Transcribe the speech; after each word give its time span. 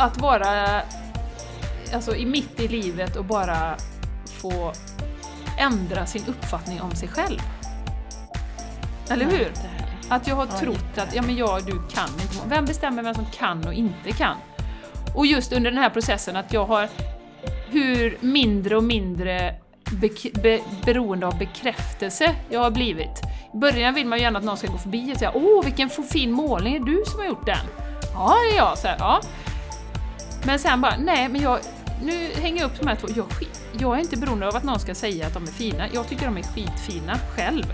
att 0.00 0.18
vara 0.20 0.82
alltså, 1.94 2.16
i 2.16 2.26
mitt 2.26 2.60
i 2.60 2.68
livet 2.68 3.16
och 3.16 3.24
bara 3.24 3.76
få 4.24 4.72
ändra 5.58 6.06
sin 6.06 6.22
uppfattning 6.26 6.80
om 6.80 6.90
sig 6.90 7.08
själv. 7.08 7.40
Eller 9.10 9.24
hur? 9.24 9.52
Att 10.08 10.26
jag 10.26 10.36
har 10.36 10.46
Ja, 10.50 10.58
trott 10.58 10.98
att 10.98 11.14
ja, 11.14 11.22
men 11.22 11.36
jag, 11.36 11.66
du 11.66 11.72
kan 11.72 12.08
inte. 12.22 12.48
Vem 12.48 12.64
bestämmer 12.64 13.02
vem 13.02 13.14
som 13.14 13.26
kan 13.26 13.66
och 13.66 13.74
inte 13.74 14.12
kan? 14.12 14.36
Och 15.16 15.26
just 15.26 15.52
under 15.52 15.70
den 15.70 15.80
här 15.80 15.90
processen 15.90 16.36
att 16.36 16.52
jag 16.52 16.64
har 16.64 16.88
hur 17.68 18.18
mindre 18.20 18.76
och 18.76 18.84
mindre 18.84 19.54
be, 20.42 20.60
beroende 20.84 21.26
av 21.26 21.38
bekräftelse 21.38 22.34
jag 22.50 22.60
har 22.60 22.70
blivit. 22.70 23.22
I 23.54 23.56
början 23.56 23.94
vill 23.94 24.06
man 24.06 24.18
ju 24.18 24.24
gärna 24.24 24.38
att 24.38 24.44
någon 24.44 24.56
ska 24.56 24.66
gå 24.66 24.78
förbi 24.78 25.12
och 25.14 25.18
säga 25.18 25.32
Åh, 25.34 25.64
vilken 25.64 25.90
fin 25.90 26.32
målning, 26.32 26.74
är 26.74 26.78
det 26.78 26.84
du 26.84 27.02
som 27.06 27.20
har 27.20 27.26
gjort 27.26 27.46
den? 27.46 27.66
Ja, 28.14 28.36
det 28.50 28.56
är 28.56 28.56
jag. 28.56 28.78
Så 28.78 28.88
här, 28.88 28.96
ja. 28.98 29.20
Men 30.46 30.58
sen 30.58 30.80
bara, 30.80 30.96
nej 30.96 31.28
men 31.28 31.40
jag, 31.40 31.58
nu 32.02 32.28
hänger 32.34 32.60
jag 32.60 32.70
upp 32.70 32.78
de 32.80 32.86
här 32.86 32.96
två. 32.96 33.08
Jag, 33.16 33.26
jag 33.80 33.96
är 33.96 34.00
inte 34.00 34.16
beroende 34.16 34.48
av 34.48 34.56
att 34.56 34.64
någon 34.64 34.80
ska 34.80 34.94
säga 34.94 35.26
att 35.26 35.34
de 35.34 35.42
är 35.42 35.46
fina. 35.46 35.84
Jag 35.94 36.08
tycker 36.08 36.26
de 36.26 36.36
är 36.36 36.42
skitfina 36.42 37.18
själv. 37.36 37.64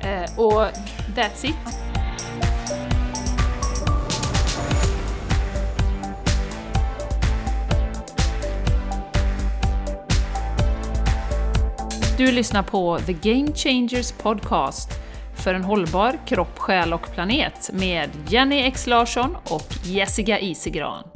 Eh, 0.00 0.38
och 0.38 0.62
that's 1.16 1.46
it. 1.46 1.54
Du 12.18 12.32
lyssnar 12.32 12.62
på 12.62 12.98
The 13.06 13.12
Game 13.12 13.52
Changers 13.54 14.12
Podcast 14.12 14.88
för 15.44 15.54
en 15.54 15.64
hållbar 15.64 16.18
kropp, 16.26 16.58
själ 16.58 16.92
och 16.92 17.12
planet 17.14 17.70
med 17.72 18.10
Jenny 18.28 18.58
X 18.58 18.86
Larsson 18.86 19.36
och 19.44 19.74
Jessica 19.84 20.38
Isigran. 20.38 21.13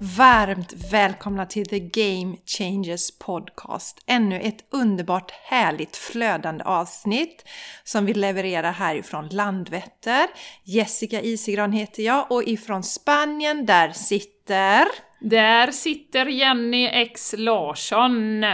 Varmt 0.00 0.92
välkomna 0.92 1.46
till 1.46 1.66
The 1.66 1.78
Game 1.78 2.36
Changers 2.46 3.18
Podcast. 3.18 4.04
Ännu 4.06 4.40
ett 4.40 4.64
underbart 4.70 5.30
härligt 5.30 5.96
flödande 5.96 6.64
avsnitt 6.64 7.48
som 7.84 8.06
vi 8.06 8.14
levererar 8.14 8.72
härifrån 8.72 9.28
Landvetter. 9.28 10.26
Jessica 10.64 11.20
Isigran 11.20 11.72
heter 11.72 12.02
jag 12.02 12.32
och 12.32 12.42
ifrån 12.44 12.82
Spanien 12.82 13.66
där 13.66 13.90
sitter... 13.90 14.84
Där 15.20 15.70
sitter 15.70 16.26
Jenny 16.26 16.86
X 16.86 17.34
Larsson. 17.38 18.44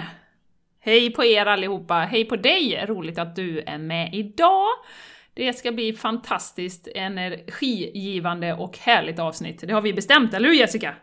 Hej 0.81 1.11
på 1.11 1.25
er 1.25 1.47
allihopa! 1.47 1.95
Hej 1.95 2.25
på 2.25 2.37
dig! 2.37 2.87
Roligt 2.87 3.19
att 3.19 3.37
du 3.37 3.61
är 3.61 3.79
med 3.79 4.15
idag! 4.15 4.69
Det 5.35 5.53
ska 5.53 5.73
bli 5.73 5.93
fantastiskt 5.93 6.89
energigivande 6.95 8.55
och 8.55 8.79
härligt 8.79 9.19
avsnitt. 9.19 9.65
Det 9.67 9.73
har 9.73 9.83
vi 9.83 9.93
bestämt, 9.93 10.35
eller 10.35 10.49
hur 10.49 10.57
Jessica? 10.57 10.95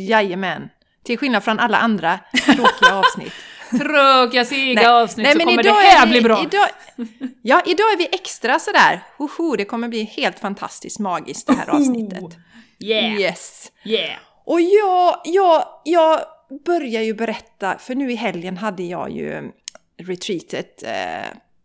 Jajamän! 0.00 0.68
Till 1.04 1.18
skillnad 1.18 1.44
från 1.44 1.58
alla 1.58 1.78
andra 1.78 2.18
tråkiga 2.44 2.94
avsnitt. 2.94 3.32
Tråkiga, 3.70 4.44
sega 4.44 4.92
avsnitt 4.92 5.32
så 5.32 5.38
men 5.38 5.46
kommer 5.46 5.62
det 5.62 5.68
idag 5.68 5.74
här 5.80 6.02
är 6.02 6.06
vi- 6.06 6.10
bli 6.12 6.20
bra! 6.20 6.42
Idag, 6.42 6.68
ja, 7.42 7.62
idag 7.66 7.92
är 7.92 7.96
vi 7.96 8.08
extra 8.12 8.58
sådär. 8.58 9.02
Hoho, 9.18 9.56
det 9.56 9.64
kommer 9.64 9.88
bli 9.88 10.04
helt 10.04 10.38
fantastiskt 10.38 10.98
magiskt 10.98 11.46
det 11.46 11.52
här 11.52 11.68
avsnittet. 11.70 12.22
Oh, 12.22 12.30
yeah! 12.78 13.20
Yes! 13.20 13.72
Yeah! 13.84 14.16
Och 14.44 14.60
jag, 14.60 15.20
jag, 15.24 15.64
jag 15.84 16.20
börjar 16.64 17.02
ju 17.02 17.14
berätta, 17.14 17.78
för 17.78 17.94
nu 17.94 18.12
i 18.12 18.14
helgen 18.14 18.56
hade 18.56 18.82
jag 18.82 19.10
ju 19.10 19.50
retreatet 20.02 20.82
eh, 20.82 20.90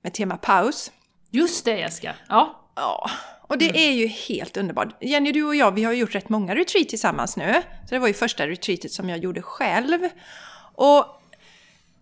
med 0.04 0.14
tema 0.14 0.38
paus. 0.38 0.92
Just 1.32 1.66
det 1.66 1.80
Jessica! 1.80 2.16
Ja. 2.30 2.58
Ja, 2.76 3.10
och 3.52 3.58
det 3.58 3.88
är 3.88 3.92
ju 3.92 4.08
helt 4.08 4.58
underbart. 4.58 5.04
Jenny, 5.04 5.32
du 5.32 5.44
och 5.44 5.56
jag, 5.56 5.72
vi 5.72 5.84
har 5.84 5.94
gjort 5.94 6.16
rätt 6.16 6.30
många 6.30 6.56
retreat 6.56 6.90
tillsammans 6.90 7.38
nu. 7.38 7.54
Så 7.90 7.96
det 7.96 8.00
var 8.00 8.08
ju 8.08 8.14
första 8.14 8.48
retreatet 8.48 8.92
som 8.92 9.10
jag 9.10 9.20
gjorde 9.20 9.42
själv. 9.42 10.00
Och 10.76 11.06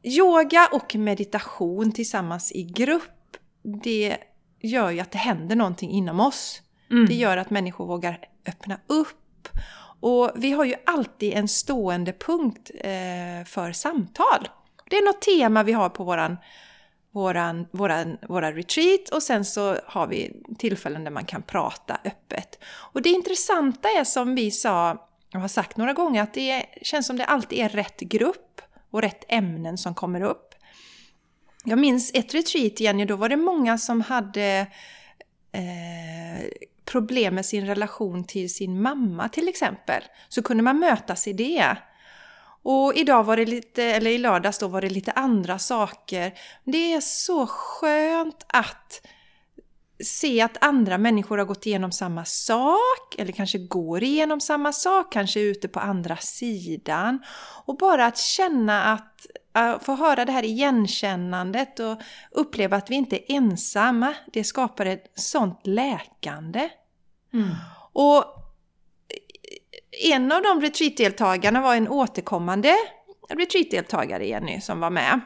yoga 0.04 0.70
och 0.72 0.96
meditation 0.96 1.92
tillsammans 1.92 2.52
i 2.52 2.64
grupp, 2.64 3.38
det 3.84 4.18
gör 4.62 4.90
ju 4.90 5.00
att 5.00 5.12
det 5.12 5.18
händer 5.18 5.56
någonting 5.56 5.92
inom 5.92 6.20
oss. 6.20 6.62
Mm. 6.92 7.06
Det 7.06 7.14
gör 7.14 7.38
att 7.38 7.50
människor 7.50 7.86
vågar 7.86 8.20
öppna 8.48 8.80
upp. 8.88 9.50
Och 10.02 10.32
vi 10.36 10.52
har 10.52 10.66
ju 10.66 10.76
alltid 10.86 11.34
en 11.34 11.48
stående 11.48 12.14
punkt 12.14 12.72
eh, 12.74 13.46
för 13.46 13.72
samtal. 13.72 14.50
Det 14.90 14.96
är 14.96 15.06
något 15.06 15.22
tema 15.22 15.64
vi 15.64 15.72
har 15.72 15.90
på 15.90 16.04
våran, 16.04 16.38
våran, 17.12 17.68
våran, 17.72 18.18
våra 18.30 18.52
retreat 18.52 19.10
och 19.12 19.24
sen 19.24 19.46
så 19.46 19.78
har 19.86 20.08
vi 20.08 20.32
tillfällen 20.58 21.04
där 21.04 21.12
man 21.12 21.26
kan 21.26 21.42
prata 21.42 22.00
öppet. 22.06 22.64
Och 22.66 23.02
det 23.02 23.10
intressanta 23.10 23.90
är 23.90 24.04
som 24.04 24.36
vi 24.36 24.52
sa, 24.52 24.92
och 25.34 25.42
har 25.42 25.48
sagt 25.48 25.78
några 25.78 25.94
gånger, 25.94 26.24
att 26.24 26.34
det 26.34 26.66
känns 26.82 27.08
som 27.08 27.18
det 27.18 27.26
alltid 27.26 27.60
är 27.60 27.70
rätt 27.70 28.00
grupp 28.00 28.62
och 28.92 29.02
rätt 29.02 29.26
ämnen 29.28 29.78
som 29.78 29.96
kommer 29.96 30.22
upp. 30.22 30.56
Jag 31.64 31.80
minns 31.80 32.12
ett 32.14 32.34
retreat, 32.34 32.80
Jenny, 32.80 33.06
då 33.06 33.16
var 33.16 33.30
det 33.30 33.38
många 33.38 33.78
som 33.78 34.02
hade 34.02 34.68
eh, 35.52 36.50
problem 36.86 37.36
med 37.36 37.46
sin 37.46 37.66
relation 37.66 38.24
till 38.24 38.54
sin 38.54 38.82
mamma 38.82 39.30
till 39.30 39.48
exempel. 39.48 40.04
Så 40.30 40.42
kunde 40.42 40.64
man 40.64 40.80
mötas 40.80 41.28
i 41.28 41.34
det. 41.34 41.78
Och 42.64 42.94
idag 42.96 43.24
var 43.24 43.38
det 43.38 43.46
lite, 43.46 43.84
eller 43.84 44.12
i 44.12 44.18
lördags 44.18 44.60
då 44.60 44.68
var 44.68 44.82
det 44.82 44.90
lite 44.90 45.12
andra 45.12 45.60
saker. 45.60 46.34
Det 46.64 46.94
är 46.94 47.02
så 47.02 47.48
skönt 47.48 48.46
att 48.48 49.02
se 50.04 50.42
att 50.42 50.64
andra 50.64 50.98
människor 50.98 51.38
har 51.38 51.46
gått 51.46 51.66
igenom 51.66 51.92
samma 51.92 52.26
sak, 52.26 53.16
eller 53.18 53.32
kanske 53.32 53.58
går 53.58 54.04
igenom 54.04 54.40
samma 54.42 54.74
sak, 54.74 55.14
kanske 55.14 55.40
är 55.40 55.44
ute 55.44 55.68
på 55.68 55.80
andra 55.80 56.18
sidan. 56.18 57.20
Och 57.66 57.78
bara 57.78 58.06
att 58.06 58.18
känna 58.18 58.84
att, 58.84 59.26
äh, 59.58 59.80
få 59.80 59.96
höra 59.96 60.26
det 60.26 60.32
här 60.32 60.46
igenkännandet 60.46 61.80
och 61.80 62.02
uppleva 62.32 62.78
att 62.78 62.90
vi 62.90 62.96
inte 62.96 63.16
är 63.16 63.36
ensamma, 63.36 64.14
det 64.34 64.44
skapar 64.44 64.86
ett 64.86 65.12
sånt 65.16 65.60
läkande. 65.64 66.70
Mm. 67.34 67.50
Och 67.94 68.39
en 69.92 70.32
av 70.32 70.42
de 70.42 70.62
retreatdeltagarna 70.62 71.62
var 71.62 71.76
en 71.76 71.88
återkommande 71.88 72.76
retreatdeltagare, 73.30 74.28
Jenny, 74.28 74.62
som 74.62 74.80
var 74.80 74.90
med. 74.90 75.20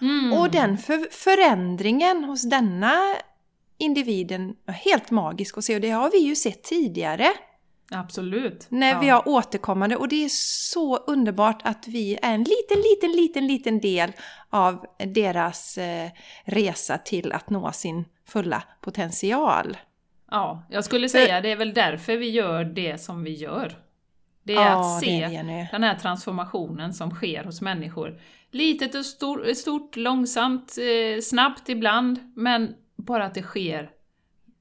Mm. 0.00 0.32
Och 0.32 0.50
den 0.50 0.78
för 0.78 1.08
förändringen 1.10 2.24
hos 2.24 2.42
denna 2.42 3.16
individen 3.78 4.54
var 4.64 4.74
helt 4.74 5.10
magisk 5.10 5.58
att 5.58 5.64
se 5.64 5.74
och 5.74 5.80
det 5.80 5.90
har 5.90 6.10
vi 6.10 6.18
ju 6.18 6.36
sett 6.36 6.62
tidigare 6.62 7.28
Absolut. 7.90 8.66
när 8.68 8.92
Ja. 8.92 9.00
vi 9.00 9.08
har 9.08 9.28
återkommande 9.28 9.96
och 9.96 10.08
det 10.08 10.24
är 10.24 10.28
så 10.70 10.96
underbart 10.96 11.60
att 11.64 11.88
vi 11.88 12.18
är 12.22 12.34
en 12.34 12.44
liten, 12.44 12.78
liten, 12.78 13.12
liten, 13.12 13.46
liten 13.46 13.80
del 13.80 14.12
av 14.50 14.86
deras 14.98 15.78
eh, 15.78 16.10
resa 16.44 16.98
till 16.98 17.32
att 17.32 17.50
nå 17.50 17.72
sin 17.72 18.04
fulla 18.26 18.62
potential. 18.80 19.76
Ja, 20.30 20.62
jag 20.70 20.84
skulle 20.84 21.08
säga 21.08 21.40
det 21.40 21.50
är 21.50 21.56
väl 21.56 21.74
därför 21.74 22.16
vi 22.16 22.30
gör 22.30 22.64
det 22.64 22.98
som 22.98 23.24
vi 23.24 23.34
gör. 23.34 23.76
Det 24.42 24.54
är 24.54 24.56
Ja, 24.56 24.96
att 24.96 25.00
se 25.00 25.22
är 25.22 25.68
den 25.72 25.82
här 25.82 25.94
transformationen 25.94 26.94
som 26.94 27.10
sker 27.10 27.44
hos 27.44 27.60
människor. 27.60 28.20
Litet 28.50 28.94
och 28.94 29.06
stor, 29.06 29.54
stort, 29.54 29.96
långsamt, 29.96 30.76
eh, 30.78 31.20
snabbt 31.20 31.68
ibland, 31.68 32.32
men 32.36 32.74
bara 32.96 33.24
att 33.24 33.34
det 33.34 33.42
sker 33.42 33.90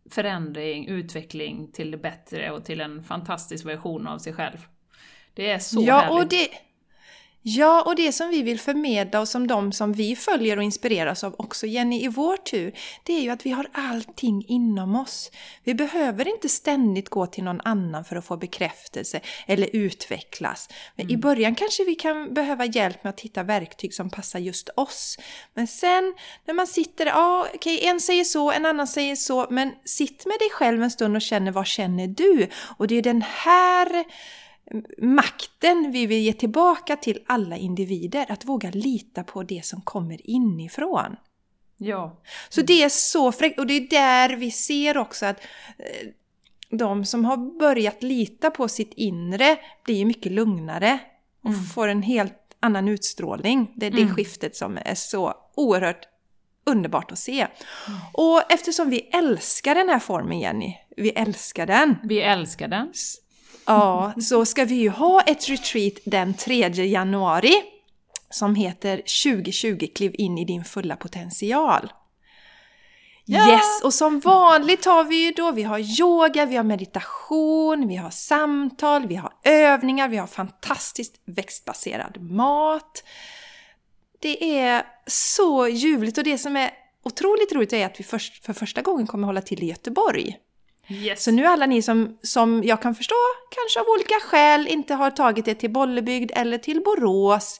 förändring, 0.09 0.88
utveckling 0.88 1.72
till 1.72 1.91
det 1.91 1.97
bättre 1.97 2.51
och 2.51 2.66
till 2.66 2.81
en 2.81 3.03
fantastisk 3.03 3.66
version 3.66 4.07
av 4.07 4.18
sig 4.18 4.34
själv. 4.34 4.57
Det 5.34 5.51
är 5.51 5.59
så 5.59 5.81
ja, 5.81 5.97
härligt. 5.97 6.24
och 6.24 6.30
det, 6.30 6.50
ja, 7.41 7.81
och 7.81 7.95
det 7.95 8.11
som 8.11 8.29
vi 8.29 8.41
vill 8.41 8.59
förmedla 8.59 9.19
och 9.19 9.27
som 9.27 9.47
de 9.47 9.72
som 9.72 9.94
vi 9.94 10.16
följer 10.16 10.57
och 10.57 10.63
inspireras 10.63 11.23
av 11.23 11.35
också, 11.38 11.67
Jenny, 11.67 12.03
i 12.03 12.07
vår 12.07 12.38
tur, 12.38 12.74
det 13.03 13.13
är 13.13 13.21
ju 13.21 13.30
att 13.30 13.45
vi 13.45 13.51
har 13.51 13.68
allting 13.71 14.45
inom 14.47 14.95
oss. 14.95 15.31
Vi 15.63 15.74
behöver 15.74 16.27
inte 16.27 16.50
ständigt 16.50 17.09
gå 17.09 17.25
till 17.25 17.44
någon 17.44 17.62
annan 17.62 18.06
för 18.06 18.15
att 18.15 18.25
få 18.25 18.38
bekräftelse 18.38 19.19
eller 19.47 19.69
utvecklas. 19.74 20.69
Men 20.95 21.12
I 21.12 21.18
början 21.18 21.56
kanske 21.56 21.83
vi 21.83 21.95
kan 21.95 22.33
behöva 22.33 22.65
hjälp 22.65 23.03
med 23.03 23.09
att 23.09 23.21
hitta 23.21 23.44
verktyg 23.44 23.94
som 23.94 24.09
passar 24.09 24.39
just 24.39 24.69
oss. 24.75 25.18
Men 25.53 25.68
sen 25.68 26.13
när 26.45 26.53
man 26.53 26.68
sitter, 26.68 27.06
ja 27.06 27.47
okej, 27.56 27.85
en 27.85 28.00
säger 28.00 28.24
så, 28.24 28.51
en 28.51 28.65
annan 28.65 28.88
säger 28.88 29.15
så, 29.15 29.47
men 29.50 29.71
sitt 29.85 30.25
med 30.25 30.39
dig 30.39 30.50
själv 30.51 30.83
en 30.83 30.92
stund 30.92 31.15
och 31.15 31.21
känner 31.21 31.51
vad 31.51 31.68
känner 31.68 32.07
du? 32.07 32.47
Och 32.77 32.88
det 32.88 32.95
är 32.95 33.01
den 33.01 33.21
här 33.21 34.06
makten 34.98 35.92
vi 35.92 36.06
vill 36.06 36.21
ge 36.21 36.33
tillbaka 36.33 36.95
till 36.95 37.19
alla 37.25 37.57
individer. 37.57 38.25
Att 38.30 38.45
våga 38.45 38.69
lita 38.71 39.24
på 39.24 39.44
det 39.44 39.66
som 39.66 39.81
kommer 39.81 40.30
inifrån. 40.30 41.16
Ja. 41.77 42.21
Så 42.50 42.62
det 42.62 42.83
är 42.83 42.89
så 42.89 43.31
fräckt 43.31 43.60
och 43.60 43.68
det 43.68 43.74
är 43.74 43.89
där 43.89 44.36
vi 44.36 44.51
ser 44.51 44.98
också 44.98 45.25
att 45.25 45.39
eh, 45.77 46.07
de 46.69 47.06
som 47.06 47.25
har 47.25 47.60
börjat 47.60 48.04
lita 48.04 48.50
på 48.51 48.68
sitt 48.68 48.94
inre 48.94 49.57
blir 49.86 49.95
ju 49.95 50.06
mycket 50.06 50.31
lugnare 50.31 51.00
och 51.44 51.74
får 51.74 51.88
en 51.88 52.01
helt 52.01 52.36
annan 52.60 52.88
utstrålning. 52.88 53.71
Det 53.75 53.86
är 53.86 53.92
det 53.92 54.01
Mm. 54.01 54.16
skiftet 54.16 54.56
som 54.56 54.77
är 54.86 54.95
så 54.95 55.33
oerhört 55.56 56.07
underbart 56.63 57.12
att 57.12 57.19
se. 57.19 57.48
Och 58.13 58.51
eftersom 58.51 58.89
vi 58.89 59.00
älskar 59.00 59.75
den 59.75 59.89
här 59.89 60.00
formen 60.00 60.39
Jenny, 60.39 60.74
vi 60.98 61.10
älskar 61.10 61.66
den. 61.66 61.95
Vi 62.04 62.21
älskar 62.21 62.68
den. 62.68 62.94
Ja, 63.74 64.13
så 64.21 64.45
ska 64.45 64.66
vi 64.66 64.75
ju 64.75 64.89
ha 64.89 65.21
ett 65.21 65.50
retreat 65.50 65.94
den 66.06 66.33
3 66.33 66.69
januari 66.69 67.54
som 68.30 68.56
heter 68.56 68.98
2020 68.98 69.88
kliv 69.95 70.12
in 70.18 70.38
i 70.38 70.45
din 70.45 70.63
fulla 70.63 70.95
potential. 70.95 71.94
Ja. 73.25 73.51
Yes, 73.51 73.83
och 73.83 73.94
som 73.94 74.19
vanligt 74.19 74.86
har 74.86 75.04
vi 75.04 75.25
ju 75.25 75.31
då, 75.31 75.51
vi 75.51 75.63
har 75.63 76.01
yoga, 76.01 76.45
vi 76.45 76.56
har 76.56 76.63
meditation, 76.63 77.88
vi 77.88 77.95
har 77.95 78.10
samtal, 78.10 79.07
vi 79.07 79.16
har 79.16 79.33
övningar, 79.44 80.10
vi 80.10 80.18
har 80.18 80.27
fantastiskt 80.27 81.21
växtbaserad 81.25 82.21
mat. 82.21 83.04
Det 84.19 84.60
är 84.60 84.83
så 85.07 85.68
ljuvligt 85.68 86.18
och 86.18 86.24
det 86.24 86.38
som 86.38 86.56
är 86.56 86.71
otroligt 87.04 87.54
roligt 87.54 87.74
är 87.74 87.86
att 87.86 88.00
vi 88.00 88.04
först, 88.04 88.45
för 88.45 88.54
första 88.54 88.81
gången 88.81 89.07
kommer 89.07 89.25
hålla 89.25 89.42
till 89.42 89.63
i 89.63 89.66
Göteborg. 89.66 90.38
Yes. 90.89 91.24
Så 91.24 91.31
nu 91.31 91.45
alla 91.45 91.65
ni 91.65 91.81
som, 91.81 92.18
som 92.21 92.63
jag 92.63 92.81
kan 92.81 92.95
förstå 92.95 93.15
kanske 93.56 93.80
av 93.80 93.86
olika 93.95 94.15
skäl 94.24 94.68
inte 94.68 94.94
har 94.94 95.12
tagit 95.12 95.47
er 95.47 95.53
till 95.53 95.69
Bollebygd 95.71 96.31
eller 96.36 96.57
till 96.57 96.81
Borås. 96.83 97.59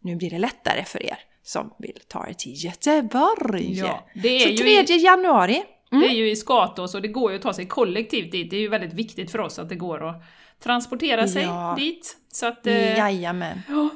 Nu 0.00 0.16
blir 0.16 0.30
det 0.30 0.38
lättare 0.38 0.84
för 0.84 1.02
er 1.02 1.18
som 1.42 1.70
vill 1.78 1.98
ta 2.08 2.26
er 2.28 2.32
till 2.32 2.64
Göteborg. 2.64 3.78
Ja, 3.78 4.06
det 4.14 4.28
är 4.28 4.40
Så 4.40 4.48
ju 4.48 4.56
3 4.84 4.94
i- 4.96 5.04
januari. 5.04 5.62
Det 5.90 5.96
är 6.06 6.10
ju 6.14 6.30
i 6.30 6.36
Skatås 6.36 6.94
och 6.94 7.02
det 7.02 7.08
går 7.08 7.30
ju 7.30 7.36
att 7.36 7.42
ta 7.42 7.52
sig 7.52 7.66
kollektivt 7.66 8.32
dit. 8.32 8.50
Det 8.50 8.56
är 8.56 8.60
ju 8.60 8.68
väldigt 8.68 8.92
viktigt 8.92 9.30
för 9.30 9.38
oss 9.40 9.58
att 9.58 9.68
det 9.68 9.74
går 9.74 10.08
att 10.08 10.22
transportera 10.62 11.28
sig 11.28 11.42
Ja. 11.42 11.74
dit. 11.78 12.16
Så 12.32 12.46
att... 12.46 12.66
Eh, 12.66 12.98
Jajamän. 12.98 13.62
ja. 13.68 13.88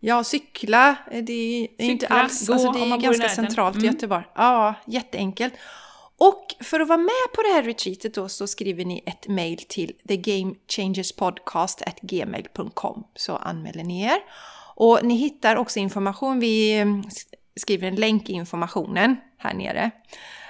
Ja, 0.00 0.24
cykla, 0.24 0.96
eh, 1.10 1.22
det 1.24 1.32
är 1.32 1.62
är 1.78 1.90
inte 1.90 2.04
Cykla, 2.06 2.20
alls, 2.22 2.46
gå 2.46 2.52
alltså 2.52 2.72
det 2.72 2.80
är 2.80 2.96
ganska 2.98 3.28
centralt 3.28 3.76
i 3.76 3.78
Mm. 3.78 3.92
Göteborg. 3.94 4.24
Ja, 4.34 4.74
jätteenkelt. 4.86 5.54
Och 6.18 6.54
för 6.60 6.80
att 6.80 6.88
vara 6.88 6.98
med 6.98 7.32
på 7.34 7.42
det 7.42 7.48
här 7.48 7.62
retreatet 7.62 8.14
då 8.14 8.28
så 8.28 8.46
skriver 8.46 8.84
ni 8.84 9.02
ett 9.06 9.28
mail 9.28 9.58
till 9.58 9.92
thegamechangerspodcast.gmail.com 10.08 13.04
så 13.14 13.36
anmäler 13.36 13.84
ni 13.84 14.02
er. 14.02 14.18
Och 14.74 15.00
ni 15.02 15.14
hittar 15.14 15.56
också 15.56 15.78
information, 15.78 16.40
vi 16.40 16.78
eh, 16.78 16.86
skriver 17.56 17.88
en 17.88 17.94
länk 17.94 18.28
i 18.28 18.32
informationen 18.32 19.16
här 19.38 19.54
nere. 19.54 19.90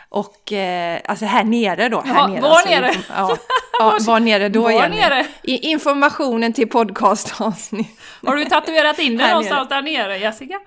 Och 0.09 0.53
eh, 0.53 1.01
alltså 1.05 1.25
här 1.25 1.45
nere 1.45 1.89
då. 1.89 2.01
Här 2.01 2.15
Ja, 2.15 2.27
nere, 2.27 2.41
var 2.41 2.51
alltså, 2.51 2.69
nere? 2.69 2.95
Ja, 3.09 3.37
ja, 3.79 3.99
var 4.01 4.21
nere 4.21 4.49
då 4.49 4.63
Var 4.63 4.89
nere? 4.89 5.27
I 5.43 5.71
informationen 5.71 6.53
till 6.53 6.69
podcastavsnitt. 6.69 8.01
Har 8.27 8.37
du 8.37 8.45
tatuerat 8.45 8.99
in 8.99 9.17
det 9.17 9.29
någonstans 9.29 9.69
där 9.69 9.83
nere, 9.83 10.19
Jessica? 10.19 10.61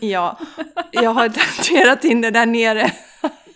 Ja, 0.00 0.38
jag 0.90 1.10
har 1.10 1.28
tatuerat 1.28 2.04
in 2.04 2.20
det 2.20 2.30
där 2.30 2.46
nere. 2.46 2.92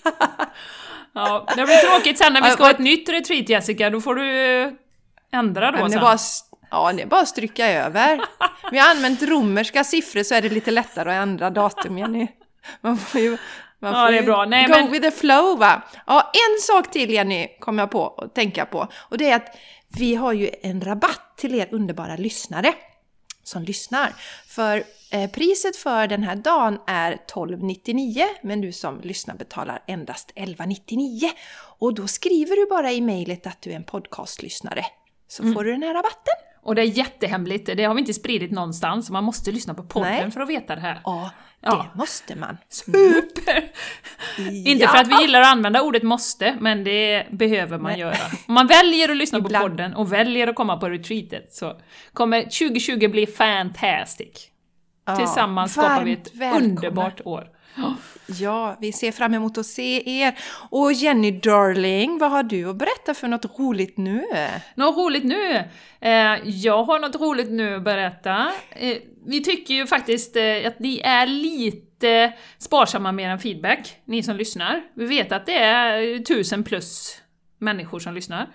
Ja, 1.16 1.46
det 1.56 1.64
blir 1.64 1.76
tråkigt 1.76 2.18
sen 2.18 2.32
när 2.32 2.42
vi 2.42 2.50
ska 2.50 2.62
ha 2.62 2.70
ett 2.70 2.78
nytt 2.78 3.08
retreat, 3.08 3.48
Jessica. 3.48 3.90
Då 3.90 4.00
får 4.00 4.14
du 4.14 4.62
eh, 4.62 4.72
ändra 5.32 5.70
då 5.72 5.88
sen. 5.88 6.00
bara, 6.00 6.18
ja, 6.70 6.92
det 6.92 7.02
är 7.02 7.06
bara 7.06 7.20
att 7.20 7.28
stryka 7.28 7.66
över. 7.66 8.20
Vi 8.70 8.78
har 8.78 8.90
använt 8.90 9.22
romerska 9.22 9.84
siffror 9.84 10.22
så 10.22 10.34
är 10.34 10.42
det 10.42 10.48
lite 10.48 10.70
lättare 10.70 11.10
att 11.16 11.22
ändra 11.22 11.50
datum, 11.50 11.98
Jenny. 11.98 12.28
Man 12.80 12.96
får 12.98 13.20
ju, 13.20 13.38
Ja, 13.80 14.10
det 14.10 14.18
är 14.18 14.22
bra. 14.22 14.44
Nej, 14.44 14.66
go 14.66 14.70
men- 14.70 14.92
with 14.92 15.04
the 15.04 15.10
flow 15.10 15.58
va. 15.58 15.82
Ja, 16.06 16.30
en 16.32 16.60
sak 16.60 16.90
till 16.90 17.10
Jenny 17.10 17.48
kom 17.60 17.78
jag 17.78 17.90
på 17.90 18.14
att 18.18 18.34
tänka 18.34 18.66
på. 18.66 18.88
Och 18.94 19.18
det 19.18 19.30
är 19.30 19.36
att 19.36 19.56
vi 19.88 20.14
har 20.14 20.32
ju 20.32 20.50
en 20.62 20.80
rabatt 20.80 21.36
till 21.36 21.54
er 21.54 21.68
underbara 21.70 22.16
lyssnare 22.16 22.72
som 23.42 23.62
lyssnar. 23.62 24.12
För 24.46 24.82
priset 25.32 25.76
för 25.76 26.06
den 26.06 26.22
här 26.22 26.36
dagen 26.36 26.78
är 26.86 27.12
12,99 27.34 28.22
men 28.42 28.60
du 28.60 28.72
som 28.72 29.00
lyssnar 29.00 29.34
betalar 29.34 29.82
endast 29.86 30.32
11,99. 30.36 31.30
Och 31.78 31.94
då 31.94 32.06
skriver 32.06 32.56
du 32.56 32.66
bara 32.70 32.92
i 32.92 33.00
mejlet 33.00 33.46
att 33.46 33.62
du 33.62 33.70
är 33.70 33.76
en 33.76 33.84
podcastlyssnare 33.84 34.84
så 35.28 35.42
Mm. 35.42 35.54
får 35.54 35.64
du 35.64 35.70
den 35.72 35.82
här 35.82 35.94
rabatten. 35.94 36.34
Och 36.62 36.74
det 36.74 36.82
är 36.82 36.98
jättehemligt, 36.98 37.66
det 37.76 37.84
har 37.84 37.94
vi 37.94 38.00
inte 38.00 38.14
spridit 38.14 38.50
någonstans. 38.50 39.10
Man 39.10 39.24
måste 39.24 39.50
lyssna 39.52 39.74
på 39.74 39.82
podden 39.82 40.12
Nej. 40.12 40.30
för 40.30 40.40
att 40.40 40.48
veta 40.48 40.74
det 40.74 40.80
här. 40.80 41.00
Ja, 41.04 41.30
Ja. 41.60 41.86
det 41.92 41.98
måste 41.98 42.36
man. 42.36 42.56
Super! 42.68 43.70
Inte 44.66 44.86
för 44.88 44.98
att 44.98 45.08
vi 45.08 45.20
gillar 45.22 45.40
att 45.40 45.46
använda 45.46 45.82
ordet 45.82 46.02
måste, 46.02 46.56
men 46.60 46.84
det 46.84 47.26
behöver 47.30 47.78
man 47.78 47.98
göra. 47.98 48.16
Om 48.48 48.54
man 48.54 48.66
väljer 48.66 49.08
att 49.08 49.16
lyssna 49.16 49.40
på 49.42 49.48
podden 49.48 49.94
och 49.94 50.12
väljer 50.12 50.46
att 50.46 50.54
komma 50.54 50.76
på 50.76 50.88
retreatet 50.88 51.54
så 51.54 51.80
kommer 52.12 52.42
2020 52.42 53.08
bli 53.08 53.26
fantastic. 53.26 54.50
Tillsammans 55.16 55.72
skapar 55.72 56.04
vi 56.04 56.12
ett 56.12 56.34
välkomna. 56.34 56.66
underbart 56.66 57.20
år. 57.24 57.48
Ja, 58.26 58.76
vi 58.80 58.92
ser 58.92 59.12
fram 59.12 59.34
emot 59.34 59.58
att 59.58 59.66
se 59.66 60.20
er. 60.20 60.38
Och 60.70 60.92
Jenny 60.92 61.30
Darling, 61.30 62.18
vad 62.18 62.30
har 62.30 62.42
du 62.42 62.70
att 62.70 62.76
berätta 62.76 63.14
för 63.14 63.28
något 63.28 63.58
roligt 63.58 63.98
nu? 63.98 64.24
Något 64.74 64.96
roligt 64.96 65.24
nu? 65.24 65.64
Eh, 66.00 66.38
jag 66.44 66.84
har 66.84 66.98
något 66.98 67.16
roligt 67.20 67.50
nu 67.50 67.76
att 67.76 67.82
berätta. 67.82 68.52
Eh, 68.70 68.96
vi 69.26 69.42
tycker 69.42 69.74
ju 69.74 69.86
faktiskt 69.86 70.36
eh, 70.36 70.66
att 70.66 70.78
ni 70.78 71.00
är 71.04 71.26
lite 71.26 72.32
sparsamma 72.58 73.12
med 73.12 73.32
er 73.32 73.38
feedback, 73.38 73.96
ni 74.04 74.22
som 74.22 74.36
lyssnar. 74.36 74.82
Vi 74.94 75.06
vet 75.06 75.32
att 75.32 75.46
det 75.46 75.58
är 75.58 76.18
tusen 76.18 76.64
plus 76.64 77.20
människor 77.58 77.98
som 77.98 78.14
lyssnar. 78.14 78.48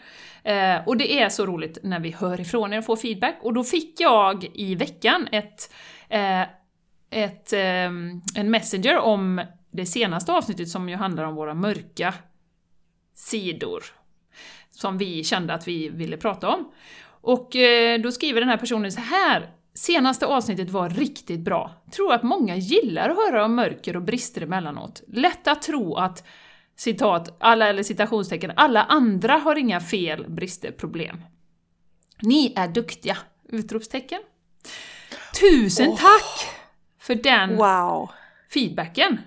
Eh, 0.44 0.88
och 0.88 0.98
det 0.98 1.20
är 1.22 1.30
så 1.30 1.46
roligt 1.46 1.78
när 1.84 2.00
vi 2.00 2.12
hör 2.12 2.42
ifrån 2.42 2.74
er 2.74 2.78
och 2.78 2.86
får 2.86 2.96
feedback. 2.96 3.38
Och 3.42 3.54
då 3.54 3.64
fick 3.64 4.00
jag 4.00 4.52
i 4.54 4.76
veckan 4.76 5.28
ett, 5.32 5.74
Eh, 6.10 6.42
ett, 7.10 7.54
eh, 7.54 7.86
en 8.36 8.52
messenger 8.52 8.98
om 8.98 9.42
det 9.72 9.86
senaste 9.86 10.32
avsnittet 10.32 10.70
som 10.70 10.90
ju 10.90 10.96
handlar 10.96 11.24
om 11.24 11.36
våra 11.36 11.54
mörka 11.54 12.14
sidor 13.14 13.84
som 14.72 14.98
vi 14.98 15.24
kände 15.24 15.54
att 15.54 15.68
vi 15.68 15.90
ville 15.90 16.18
prata 16.18 16.50
om. 16.50 16.72
Och 17.22 17.56
eh, 17.56 18.02
då 18.02 18.12
skriver 18.12 18.40
den 18.40 18.50
här 18.50 18.58
personen 18.58 18.92
så 18.92 19.02
här. 19.02 19.50
Senaste 19.74 20.26
avsnittet 20.26 20.70
var 20.70 20.90
riktigt 20.90 21.40
bra. 21.40 21.72
Tror 21.92 22.14
att 22.14 22.24
många 22.24 22.56
gillar 22.56 23.10
att 23.10 23.18
höra 23.18 23.46
om 23.46 23.56
mörker 23.56 23.96
och 23.96 24.02
brister 24.02 24.42
emellanåt. 24.42 25.04
Lätt 25.08 25.48
att 25.48 25.62
tro 25.62 25.96
att 25.96 26.28
citat, 26.76 27.38
alla 27.40 27.68
eller 27.68 27.84
citationstecken, 27.84 28.52
alla 28.56 28.84
andra 28.84 29.34
har 29.34 29.56
inga 29.56 29.80
fel, 29.80 30.26
brister, 30.30 30.72
problem. 30.72 31.24
Ni 32.22 32.54
är 32.56 32.68
duktiga! 32.68 33.18
Utropstecken. 33.50 34.22
Tusen 35.40 35.90
Åh. 35.90 35.98
tack 35.98 36.56
för 37.02 37.16
den 37.16 37.56
Wow! 37.58 38.10
feedbacken! 38.54 39.20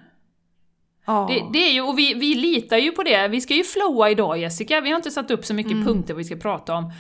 Ja. 1.07 1.27
Det, 1.31 1.59
det 1.59 1.67
är 1.69 1.73
ju, 1.73 1.81
och 1.83 1.99
vi, 1.99 2.15
vi 2.15 2.35
litar 2.35 2.77
ju 2.77 2.93
på 2.93 3.03
det. 3.03 3.29
Vi 3.29 3.41
ska 3.41 3.55
ju 3.55 3.65
flowa 3.65 4.11
idag 4.11 4.39
Jessica, 4.39 4.81
vi 4.81 4.91
har 4.91 4.97
inte 4.97 5.11
satt 5.11 5.31
upp 5.31 5.45
så 5.45 5.55
mycket 5.55 5.73
Mm. 5.73 5.87
punkter 5.87 6.15
vi 6.15 6.25
ska 6.25 6.37
prata 6.37 6.75
om. 6.75 6.93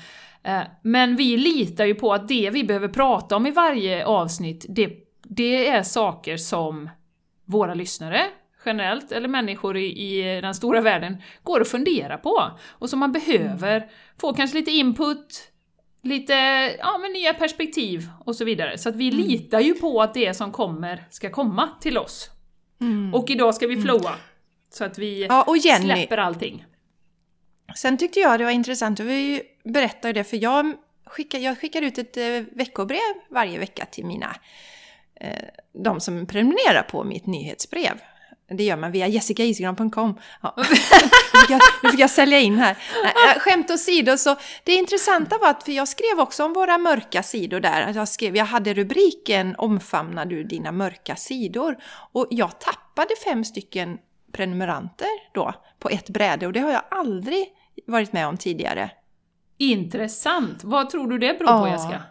Eh, 0.44 0.61
Men 0.82 1.16
vi 1.16 1.37
litar 1.37 1.85
ju 1.85 1.94
på 1.94 2.12
att 2.14 2.28
det 2.28 2.50
vi 2.50 2.64
behöver 2.64 2.88
prata 2.88 3.37
om 3.37 3.47
i 3.47 3.50
varje 3.50 4.06
avsnitt, 4.06 4.66
det, 4.68 4.90
det 5.23 5.68
är 5.68 5.82
saker 5.82 6.37
som 6.37 6.90
våra 7.44 7.75
lyssnare 7.75 8.21
generellt, 8.64 9.12
eller 9.12 9.28
människor 9.28 9.76
i, 9.76 9.87
i 9.87 10.40
den 10.40 10.54
stora 10.54 10.80
världen, 10.80 11.16
går 11.42 11.61
att 11.61 11.68
fundera 11.68 12.18
på. 12.18 12.50
Och 12.68 12.90
som 12.90 12.99
man 12.99 13.12
behöver 13.12 13.87
få 14.21 14.32
kanske 14.32 14.56
lite 14.59 14.71
input, 14.71 15.42
lite 16.02 16.32
ja, 16.78 16.99
men 16.99 17.12
nya 17.12 17.35
perspektiv 17.35 18.09
och 18.25 18.37
så 18.37 18.44
vidare. 18.44 18.78
Så 18.78 18.88
att 18.88 18.97
vi 18.97 19.11
litar 19.11 19.61
ju 19.61 19.75
på 19.75 20.02
att 20.02 20.14
det 20.14 20.35
som 20.35 20.52
kommer 20.52 21.04
ska 21.11 21.30
komma 21.30 21.68
till 21.80 21.99
oss. 21.99 22.30
Mm. 22.80 23.14
Och 23.14 23.30
idag 23.30 23.54
ska 23.54 23.66
vi 23.66 23.82
flowa. 23.82 24.14
Så 24.71 24.85
att 24.85 24.99
vi 24.99 25.26
Ja, 25.26 25.42
och 25.42 25.56
Jenny, 25.56 25.85
släpper 25.85 26.18
allting. 26.18 26.64
sen 27.76 27.99
tyckte 27.99 28.21
jag 28.21 28.40
det 28.40 28.44
var 28.44 28.52
intressant, 28.52 29.00
och 29.00 29.09
vi 29.09 29.42
berättar 29.64 30.09
ju 30.09 30.12
det, 30.12 30.25
för 30.25 30.37
jag 30.42 30.75
skickar, 31.04 31.38
jag 31.38 31.59
skickar 31.59 31.82
ut 31.82 31.99
ett 31.99 32.16
eh, 32.16 32.40
veckobrev 32.52 33.14
varje 33.28 33.59
vecka 33.59 33.87
till 33.87 34.06
mina, 34.06 34.37
eh, 35.21 35.44
de 35.73 36.00
som 36.00 36.26
prenumererar 36.26 36.82
på 36.82 37.04
mitt 37.04 37.26
nyhetsbrev. 37.26 38.00
Det 38.56 38.64
gör 38.64 38.76
man 38.76 38.92
via 38.92 39.06
jessicaisigran.com. 39.06 40.18
Ja. 40.42 40.54
nu, 40.56 40.64
fick 40.64 41.50
jag, 41.50 41.61
nu 41.82 41.90
fick 41.90 42.00
jag 42.00 42.11
sälja 42.11 42.38
in 42.38 42.59
här. 42.59 42.76
Skämt 43.38 43.71
åsido, 43.71 44.16
så 44.16 44.37
det 44.64 44.73
intressanta 44.73 45.38
var 45.38 45.49
att 45.49 45.64
för 45.64 45.73
jag 45.73 45.88
skrev 45.88 46.21
också 46.21 46.44
om 46.44 46.52
våra 46.52 46.78
mörka 46.78 47.23
sidor 47.23 47.61
där. 47.61 47.92
Jag, 47.94 48.09
skrev, 48.09 48.37
jag 48.37 48.44
hade 48.44 48.75
rubriken 48.75 49.54
Omfamnar 49.59 50.26
du 50.26 50.44
dina 50.44 50.73
mörka 50.73 51.16
sidor? 51.16 51.76
Och 52.12 52.26
jag 52.30 52.61
tappade 52.61 53.14
fem 53.25 53.44
stycken 53.44 53.99
prenumeranter 54.32 55.09
då 55.35 55.54
på 55.78 55.88
ett 55.88 56.09
bräde 56.09 56.47
och 56.47 56.52
det 56.52 56.61
har 56.61 56.71
jag 56.71 56.82
aldrig 56.90 57.47
varit 57.87 58.12
med 58.12 58.26
om 58.26 58.37
tidigare. 58.37 58.90
Intressant! 59.59 60.64
Vad 60.64 60.90
tror 60.90 61.06
du 61.11 61.18
det 61.18 61.38
beror 61.38 61.61
på 61.61 61.68
Ja. 61.68 61.73
Jessica? 61.73 62.02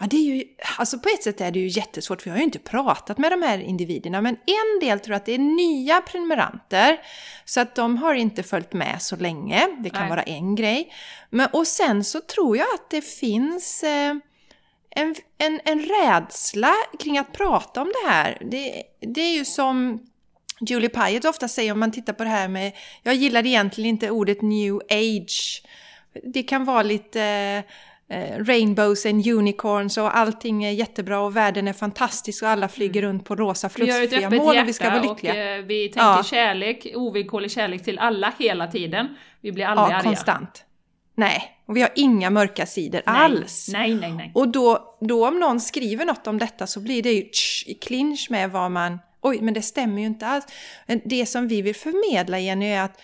Ja, 0.00 0.06
det 0.06 0.16
är 0.16 0.34
ju, 0.34 0.44
alltså 0.78 0.98
på 0.98 1.08
ett 1.08 1.22
sätt 1.22 1.40
är 1.40 1.50
det 1.50 1.58
ju 1.58 1.68
jättesvårt 1.68 2.22
för 2.22 2.30
jag 2.30 2.34
har 2.34 2.38
ju 2.38 2.44
inte 2.44 2.58
pratat 2.58 3.18
med 3.18 3.32
de 3.32 3.42
här 3.42 3.58
individerna. 3.58 4.20
Men 4.20 4.34
en 4.34 4.88
del 4.88 5.00
tror 5.00 5.14
att 5.14 5.26
det 5.26 5.32
är 5.32 5.38
nya 5.38 6.00
prenumeranter. 6.00 6.96
Så 7.44 7.60
att 7.60 7.74
de 7.74 7.96
har 7.96 8.14
inte 8.14 8.42
följt 8.42 8.72
med 8.72 9.02
så 9.02 9.16
länge. 9.16 9.68
Det 9.78 9.90
kan 9.90 10.00
Nej. 10.00 10.10
vara 10.10 10.22
en 10.22 10.54
grej. 10.54 10.92
Men, 11.30 11.48
och 11.52 11.66
sen 11.66 12.04
så 12.04 12.20
tror 12.20 12.56
jag 12.56 12.66
att 12.74 12.90
det 12.90 13.02
finns 13.02 13.82
eh, 13.82 14.14
en, 14.90 15.14
en, 15.38 15.60
en 15.64 15.82
rädsla 15.82 16.72
kring 16.98 17.18
att 17.18 17.32
prata 17.32 17.82
om 17.82 17.92
det 18.02 18.10
här. 18.10 18.38
Det, 18.50 18.82
det 19.00 19.20
är 19.20 19.34
ju 19.34 19.44
som 19.44 20.00
Julie 20.60 20.88
Pyatt 20.88 21.24
ofta 21.24 21.48
säger 21.48 21.72
om 21.72 21.80
man 21.80 21.92
tittar 21.92 22.12
på 22.12 22.24
det 22.24 22.30
här 22.30 22.48
med, 22.48 22.72
jag 23.02 23.14
gillar 23.14 23.46
egentligen 23.46 23.90
inte 23.90 24.10
ordet 24.10 24.42
new 24.42 24.80
age. 24.90 25.62
Det 26.22 26.42
kan 26.42 26.64
vara 26.64 26.82
lite 26.82 27.22
eh, 27.22 27.72
rainbows 28.38 29.06
and 29.06 29.26
unicorns 29.26 29.98
och 29.98 30.16
allting 30.16 30.64
är 30.64 30.70
jättebra 30.70 31.20
och 31.20 31.36
världen 31.36 31.68
är 31.68 31.72
fantastisk 31.72 32.42
och 32.42 32.48
alla 32.48 32.68
flyger 32.68 33.02
runt 33.02 33.24
på 33.24 33.36
rosa 33.36 33.68
fluffig 33.68 34.30
mål 34.32 34.58
och 34.58 34.68
vi 34.68 34.72
ska 34.72 34.90
vara 34.90 35.02
lyckliga. 35.02 35.32
och 35.32 35.38
eh, 35.38 35.62
vi 35.64 35.88
tänker 35.88 36.00
Ja. 36.00 36.22
kärlek, 36.24 36.86
ovillkorlig 36.94 37.50
kärlek 37.50 37.84
till 37.84 37.98
alla 37.98 38.32
hela 38.38 38.66
tiden. 38.66 39.16
Vi 39.40 39.52
blir 39.52 39.64
aldrig 39.64 39.88
ja, 39.88 39.98
arga. 39.98 40.02
konstant. 40.02 40.62
Nej, 41.14 41.42
och 41.66 41.76
vi 41.76 41.80
har 41.82 41.90
inga 41.94 42.30
mörka 42.30 42.66
sidor 42.66 43.02
Nej. 43.06 43.16
alls. 43.16 43.68
Nej, 43.72 43.94
nej, 43.94 44.12
nej. 44.12 44.32
Och 44.34 44.48
då, 44.48 44.96
då 45.00 45.28
om 45.28 45.40
någon 45.40 45.60
skriver 45.60 46.04
något 46.04 46.26
om 46.26 46.38
detta 46.38 46.66
så 46.66 46.80
blir 46.80 47.02
det 47.02 47.12
ju 47.12 47.22
tsch, 47.22 47.64
i 47.66 47.74
clinch 47.74 48.26
med 48.30 48.50
vad 48.50 48.70
man... 48.70 48.98
Oj, 49.20 49.38
men 49.40 49.54
det 49.54 49.62
stämmer 49.62 50.00
ju 50.00 50.06
inte 50.06 50.26
alls. 50.26 50.44
Det 51.04 51.26
som 51.26 51.48
vi 51.48 51.62
vill 51.62 51.74
förmedla 51.74 52.38
Jenny 52.38 52.66
är 52.66 52.82
att 52.82 53.00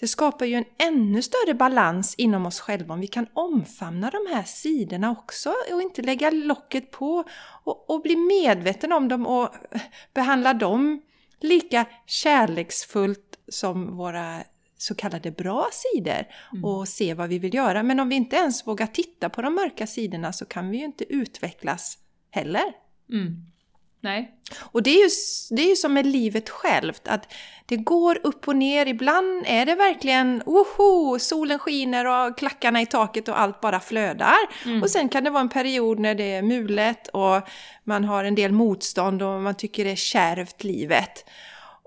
det 0.00 0.08
skapar 0.08 0.46
ju 0.46 0.54
en 0.54 0.64
ännu 0.78 1.22
större 1.22 1.54
balans 1.54 2.14
inom 2.14 2.46
oss 2.46 2.60
själva 2.60 2.94
om 2.94 3.00
vi 3.00 3.06
kan 3.06 3.26
omfamna 3.32 4.10
de 4.10 4.34
här 4.34 4.42
sidorna 4.42 5.10
också 5.10 5.54
och 5.72 5.82
inte 5.82 6.02
lägga 6.02 6.30
locket 6.30 6.90
på 6.90 7.24
och, 7.64 7.90
och 7.90 8.02
bli 8.02 8.16
medveten 8.16 8.92
om 8.92 9.08
dem 9.08 9.26
och 9.26 9.48
behandla 10.14 10.54
dem 10.54 11.02
lika 11.40 11.86
kärleksfullt 12.06 13.38
som 13.48 13.96
våra 13.96 14.42
så 14.78 14.94
kallade 14.94 15.30
bra 15.30 15.68
sidor 15.72 16.26
och 16.62 16.88
se 16.88 17.14
vad 17.14 17.28
vi 17.28 17.38
vill 17.38 17.54
göra. 17.54 17.82
Men 17.82 18.00
om 18.00 18.08
vi 18.08 18.14
inte 18.14 18.36
ens 18.36 18.66
vågar 18.66 18.86
titta 18.86 19.28
på 19.28 19.42
de 19.42 19.54
mörka 19.54 19.86
sidorna 19.86 20.32
så 20.32 20.44
kan 20.44 20.70
vi 20.70 20.78
ju 20.78 20.84
inte 20.84 21.12
utvecklas 21.12 21.98
heller. 22.30 22.72
Mm. 23.12 23.46
Nej. 24.00 24.30
Och 24.58 24.82
det 24.82 24.90
är, 24.90 25.04
ju, 25.04 25.10
det 25.50 25.62
är 25.62 25.68
ju 25.68 25.76
som 25.76 25.92
med 25.92 26.06
livet 26.06 26.50
självt, 26.50 27.08
att 27.08 27.32
det 27.66 27.76
går 27.76 28.18
upp 28.22 28.48
och 28.48 28.56
ner. 28.56 28.86
Ibland 28.86 29.44
är 29.46 29.66
det 29.66 29.74
verkligen 29.74 30.42
woho, 30.46 31.18
solen 31.18 31.58
skiner 31.58 32.04
och 32.06 32.38
klackarna 32.38 32.80
i 32.80 32.86
taket 32.86 33.28
och 33.28 33.40
allt 33.40 33.60
bara 33.60 33.80
flödar. 33.80 34.36
Och 34.82 34.90
sen 34.90 35.08
kan 35.08 35.24
det 35.24 35.30
vara 35.30 35.40
en 35.40 35.48
period 35.48 35.98
när 35.98 36.14
det 36.14 36.32
är 36.32 36.42
mulet 36.42 37.08
och 37.08 37.40
man 37.84 38.04
har 38.04 38.24
en 38.24 38.34
del 38.34 38.52
motstånd 38.52 39.22
och 39.22 39.42
man 39.42 39.54
tycker 39.54 39.84
det 39.84 39.90
är 39.90 39.96
kärvt 39.96 40.64
livet. 40.64 41.24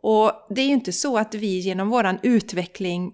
Och 0.02 0.32
det 0.50 0.62
är 0.62 0.66
ju 0.66 0.74
inte 0.74 0.92
så 0.92 1.18
att 1.18 1.36
vi 1.36 1.60
genom 1.60 1.90
våran 1.90 2.20
utveckling 2.24 3.14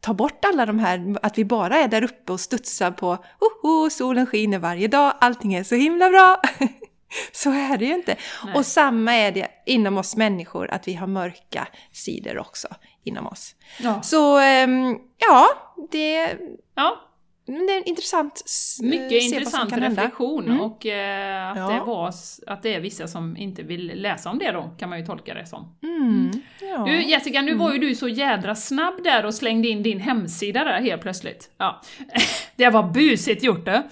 tar 0.00 0.14
bort 0.14 0.44
alla 0.44 0.66
de 0.66 0.78
här, 0.78 1.16
att 1.22 1.38
vi 1.38 1.44
bara 1.44 1.76
är 1.76 1.88
där 1.88 2.04
uppe 2.04 2.32
och 2.32 2.40
studsar 2.40 2.90
på 2.90 3.18
Oho, 3.40 3.90
solen 3.90 4.26
skiner 4.26 4.58
varje 4.58 4.88
dag, 4.88 5.14
allting 5.20 5.54
är 5.54 5.64
så 5.64 5.74
himla 5.74 6.10
bra. 6.10 6.40
så 7.32 7.50
är 7.50 7.78
det 7.78 7.84
ju 7.84 7.94
inte. 7.94 8.16
Nej. 8.44 8.54
Och 8.54 8.66
samma 8.66 9.14
är 9.14 9.32
det 9.32 9.48
inom 9.66 9.98
oss 9.98 10.16
människor, 10.16 10.70
att 10.70 10.88
vi 10.88 10.94
har 10.94 11.06
mörka 11.06 11.68
sidor 11.92 12.38
också 12.38 12.68
inom 13.04 13.26
oss. 13.26 13.54
Ja. 13.80 14.02
Så 14.02 14.38
ehm, 14.38 14.98
ja, 15.18 15.48
det, 15.90 16.38
ja. 16.74 17.00
Men 17.46 17.66
det 17.66 17.72
är 17.72 17.76
en 17.76 17.84
intressant 17.88 18.42
eh, 18.82 18.86
Mycket 18.88 19.22
intressant 19.22 19.72
reflektion 19.76 20.44
Mm. 20.44 20.60
och 20.60 20.86
eh, 20.86 21.50
att, 21.50 21.56
Ja. 21.56 21.68
det 21.70 21.80
var, 21.80 22.12
att 22.46 22.62
det 22.62 22.74
är 22.74 22.80
vissa 22.80 23.06
som 23.08 23.36
inte 23.36 23.62
vill 23.62 23.92
läsa 23.94 24.30
om 24.30 24.38
det 24.38 24.52
då, 24.52 24.70
kan 24.78 24.88
man 24.88 24.98
ju 25.00 25.06
tolka 25.06 25.34
det 25.34 25.46
som. 25.46 25.76
Mm, 25.82 26.30
ja. 26.60 26.84
Du 26.86 27.02
Jessica, 27.02 27.42
nu 27.42 27.54
var 27.54 27.72
ju 27.72 27.78
du 27.78 27.94
så 27.94 28.08
jädra 28.08 28.54
snabb 28.54 29.04
där 29.04 29.26
och 29.26 29.34
slängde 29.34 29.68
in 29.68 29.82
din 29.82 30.00
hemsida 30.00 30.64
där 30.64 30.80
helt 30.80 31.02
plötsligt. 31.02 31.50
Ja. 31.58 31.80
Det 32.56 32.68
var 32.70 32.82
busigt 32.82 33.42
gjort 33.44 33.64
du! 33.64 33.82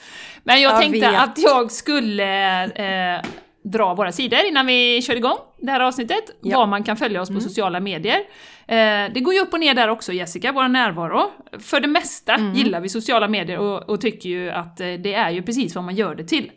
Men 0.45 0.61
jag 0.63 0.73
Jag 0.73 0.81
tänkte 0.81 1.11
vet. 1.11 1.21
att 1.21 1.39
jag 1.39 1.71
skulle 1.73 2.65
eh, 3.17 3.23
dra 3.65 3.95
våra 3.95 4.13
sidor 4.13 4.39
innan 4.49 4.67
vi 4.67 5.03
kör 5.03 5.17
igång 5.17 5.37
det 5.63 5.71
här 5.73 5.81
avsnittet, 5.81 6.25
Ja. 6.41 6.47
Mm. 6.49 6.59
var 6.59 6.67
man 6.67 6.85
kan 6.85 6.97
följa 6.97 7.21
oss 7.23 7.29
på 7.29 7.41
sociala 7.41 7.81
medier. 7.81 8.19
Eh, 8.67 9.13
det 9.15 9.21
går 9.21 9.35
ju 9.35 9.41
upp 9.41 9.53
och 9.53 9.61
ner 9.61 9.75
där 9.75 9.89
också 9.89 10.13
Jessica, 10.13 10.53
vår 10.53 10.69
närvaro. 10.69 11.31
För 11.59 11.81
det 11.81 11.89
mesta 11.89 12.35
Mm. 12.35 12.55
gillar 12.55 12.81
vi 12.81 12.89
sociala 12.89 13.29
medier 13.29 13.59
och, 13.59 13.91
och 13.91 14.01
tycker 14.01 14.29
ju 14.29 14.51
att 14.51 14.81
eh, 14.81 14.87
det 14.93 15.15
är 15.15 15.31
ju 15.31 15.43
precis 15.43 15.75
vad 15.75 15.85
man 15.85 15.95
gör 15.95 16.15
det 16.15 16.25
till. 16.25 16.51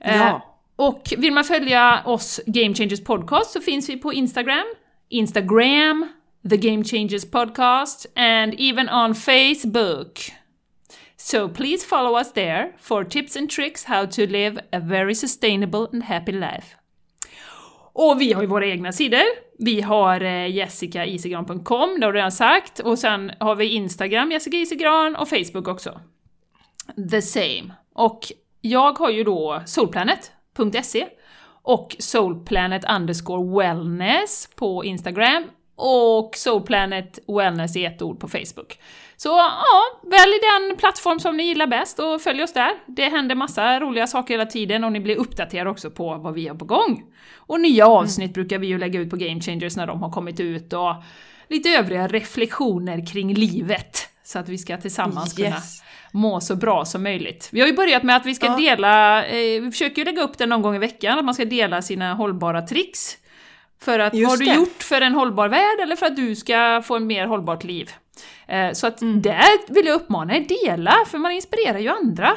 Eh, 0.00 0.16
Ja. 0.16 0.58
och 0.76 1.12
vill 1.18 1.32
man 1.32 1.44
följa 1.44 2.02
oss 2.04 2.40
Game 2.46 2.74
Changers 2.74 3.04
Podcast 3.04 3.50
så 3.50 3.60
finns 3.60 3.88
vi 3.88 3.96
på 3.96 4.12
Instagram, 4.12 4.64
Instagram, 5.08 6.08
The 6.50 6.56
Game 6.56 6.84
Changers 6.84 7.30
Podcast 7.30 8.06
and 8.16 8.54
even 8.58 8.88
on 8.88 9.14
Facebook. 9.14 10.18
So 11.16 11.48
please 11.48 11.86
follow 11.86 12.18
us 12.20 12.32
there 12.32 12.72
for 12.80 13.04
tips 13.04 13.36
and 13.36 13.50
tricks 13.50 13.84
how 13.84 14.06
to 14.06 14.26
live 14.26 14.60
a 14.72 14.78
very 14.80 15.14
sustainable 15.14 15.86
and 15.92 16.02
happy 16.04 16.32
life. 16.32 16.76
Och 17.92 18.20
vi 18.20 18.32
har 18.32 18.42
ju 18.42 18.48
våra 18.48 18.66
egna 18.66 18.92
sidor. 18.92 19.22
Vi 19.58 19.80
har 19.80 20.20
eh, 20.20 20.46
jessicaisegran.com, 20.46 22.00
det 22.00 22.06
har 22.06 22.12
du 22.12 22.18
redan 22.18 22.32
sagt. 22.32 22.78
Och 22.78 22.98
sen 22.98 23.32
har 23.40 23.54
vi 23.54 23.68
Instagram, 23.68 24.32
Jessica 24.32 24.56
Isegran, 24.56 25.16
och 25.16 25.28
Facebook 25.28 25.68
också. 25.68 26.00
The 27.10 27.22
same. 27.22 27.74
Och 27.94 28.20
jag 28.60 28.98
har 28.98 29.10
ju 29.10 29.24
då 29.24 29.62
soulplanet.se 29.66 31.06
och 31.62 31.96
soulplanet 31.98 32.90
underscore 32.90 33.58
wellness 33.58 34.48
på 34.56 34.84
Instagram 34.84 35.44
och 35.76 36.36
soulplanet 36.36 37.18
wellness 37.26 37.76
i 37.76 37.84
ett 37.84 38.02
ord 38.02 38.20
på 38.20 38.28
Facebook. 38.28 38.78
Så 39.22 39.28
ja, 39.28 40.00
välj 40.10 40.32
den 40.40 40.76
plattform 40.76 41.20
som 41.20 41.36
ni 41.36 41.42
gillar 41.42 41.66
bäst 41.66 41.98
och 41.98 42.20
följ 42.22 42.42
oss 42.42 42.52
där. 42.52 42.70
Det 42.86 43.08
händer 43.08 43.34
massa 43.34 43.80
roliga 43.80 44.06
saker 44.06 44.34
hela 44.34 44.46
tiden 44.46 44.84
och 44.84 44.92
ni 44.92 45.00
blir 45.00 45.16
uppdaterade 45.16 45.70
också 45.70 45.90
på 45.90 46.14
vad 46.14 46.34
vi 46.34 46.48
har 46.48 46.54
på 46.56 46.64
gång. 46.64 47.02
Och 47.36 47.60
nya 47.60 47.86
avsnitt 47.86 48.34
brukar 48.34 48.58
vi 48.58 48.66
ju 48.66 48.78
lägga 48.78 49.00
ut 49.00 49.10
på 49.10 49.16
Game 49.16 49.40
Changers 49.40 49.76
när 49.76 49.86
de 49.86 50.02
har 50.02 50.10
kommit 50.12 50.40
ut 50.40 50.72
och 50.72 50.94
lite 51.48 51.68
övriga 51.68 52.08
reflektioner 52.08 53.06
kring 53.06 53.34
livet. 53.34 54.08
Så 54.24 54.38
att 54.38 54.48
vi 54.48 54.58
ska 54.58 54.76
tillsammans 54.76 55.32
kunna 55.32 55.48
Yes. 55.48 55.82
må 56.12 56.40
så 56.40 56.56
bra 56.56 56.84
som 56.84 57.02
möjligt. 57.02 57.48
Vi 57.52 57.60
har 57.60 57.66
ju 57.68 57.74
börjat 57.74 58.02
med 58.02 58.16
att 58.16 58.26
vi 58.26 58.34
ska 58.34 58.46
Ja. 58.46 58.56
dela, 58.56 59.24
eh, 59.26 59.62
vi 59.62 59.68
försöker 59.70 59.98
ju 59.98 60.04
lägga 60.04 60.22
upp 60.22 60.38
det 60.38 60.46
någon 60.46 60.62
gång 60.62 60.74
i 60.76 60.78
veckan, 60.78 61.18
att 61.18 61.24
man 61.24 61.34
ska 61.34 61.44
dela 61.44 61.82
sina 61.82 62.14
hållbara 62.14 62.62
tricks. 62.62 63.18
För 63.82 63.98
att 63.98 64.14
Just 64.14 64.24
vad 64.30 64.30
har 64.30 64.36
du 64.38 64.44
det. 64.44 64.54
gjort 64.54 64.82
för 64.82 65.00
en 65.00 65.14
hållbar 65.14 65.48
värld 65.48 65.80
eller 65.82 65.96
för 65.96 66.06
att 66.06 66.16
du 66.16 66.36
ska 66.36 66.82
få 66.84 66.96
en 66.96 67.06
mer 67.06 67.26
hållbart 67.26 67.64
liv? 67.64 67.90
Eh, 68.48 68.72
så 68.72 68.86
att 68.86 69.02
Mm. 69.02 69.22
där 69.22 69.72
vill 69.74 69.86
jag 69.86 69.94
uppmana 69.94 70.36
er, 70.36 70.40
dela, 70.64 70.94
för 71.06 71.18
man 71.18 71.32
inspirerar 71.32 71.78
ju 71.78 71.88
andra. 71.88 72.36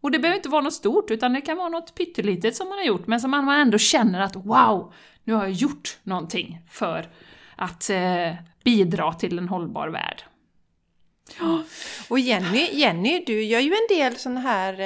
Och 0.00 0.10
det 0.10 0.18
behöver 0.18 0.36
inte 0.36 0.48
vara 0.48 0.62
något 0.62 0.74
stort, 0.74 1.10
utan 1.10 1.32
det 1.32 1.40
kan 1.40 1.56
vara 1.56 1.68
något 1.68 1.94
pyttelitet 1.94 2.56
som 2.56 2.68
man 2.68 2.78
har 2.78 2.84
gjort, 2.84 3.06
men 3.06 3.20
som 3.20 3.30
man 3.30 3.44
man 3.44 3.60
ändå 3.60 3.78
känner 3.78 4.20
att 4.20 4.36
wow, 4.36 4.92
nu 5.24 5.32
har 5.34 5.42
jag 5.44 5.52
gjort 5.52 5.98
någonting 6.02 6.60
för 6.70 7.08
att 7.56 7.90
eh, 7.90 8.34
bidra 8.64 9.12
till 9.12 9.38
en 9.38 9.48
hållbar 9.48 9.88
värld. 9.88 10.22
Och 12.08 12.18
Jenny, 12.18 12.68
Jenny, 12.72 13.24
du 13.26 13.42
gör 13.44 13.60
ju 13.60 13.70
en 13.72 13.96
del 13.96 14.16
sån 14.16 14.36
här 14.36 14.80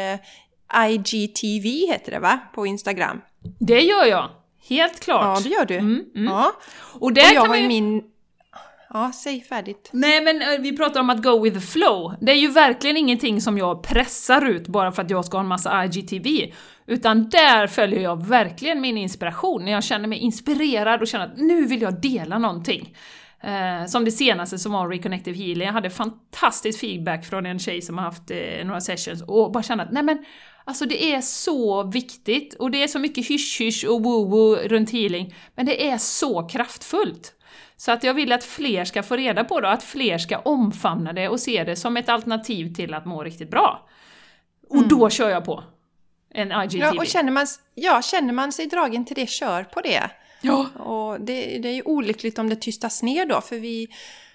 eh, 0.75 0.91
IGTV 0.91 1.87
heter 1.93 2.13
det 2.13 2.19
va? 2.19 2.39
På 2.55 2.67
Instagram. 2.67 3.21
Det 3.61 3.81
gör 3.81 4.05
jag, 4.05 4.29
helt 4.71 5.01
klart. 5.01 5.25
Ja, 5.25 5.41
det 5.43 5.49
gör 5.49 5.65
du. 5.65 5.77
Mm, 5.77 6.05
mm. 6.15 6.33
Ja. 6.33 6.53
Och 7.01 7.13
där 7.13 7.23
Och 7.23 7.35
jag 7.35 7.47
kan 7.47 7.57
ju 7.57 7.63
ju... 7.63 7.69
min... 7.69 8.03
Ja, 8.93 9.13
säg 9.15 9.41
färdigt. 9.41 9.91
Nej 9.93 10.21
men 10.21 10.43
eh, 10.43 10.61
vi 10.61 10.77
pratar 10.77 11.01
om 11.01 11.11
att 11.11 11.23
go 11.23 11.43
with 11.43 11.57
the 11.57 11.67
flow. 11.67 12.15
Det 12.21 12.33
är 12.33 12.37
ju 12.37 12.49
verkligen 12.49 12.97
ingenting 12.97 13.41
som 13.41 13.59
jag 13.59 13.83
pressar 13.83 14.45
ut 14.47 14.69
bara 14.69 14.93
för 14.93 15.03
att 15.03 15.11
jag 15.11 15.25
ska 15.25 15.37
ha 15.37 15.43
en 15.43 15.49
massa 15.49 15.85
IGTV. 15.85 16.53
Utan 16.87 17.29
där 17.29 17.67
följer 17.67 18.01
jag 18.01 18.27
verkligen 18.27 18.81
min 18.81 18.97
inspiration, 18.97 19.65
när 19.65 19.73
jag 19.73 19.85
känner 19.85 20.09
mig 20.09 20.19
inspirerad 20.19 21.01
och 21.01 21.09
känner 21.09 21.25
att 21.25 21.37
nu 21.37 21.67
vill 21.67 21.83
jag 21.83 22.01
dela 22.01 22.39
någonting. 22.39 22.97
Eh, 23.43 23.87
som 23.87 24.05
det 24.05 24.11
senaste 24.11 24.59
som 24.59 24.73
var 24.73 24.89
Reconnective 24.89 25.39
Healing, 25.39 25.67
jag 25.67 25.73
hade 25.73 25.91
fantastisk 25.91 26.81
feedback 26.81 27.25
från 27.25 27.47
en 27.47 27.59
tjej 27.59 27.83
som 27.83 27.99
har 27.99 28.05
haft 28.05 28.31
eh, 28.31 28.65
några 28.65 28.81
sessions 28.81 29.23
och 29.23 29.53
bara 29.53 29.63
kände 29.63 29.85
att 29.85 29.93
nej 29.93 30.03
men 30.03 30.25
Alltså 30.65 30.87
det 30.87 31.15
är 31.15 31.21
så 31.21 31.83
viktigt 31.83 32.55
och 32.55 32.71
det 32.71 32.83
är 32.83 32.89
så 32.89 32.99
mycket 32.99 33.27
hysch-hysch 33.27 33.85
och 33.85 34.01
woo-woo 34.01 34.69
runt 34.69 34.91
healing, 34.91 35.35
men 35.55 35.67
det 35.67 35.91
är 35.91 35.99
så 35.99 36.43
kraftfullt. 36.43 37.35
Så 37.77 37.93
att 37.93 38.05
jag 38.05 38.15
vill 38.15 38.33
att 38.33 38.45
fler 38.45 38.85
ska 38.85 39.03
få 39.03 39.17
reda 39.17 39.45
på 39.45 39.61
det, 39.61 39.71
att 39.71 39.83
fler 39.83 40.19
ska 40.19 40.39
omfamna 40.39 41.13
det 41.13 41.29
och 41.29 41.41
se 41.41 41.65
det 41.65 41.77
som 41.77 41.97
ett 41.97 42.09
alternativ 42.09 42.75
till 42.75 42.95
att 42.95 43.07
må 43.07 43.25
riktigt 43.25 43.51
bra. 43.51 43.89
Och 44.69 44.89
då 44.89 45.11
kör 45.11 45.31
jag 45.31 45.45
på 45.45 45.65
en 46.35 46.53
IGTV. 46.53 46.79
Ja, 46.79 46.95
och 46.99 47.07
känner 47.07 47.33
man, 47.33 47.47
ja, 47.75 48.03
känner 48.03 48.33
man 48.33 48.53
sig 48.53 48.67
dragen 48.67 49.05
till 49.05 49.17
det, 49.17 49.29
kör 49.29 49.65
på 49.65 49.81
det. 49.81 50.11
Ja. 50.41 50.67
Och 50.69 51.21
det, 51.21 51.59
det 51.59 51.69
är 51.69 51.75
ju 51.75 51.83
olyckligt 51.83 52.39
om 52.39 52.49
det 52.49 52.57
tystas 52.57 53.03
ner 53.03 53.27
då, 53.27 53.41
för 53.41 53.57
vi, 53.57 53.89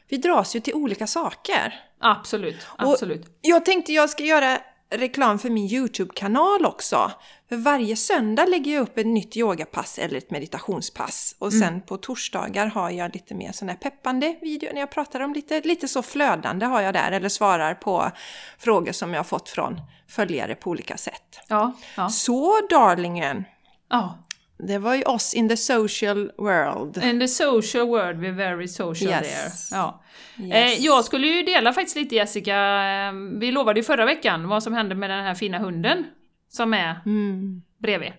vi 0.08 0.17
dras 0.17 0.55
ju 0.55 0.60
till 0.60 0.74
olika 0.74 1.08
saker. 1.08 1.74
Absolut, 2.00 2.67
absolut. 2.77 3.38
Jag 3.41 3.65
tänkte 3.65 3.94
jag 3.94 4.10
ska 4.10 4.24
göra 4.24 4.60
reklam 4.97 5.39
för 5.39 5.49
min 5.49 5.65
YouTube-kanal 5.73 6.65
också. 6.65 7.11
För 7.49 7.55
varje 7.55 7.95
söndag 7.95 8.45
lägger 8.45 8.73
jag 8.73 8.81
upp 8.81 8.97
ett 8.97 9.05
nytt 9.05 9.37
yogapass 9.37 9.99
eller 9.99 10.17
ett 10.17 10.31
meditationspass. 10.31 11.35
Och 11.39 11.53
sen 11.53 11.81
på 11.81 11.97
torsdagar 11.97 12.67
har 12.67 12.89
jag 12.89 13.13
lite 13.13 13.35
mer 13.35 13.51
sån 13.51 13.69
här 13.69 13.75
peppande 13.75 14.35
video 14.41 14.69
när 14.73 14.79
jag 14.79 14.91
pratar 14.91 15.19
om 15.19 15.33
lite, 15.33 15.61
lite 15.61 15.87
så 15.87 16.01
flödande 16.01 16.65
har 16.65 16.81
jag 16.81 16.93
där. 16.93 17.11
Eller 17.11 17.29
svarar 17.29 17.73
på 17.73 18.11
frågor 18.57 18.91
som 18.91 19.13
jag 19.13 19.19
har 19.19 19.23
fått 19.23 19.49
från 19.49 19.81
följare 20.07 20.55
på 20.55 20.69
olika 20.69 20.97
sätt. 20.97 21.39
Ja, 21.47 21.73
ja, 21.97 22.09
Så 22.09 22.67
darlingen! 22.69 23.45
ja. 23.89 24.17
Det 24.57 24.77
var 24.77 24.95
ju 24.95 25.03
oss 25.03 25.33
in 25.33 25.50
the 25.50 25.57
social 25.57 26.31
world. 26.38 27.03
In 27.03 27.19
the 27.19 27.27
social 27.27 27.85
world 27.88 28.17
we're 28.19 28.35
very 28.35 28.67
social 28.67 29.12
Yes. 29.12 29.69
there. 29.69 29.77
Ja. 29.79 30.01
Yes. 30.39 30.53
Eh, 30.79 30.85
jag 30.85 31.05
skulle 31.05 31.27
ju 31.27 31.43
dela 31.43 31.74
faktiskt 31.74 31.95
lite 31.95 32.15
Jessica, 32.15 32.55
eh, 32.55 33.13
vi 33.39 33.51
lovade 33.51 33.79
ju 33.79 33.83
förra 33.83 34.05
veckan 34.05 34.47
vad 34.47 34.63
som 34.63 34.74
hände 34.74 34.95
med 34.95 35.09
den 35.09 35.24
här 35.24 35.35
fina 35.35 35.57
hunden 35.59 36.05
som 36.50 36.74
är 36.74 37.01
Mm. 37.05 37.62
bredvid. 37.81 38.13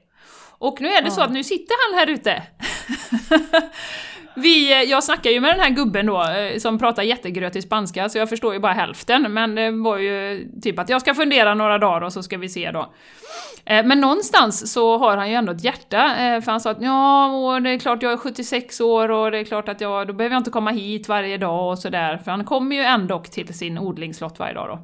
Och 0.58 0.80
nu 0.80 0.88
är 0.88 1.02
det 1.02 1.10
så 1.10 1.20
Ja. 1.20 1.24
att 1.24 1.32
nu 1.32 1.44
sitter 1.44 1.74
han 1.90 1.98
här 1.98 2.14
ute. 2.14 2.42
Vi, 4.38 4.72
eh, 4.72 4.82
jag 4.82 5.04
snackar 5.04 5.30
ju 5.30 5.40
med 5.40 5.50
den 5.50 5.60
här 5.60 5.70
gubben 5.70 6.06
då, 6.06 6.22
eh, 6.22 6.58
som 6.58 6.78
pratar 6.78 7.02
jättegrötig 7.02 7.62
spanska, 7.62 8.08
så 8.08 8.18
jag 8.18 8.28
förstår 8.28 8.54
ju 8.54 8.60
bara 8.60 8.72
hälften, 8.72 9.32
men 9.32 9.54
det 9.54 9.70
var 9.70 9.98
ju 9.98 10.32
eh, 10.32 10.60
typ 10.62 10.78
att 10.78 10.88
jag 10.88 11.00
ska 11.00 11.14
fundera 11.14 11.54
några 11.54 11.78
dagar 11.78 12.00
och 12.00 12.12
så 12.12 12.22
ska 12.22 12.38
vi 12.38 12.48
se 12.48 12.70
då. 12.70 12.92
Men 13.68 14.00
någonstans 14.00 14.72
så 14.72 14.98
har 14.98 15.16
han 15.16 15.30
ju 15.30 15.34
ändå 15.34 15.52
ett 15.52 15.64
hjärta, 15.64 16.14
för 16.44 16.50
han 16.50 16.60
sa 16.60 16.70
att 16.70 16.82
ja, 16.82 17.26
och 17.26 17.62
det 17.62 17.70
är 17.70 17.78
klart 17.78 18.02
jag 18.02 18.12
är 18.12 18.16
76 18.16 18.80
år 18.80 19.10
och 19.10 19.30
det 19.30 19.38
är 19.38 19.44
klart 19.44 19.68
att 19.68 19.80
jag, 19.80 20.06
då 20.06 20.12
behöver 20.12 20.34
jag 20.34 20.40
inte 20.40 20.50
komma 20.50 20.70
hit 20.70 21.08
varje 21.08 21.38
dag 21.38 21.70
och 21.70 21.78
sådär, 21.78 22.18
för 22.24 22.30
han 22.30 22.44
kommer 22.44 22.76
ju 22.76 22.82
ändå 22.82 23.18
till 23.18 23.58
sin 23.58 23.78
odlingslott 23.78 24.38
varje 24.38 24.54
dag 24.54 24.68
då. 24.68 24.78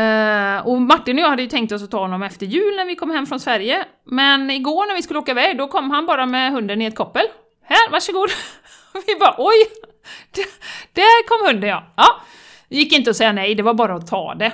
Uh, 0.00 0.66
och 0.66 0.80
Martin 0.80 1.18
och 1.18 1.22
jag 1.22 1.28
hade 1.28 1.42
ju 1.42 1.48
tänkt 1.48 1.72
oss 1.72 1.82
att 1.82 1.90
ta 1.90 1.98
honom 1.98 2.22
efter 2.22 2.46
jul 2.46 2.76
när 2.76 2.84
vi 2.84 2.96
kom 2.96 3.10
hem 3.10 3.26
från 3.26 3.40
Sverige, 3.40 3.84
men 4.04 4.50
igår 4.50 4.88
när 4.88 4.94
vi 4.94 5.02
skulle 5.02 5.18
åka 5.18 5.32
iväg, 5.32 5.58
då 5.58 5.68
kom 5.68 5.90
han 5.90 6.06
bara 6.06 6.26
med 6.26 6.52
hunden 6.52 6.82
i 6.82 6.84
ett 6.84 6.96
koppel. 6.96 7.24
Här, 7.68 7.90
varsågod! 7.90 8.28
vi 9.06 9.16
bara 9.20 9.34
oj! 9.38 9.54
Där 10.92 11.28
kom 11.28 11.46
hunden 11.46 11.70
ja! 11.70 11.84
Ja, 11.96 12.20
det 12.68 12.76
gick 12.76 12.92
inte 12.92 13.10
att 13.10 13.16
säga 13.16 13.32
nej, 13.32 13.54
det 13.54 13.62
var 13.62 13.74
bara 13.74 13.94
att 13.94 14.06
ta 14.06 14.34
det. 14.34 14.52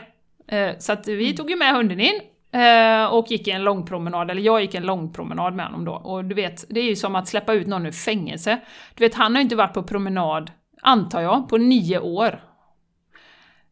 Eh, 0.56 0.78
så 0.78 0.92
att 0.92 1.08
vi 1.08 1.36
tog 1.36 1.50
ju 1.50 1.56
med 1.56 1.74
hunden 1.74 2.00
in 2.00 2.20
eh, 2.52 3.04
och 3.04 3.30
gick 3.30 3.48
en 3.48 3.64
lång 3.64 3.86
promenad, 3.86 4.30
eller 4.30 4.42
jag 4.42 4.60
gick 4.60 4.74
en 4.74 4.86
lång 4.86 5.12
promenad 5.12 5.54
med 5.54 5.66
honom 5.66 5.84
då. 5.84 5.92
Och 5.92 6.24
du 6.24 6.34
vet, 6.34 6.64
det 6.68 6.80
är 6.80 6.84
ju 6.84 6.96
som 6.96 7.16
att 7.16 7.28
släppa 7.28 7.52
ut 7.52 7.66
någon 7.66 7.86
ur 7.86 7.92
fängelse. 7.92 8.60
Du 8.94 9.04
vet, 9.04 9.14
han 9.14 9.34
har 9.34 9.42
inte 9.42 9.56
varit 9.56 9.74
på 9.74 9.82
promenad, 9.82 10.50
antar 10.82 11.20
jag, 11.20 11.48
på 11.48 11.56
nio 11.56 11.98
år. 11.98 12.40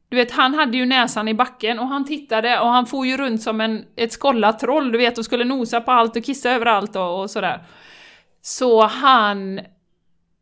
Du 0.08 0.16
vet, 0.16 0.32
han 0.32 0.54
hade 0.54 0.76
ju 0.76 0.86
näsan 0.86 1.28
i 1.28 1.34
backen 1.34 1.78
och 1.78 1.88
han 1.88 2.04
tittade 2.04 2.60
och 2.60 2.68
han 2.68 2.86
for 2.86 3.06
ju 3.06 3.16
runt 3.16 3.42
som 3.42 3.60
en, 3.60 3.84
ett 3.96 4.12
skållat 4.12 4.58
troll, 4.58 4.92
du 4.92 4.98
vet, 4.98 5.18
och 5.18 5.24
skulle 5.24 5.44
nosa 5.44 5.80
på 5.80 5.90
allt 5.90 6.16
och 6.16 6.24
kissa 6.24 6.50
överallt 6.50 6.96
och, 6.96 7.20
och 7.20 7.30
sådär. 7.30 7.66
Så 8.42 8.82
han 8.86 9.60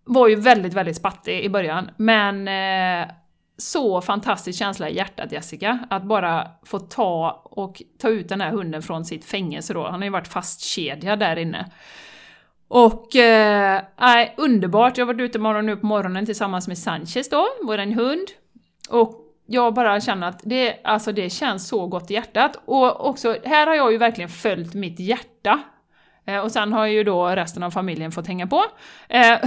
var 0.05 0.29
ju 0.29 0.35
väldigt, 0.35 0.75
väldigt 0.75 0.97
spattig 0.97 1.45
i 1.45 1.49
början, 1.49 1.91
men 1.97 2.49
eh, 2.49 3.09
så 3.57 4.01
fantastisk 4.01 4.59
känsla 4.59 4.89
i 4.89 4.97
hjärtat 4.97 5.33
Jessica, 5.33 5.79
att 5.91 6.05
bara 6.05 6.49
få 6.65 6.79
ta 6.79 7.43
och 7.45 7.83
ta 7.99 8.09
ut 8.09 8.29
den 8.29 8.41
här 8.41 8.51
hunden 8.51 8.83
från 8.83 9.05
sitt 9.05 9.25
fängelse 9.25 9.75
då. 9.75 9.85
Han 9.85 9.95
har 10.01 10.05
ju 10.05 10.11
varit 10.11 10.29
fastkedjad 10.29 11.19
där 11.19 11.37
inne. 11.37 11.71
Och, 12.69 13.17
eh, 13.17 13.83
nej, 14.01 14.35
underbart. 14.37 14.99
Jag 14.99 15.07
har 15.07 15.15
varit 15.15 15.23
ute 15.25 15.39
morgon 15.39 15.67
nu 15.67 15.77
på 15.77 15.87
morgonen 15.87 16.27
tillsammans 16.27 16.69
med 16.69 16.79
Sanchez 16.79 17.29
då, 17.29 17.47
våran 17.63 17.93
hund. 17.93 18.29
Och 18.91 19.21
jag 19.47 19.75
bara 19.75 20.01
känner 20.01 20.29
att 20.29 20.41
det, 20.45 20.81
alltså 20.85 21.13
det 21.13 21.31
känns 21.31 21.69
så 21.69 21.87
gott 21.87 22.11
i 22.11 22.15
hjärtat. 22.15 22.63
Och 22.65 23.09
också, 23.09 23.37
här 23.45 23.67
har 23.67 23.75
jag 23.75 23.93
ju 23.93 23.99
verkligen 23.99 24.31
följt 24.31 24.75
mitt 24.75 25.01
hjärta. 25.01 25.61
Eh, 26.31 26.39
och 26.39 26.53
sen 26.53 26.73
har 26.73 26.87
ju 26.87 27.05
då 27.05 27.29
resten 27.29 27.63
av 27.63 27.71
familjen 27.71 28.13
fått 28.13 28.27
hänga 28.27 28.47
på. 28.47 28.65
Eh, 29.09 29.39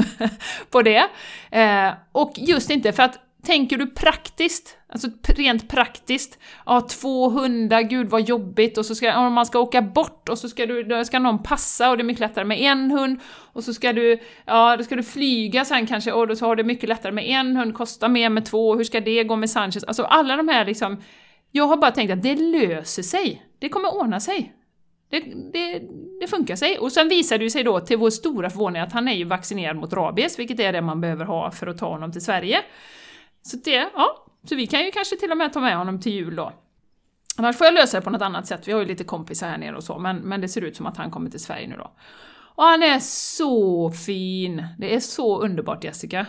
på 0.70 0.82
det. 0.82 1.04
Eh, 1.50 1.92
och 2.12 2.32
just 2.36 2.70
inte 2.70 2.92
för 2.92 3.02
att 3.02 3.20
Tänker 3.44 3.78
du 3.78 3.86
praktiskt, 3.86 4.78
alltså 4.88 5.08
rent 5.26 5.68
praktiskt, 5.68 6.38
ja 6.66 6.80
två 6.80 7.28
hundar, 7.28 7.82
gud 7.82 8.08
vad 8.08 8.28
jobbigt 8.28 8.78
och 8.78 8.86
så 8.86 8.94
ska 8.94 9.06
ja, 9.06 9.30
man 9.30 9.46
ska 9.46 9.58
åka 9.58 9.82
bort 9.82 10.28
och 10.28 10.38
så 10.38 10.48
ska, 10.48 10.66
du, 10.66 10.82
då 10.82 11.04
ska 11.04 11.18
någon 11.18 11.42
passa 11.42 11.90
och 11.90 11.96
det 11.96 12.02
är 12.02 12.04
mycket 12.04 12.20
lättare 12.20 12.44
med 12.44 12.60
en 12.60 12.90
hund 12.90 13.20
och 13.52 13.64
så 13.64 13.74
ska 13.74 13.92
du, 13.92 14.18
ja 14.44 14.76
då 14.76 14.84
ska 14.84 14.96
du 14.96 15.02
flyga 15.02 15.64
sen 15.64 15.86
kanske 15.86 16.12
och 16.12 16.28
då 16.28 16.36
så 16.36 16.46
har 16.46 16.56
det 16.56 16.64
mycket 16.64 16.88
lättare 16.88 17.12
med 17.12 17.24
en 17.24 17.56
hund, 17.56 17.74
kostar 17.74 18.08
mer 18.08 18.30
med 18.30 18.46
två, 18.46 18.76
hur 18.76 18.84
ska 18.84 19.00
det 19.00 19.24
gå 19.24 19.36
med 19.36 19.50
Sanchez? 19.50 19.84
Alltså 19.84 20.02
alla 20.02 20.36
de 20.36 20.48
här 20.48 20.64
liksom, 20.64 21.02
jag 21.50 21.66
har 21.66 21.76
bara 21.76 21.90
tänkt 21.90 22.12
att 22.12 22.22
det 22.22 22.34
löser 22.34 23.02
sig, 23.02 23.42
det 23.58 23.68
kommer 23.68 23.94
ordna 23.94 24.20
sig. 24.20 24.52
Det, 25.20 25.52
det, 25.52 25.82
det 26.20 26.26
funkar 26.26 26.56
sig. 26.56 26.78
Och 26.78 26.92
sen 26.92 27.08
visar 27.08 27.38
det 27.38 27.50
sig 27.50 27.62
då 27.62 27.80
till 27.80 27.98
vår 27.98 28.10
stora 28.10 28.50
förvåning 28.50 28.82
att 28.82 28.92
han 28.92 29.08
är 29.08 29.14
ju 29.14 29.24
vaccinerad 29.24 29.76
mot 29.76 29.92
rabies, 29.92 30.38
vilket 30.38 30.60
är 30.60 30.72
det 30.72 30.80
man 30.80 31.00
behöver 31.00 31.24
ha 31.24 31.50
för 31.50 31.66
att 31.66 31.78
ta 31.78 31.88
honom 31.88 32.12
till 32.12 32.24
Sverige. 32.24 32.62
Så 33.42 33.56
det, 33.56 33.90
ja, 33.94 34.26
så 34.48 34.54
vi 34.54 34.66
kan 34.66 34.84
ju 34.84 34.90
kanske 34.90 35.16
till 35.16 35.30
och 35.30 35.36
med 35.36 35.52
ta 35.52 35.60
med 35.60 35.76
honom 35.76 36.00
till 36.00 36.12
jul 36.12 36.36
då. 36.36 36.52
Annars 37.36 37.56
får 37.56 37.64
jag 37.64 37.74
lösa 37.74 37.98
det 37.98 38.04
på 38.04 38.10
något 38.10 38.22
annat 38.22 38.46
sätt, 38.46 38.68
vi 38.68 38.72
har 38.72 38.80
ju 38.80 38.86
lite 38.86 39.04
kompisar 39.04 39.48
här 39.48 39.58
nere 39.58 39.76
och 39.76 39.84
så, 39.84 39.98
men, 39.98 40.16
men 40.16 40.40
det 40.40 40.48
ser 40.48 40.60
ut 40.60 40.76
som 40.76 40.86
att 40.86 40.96
han 40.96 41.10
kommer 41.10 41.30
till 41.30 41.40
Sverige 41.40 41.68
nu 41.68 41.76
då. 41.76 41.90
Och 42.56 42.64
han 42.64 42.82
är 42.82 42.98
så 42.98 43.90
fin! 43.92 44.66
Det 44.78 44.94
är 44.94 45.00
så 45.00 45.40
underbart 45.40 45.84
Jessica. 45.84 46.26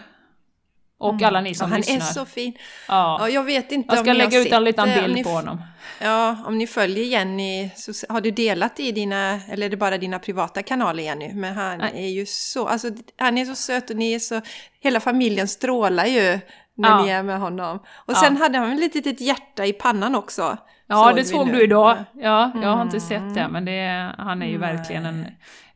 Och 0.97 1.21
alla 1.21 1.41
ni 1.41 1.55
som 1.55 1.65
Mm. 1.67 1.81
Ja, 1.87 1.91
han 1.91 1.97
lyssnar. 1.99 2.21
är 2.21 2.25
så 2.25 2.31
fin. 2.31 2.53
ja. 2.87 3.17
Ja, 3.19 3.29
jag 3.29 3.43
vet 3.43 3.71
inte 3.71 3.95
Jag 3.95 4.03
ska 4.05 4.11
om 4.11 4.17
lägga 4.17 4.39
ut 4.39 4.51
en 4.51 4.63
liten 4.63 4.89
bild 5.13 5.23
på 5.25 5.29
honom. 5.29 5.61
Ja, 6.01 6.37
om 6.45 6.57
ni 6.57 6.67
följer 6.67 7.03
Jenny, 7.05 7.69
så 7.75 8.13
har 8.13 8.21
du 8.21 8.31
delat 8.31 8.79
i 8.79 8.91
dina, 8.91 9.39
eller 9.49 9.65
är 9.65 9.69
det 9.69 9.77
bara 9.77 9.97
dina 9.97 10.19
privata 10.19 10.63
kanaler 10.63 11.03
Jenny? 11.03 11.33
Men 11.33 11.55
han 11.55 11.77
Nej. 11.77 11.91
är 11.95 12.09
ju 12.09 12.25
så, 12.25 12.67
alltså 12.67 12.87
han 13.17 13.37
är 13.37 13.45
så 13.45 13.55
söt 13.55 13.89
och 13.89 13.95
ni 13.95 14.13
är 14.13 14.19
så, 14.19 14.41
hela 14.79 14.99
familjen 14.99 15.47
strålar 15.47 16.05
ju 16.05 16.39
när 16.77 16.89
Ja. 16.89 17.03
ni 17.03 17.09
är 17.09 17.23
med 17.23 17.39
honom. 17.39 17.77
Och 17.77 18.13
Ja. 18.13 18.15
sen 18.15 18.37
hade 18.37 18.57
han 18.57 18.71
ett 18.83 18.95
litet, 18.95 19.21
hjärta 19.21 19.65
i 19.65 19.73
pannan 19.73 20.15
också. 20.15 20.57
Ja, 20.87 21.09
det 21.09 21.15
vi 21.15 21.23
såg 21.25 21.51
du 21.51 21.63
idag. 21.63 21.97
Ja, 22.13 22.51
jag 22.61 22.69
har 22.69 22.81
inte 22.81 22.97
Mm. 22.97 23.07
sett 23.09 23.35
det, 23.35 23.47
men 23.47 23.65
det, 23.65 24.11
han 24.17 24.41
är 24.41 24.47
ju 24.47 24.57
verkligen 24.57 25.05
en 25.05 25.25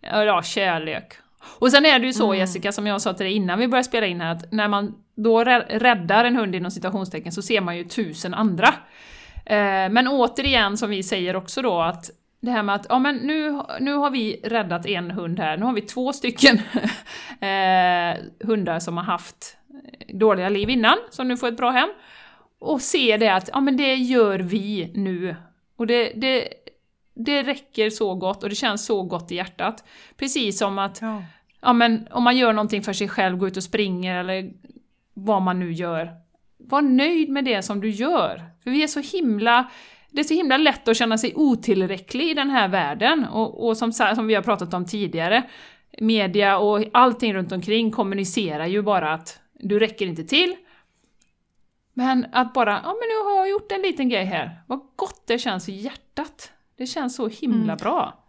ja, 0.01 0.41
kärlek. 0.43 1.13
Och 1.43 1.71
sen 1.71 1.85
är 1.85 1.99
det 1.99 2.05
ju 2.05 2.13
så 2.13 2.25
Mm. 2.25 2.39
Jessica, 2.39 2.71
som 2.71 2.87
jag 2.87 3.01
sa 3.01 3.13
till 3.13 3.25
dig 3.25 3.33
innan 3.35 3.59
vi 3.59 3.67
började 3.67 3.87
spela 3.87 4.07
in 4.07 4.21
här, 4.21 4.31
att 4.31 4.51
när 4.51 4.67
man 4.67 4.95
då 5.15 5.43
rä- 5.43 5.79
räddar 5.79 6.25
en 6.25 6.35
hund 6.35 6.55
inom 6.55 6.71
citationstecken 6.71 7.31
så 7.31 7.41
ser 7.41 7.61
man 7.61 7.77
ju 7.77 7.83
tusen 7.83 8.33
andra. 8.33 8.67
Eh, 9.45 9.89
men 9.89 10.07
återigen, 10.07 10.77
som 10.77 10.89
vi 10.89 11.03
säger 11.03 11.35
också 11.35 11.61
då, 11.61 11.81
att 11.81 12.05
det 12.41 12.51
här 12.51 12.63
med 12.63 12.75
att 12.75 12.85
ja, 12.89 12.99
men 12.99 13.15
nu, 13.15 13.61
nu 13.79 13.93
har 13.93 14.09
vi 14.09 14.41
räddat 14.43 14.85
en 14.85 15.11
hund 15.11 15.39
här, 15.39 15.57
nu 15.57 15.65
har 15.65 15.73
vi 15.73 15.81
två 15.81 16.13
stycken 16.13 16.55
eh, 17.41 18.17
hundar 18.47 18.79
som 18.79 18.97
har 18.97 19.03
haft 19.03 19.57
dåliga 20.13 20.49
liv 20.49 20.69
innan, 20.69 20.97
som 21.09 21.27
nu 21.27 21.37
får 21.37 21.47
ett 21.47 21.57
bra 21.57 21.69
hem. 21.69 21.89
Och 22.59 22.81
se 22.81 23.17
det 23.17 23.29
att 23.29 23.49
ja, 23.53 23.59
men 23.61 23.77
det 23.77 23.95
gör 23.95 24.39
vi 24.39 24.91
nu. 24.95 25.35
Och 25.77 25.87
det, 25.87 26.11
det, 26.15 26.47
det 27.19 27.43
räcker 27.43 27.89
så 27.89 28.15
gott 28.15 28.43
och 28.43 28.49
det 28.49 28.55
känns 28.55 28.85
så 28.85 29.03
gott 29.03 29.31
i 29.31 29.35
hjärtat. 29.35 29.83
Precis 30.17 30.57
som 30.57 30.79
att 30.79 31.01
Ja. 31.01 31.23
ja, 31.61 31.73
men 31.73 32.07
om 32.11 32.23
man 32.23 32.37
gör 32.37 32.53
någonting 32.53 32.81
för 32.81 32.93
sig 32.93 33.07
själv, 33.07 33.37
går 33.37 33.47
ut 33.47 33.57
och 33.57 33.63
springer 33.63 34.19
eller 34.19 34.51
vad 35.13 35.41
man 35.41 35.59
nu 35.59 35.71
gör. 35.71 36.11
Var 36.57 36.81
nöjd 36.81 37.29
med 37.29 37.45
det 37.45 37.61
som 37.61 37.81
du 37.81 37.89
gör. 37.89 38.43
För 38.63 38.71
vi 38.71 38.83
är 38.83 38.87
så 38.87 38.99
himla... 38.99 39.69
Det 40.11 40.19
är 40.19 40.23
så 40.23 40.33
himla 40.33 40.57
lätt 40.57 40.87
att 40.87 40.97
känna 40.97 41.17
sig 41.17 41.33
otillräcklig 41.35 42.29
i 42.29 42.33
den 42.33 42.49
här 42.49 42.67
världen. 42.67 43.25
Och, 43.25 43.67
och 43.67 43.77
som, 43.77 43.93
som 43.93 44.27
vi 44.27 44.35
har 44.35 44.41
pratat 44.41 44.73
om 44.73 44.85
tidigare, 44.85 45.43
media 45.97 46.57
och 46.57 46.85
allting 46.93 47.33
runt 47.33 47.51
omkring 47.51 47.91
kommunicerar 47.91 48.65
ju 48.65 48.81
bara 48.81 49.13
att 49.13 49.39
du 49.53 49.79
räcker 49.79 50.05
inte 50.05 50.23
till. 50.23 50.55
Men 51.93 52.25
att 52.31 52.53
bara, 52.53 52.71
ja 52.71 52.89
men 52.89 53.09
nu 53.09 53.29
har 53.29 53.37
jag 53.37 53.49
gjort 53.49 53.71
en 53.71 53.81
liten 53.81 54.09
grej 54.09 54.25
här. 54.25 54.61
Vad 54.67 54.79
gott 54.95 55.23
det 55.27 55.39
känns 55.39 55.69
i 55.69 55.71
hjärtat. 55.71 56.51
Det 56.79 56.87
känns 56.87 57.15
så 57.15 57.27
himla 57.27 57.75
bra. 57.75 58.23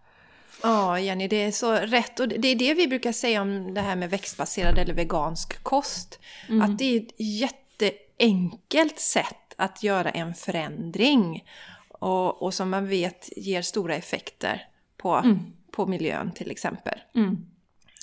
Ja, 0.62 1.00
Jenny, 1.00 1.28
det 1.28 1.42
är 1.42 1.52
så 1.52 1.72
rätt. 1.72 2.20
Och 2.20 2.28
det 2.28 2.48
är 2.48 2.56
det 2.56 2.74
vi 2.74 2.88
brukar 2.88 3.12
säga 3.12 3.42
om 3.42 3.74
det 3.74 3.80
här 3.80 3.96
med 3.96 4.10
växtbaserad 4.10 4.78
eller 4.78 4.94
vegansk 4.94 5.62
kost. 5.62 6.18
Mm. 6.48 6.62
Att 6.62 6.78
det 6.78 6.84
är 6.84 7.00
ett 7.00 7.14
jätteenkelt 7.18 8.98
sätt 8.98 9.54
att 9.56 9.82
göra 9.82 10.10
en 10.10 10.34
förändring. 10.34 11.44
Och, 11.88 12.42
och 12.42 12.54
som 12.54 12.70
man 12.70 12.88
vet 12.88 13.28
ger 13.36 13.62
stora 13.62 13.94
effekter 13.94 14.68
på, 14.96 15.36
på 15.70 15.86
miljön 15.86 16.32
till 16.32 16.50
exempel. 16.50 16.98
Mm. 17.14 17.46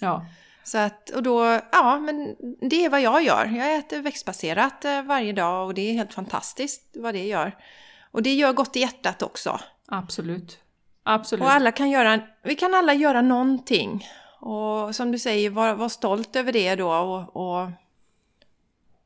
Ja. 0.02 0.26
Så 0.64 0.78
att, 0.78 1.10
och 1.10 1.24
då, 1.24 1.62
ja, 1.72 2.00
men 2.00 2.36
det 2.70 2.86
är 2.86 2.90
vad 2.90 3.02
jag 3.02 3.24
gör. 3.24 3.46
Jag 3.46 3.76
äter 3.76 4.02
växtbaserat 4.02 4.86
eh, 4.86 5.02
varje 5.02 5.34
dag 5.34 5.68
och 5.68 5.74
det 5.74 5.82
är 5.82 5.94
helt 5.94 6.14
fantastiskt 6.14 6.84
vad 6.94 7.14
det 7.14 7.26
gör. 7.26 7.56
Och 8.12 8.24
det 8.24 8.34
gör 8.34 8.54
gott 8.54 8.76
i 8.76 8.80
hjärtat 8.80 9.22
också. 9.22 9.60
Absolut. 9.88 10.60
Absolut. 11.04 11.44
Och 11.44 11.52
alla 11.52 11.72
kan 11.72 11.90
göra, 11.90 12.20
vi 12.44 12.56
kan 12.56 12.74
alla 12.74 12.94
göra 12.94 13.22
någonting. 13.22 14.06
Och 14.40 14.96
som 14.96 15.12
du 15.12 15.20
säger, 15.20 15.50
var, 15.50 15.74
var 15.74 15.90
stolt 15.90 16.36
över 16.36 16.52
det 16.52 16.76
då 16.76 16.94
och, 16.94 17.36
och 17.36 17.70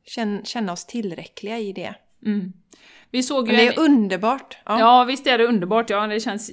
känna, 0.04 0.44
känna 0.44 0.72
oss 0.72 0.86
tillräckliga 0.86 1.58
i 1.58 1.72
det. 1.72 1.94
Mm. 2.26 2.52
Vi 3.10 3.22
såg 3.22 3.48
ju 3.48 3.56
Men 3.56 3.66
det 3.66 3.72
en... 3.72 3.78
är 3.78 3.84
underbart. 3.84 4.58
Ja. 4.64 4.78
Ja, 4.78 5.04
visst 5.04 5.26
är 5.26 5.38
det 5.38 5.46
underbart. 5.46 5.90
Ja, 5.90 6.06
det 6.06 6.20
känns 6.20 6.50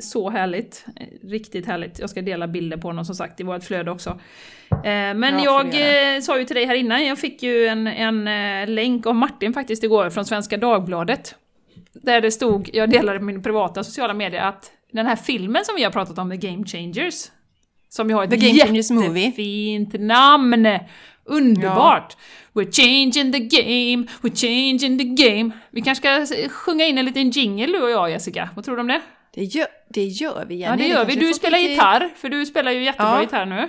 så 0.00 0.30
härligt. 0.30 0.86
Riktigt 1.22 1.66
härligt. 1.66 1.98
Jag 1.98 2.10
ska 2.10 2.22
dela 2.22 2.48
bilder 2.48 2.76
på 2.76 2.88
honom 2.88 3.04
som 3.04 3.14
sagt 3.14 3.40
i 3.40 3.42
vårt 3.42 3.64
flöde 3.64 3.90
också. 3.90 4.10
Eh, 4.70 4.80
Men 4.84 5.34
får 5.34 5.44
jag 5.44 5.66
eh, 6.14 6.20
sa 6.20 6.38
ju 6.38 6.44
till 6.44 6.56
dig 6.56 6.64
här 6.64 6.74
innan, 6.74 7.06
jag 7.06 7.18
fick 7.18 7.42
ju 7.42 7.66
en, 7.66 7.86
en 7.86 8.28
eh, 8.28 8.68
länk 8.68 9.06
av 9.06 9.14
Martin 9.14 9.52
faktiskt 9.52 9.84
igår 9.84 10.10
från 10.10 10.24
Svenska 10.24 10.56
Dagbladet. 10.56 11.34
Där 11.94 12.20
det 12.20 12.30
stod, 12.30 12.70
jag 12.72 12.90
delade 12.90 13.18
på 13.18 13.24
min 13.24 13.42
privata 13.42 13.84
sociala 13.84 14.14
medier, 14.14 14.42
att 14.42 14.70
den 14.92 15.06
här 15.06 15.16
filmen 15.16 15.64
som 15.64 15.74
vi 15.76 15.84
har 15.84 15.90
pratat 15.90 16.18
om, 16.18 16.30
The 16.30 16.36
Game 16.48 16.64
Changers, 16.66 17.14
som 17.88 18.08
ju 18.08 18.14
har 18.14 18.24
ett 18.24 18.30
The 18.30 18.36
Game 18.36 18.58
Changers 18.58 18.90
Movie. 18.90 19.22
jättefint 19.24 19.94
namn! 20.00 20.78
Underbart! 21.24 22.16
We're 22.52 22.70
changing 22.72 23.32
the 23.32 23.38
game, 23.38 24.06
we're 24.22 24.34
changing 24.36 24.98
the 24.98 25.04
game. 25.28 25.50
Vi 25.70 25.80
kanske 25.82 26.26
ska 26.26 26.48
sjunga 26.48 26.84
in 26.84 26.98
en 26.98 27.04
liten 27.04 27.30
jingle 27.30 27.66
du 27.66 27.82
och 27.82 27.90
jag 27.90 28.10
Jessica, 28.10 28.48
vad 28.56 28.64
tror 28.64 28.76
du 28.76 28.80
om 28.80 28.88
det? 28.88 29.00
Det 29.34 29.44
gör, 29.44 29.66
det 29.88 30.04
gör 30.04 30.44
vi, 30.48 30.54
Jenny. 30.54 30.82
Ja 30.82 30.88
det 30.88 30.88
gör 30.94 31.04
vi, 31.04 31.14
du 31.14 31.34
spelar 31.34 31.58
lite- 31.58 31.72
gitarr, 31.72 32.10
för 32.16 32.28
du 32.28 32.46
spelar 32.46 32.72
ju 32.72 32.82
jättebra 32.84 33.14
Ja. 33.14 33.22
gitarr 33.22 33.46
nu. 33.46 33.62
Och, 33.62 33.68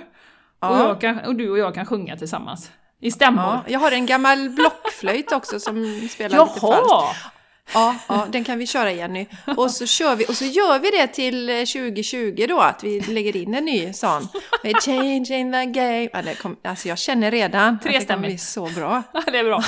Ja. 0.60 0.88
jag 0.88 1.00
kan, 1.00 1.18
och 1.18 1.34
du 1.34 1.50
och 1.50 1.58
jag 1.58 1.74
kan 1.74 1.86
sjunga 1.86 2.16
tillsammans. 2.16 2.70
I 3.00 3.10
stämmor. 3.10 3.42
Ja, 3.44 3.64
jag 3.68 3.80
har 3.80 3.92
en 3.92 4.06
gammal 4.06 4.50
blockflöjt 4.50 5.32
också 5.32 5.60
som 5.60 6.00
spelar 6.10 6.38
lite 6.46 6.60
falskt. 6.60 7.26
Ja, 7.72 7.96
ja, 8.08 8.26
den 8.30 8.44
kan 8.44 8.58
vi 8.58 8.66
köra 8.66 8.92
Jenny. 8.92 9.26
Och 9.56 9.70
så 9.70 9.86
kör 9.86 10.16
vi, 10.16 10.24
och 10.24 10.36
så 10.36 10.44
gör 10.44 10.78
vi 10.78 10.90
det 10.90 11.06
till 11.06 11.50
eh, 11.50 11.56
2020 11.56 12.46
då, 12.48 12.60
att 12.60 12.84
vi 12.84 13.00
lägger 13.00 13.36
in 13.36 13.54
en 13.54 13.64
ny 13.64 13.92
sån. 13.92 14.28
We're 14.62 14.80
changing 14.80 15.52
the 15.52 15.64
game. 15.80 16.08
Ja, 16.12 16.22
det 16.22 16.34
kom, 16.34 16.56
alltså 16.64 16.88
jag 16.88 16.98
känner 16.98 17.30
redan 17.30 17.74
att 17.74 17.82
det 17.82 18.06
kommer 18.08 18.26
bli 18.28 18.38
så 18.38 18.66
bra. 18.66 19.02
Ja, 19.12 19.22
det 19.32 19.38
är 19.38 19.44
bra. 19.44 19.62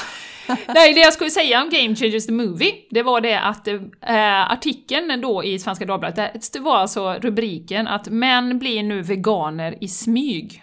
Nej, 0.66 0.94
det 0.94 1.00
jag 1.00 1.12
skulle 1.12 1.30
säga 1.30 1.62
om 1.62 1.70
Game 1.70 1.96
Changers 1.96 2.26
the 2.26 2.32
Movie, 2.32 2.72
det 2.90 3.02
var 3.02 3.20
det 3.20 3.40
att 3.40 3.68
eh, 3.68 4.50
artikeln 4.52 5.20
då 5.20 5.44
i 5.44 5.58
Svenska 5.58 5.84
Dagbladet, 5.84 6.52
det 6.52 6.60
var 6.60 6.76
alltså 6.76 7.12
rubriken 7.12 7.88
att 7.88 8.08
män 8.08 8.58
blir 8.58 8.82
nu 8.82 9.02
veganer 9.02 9.74
i 9.80 9.88
smyg. 9.88 10.62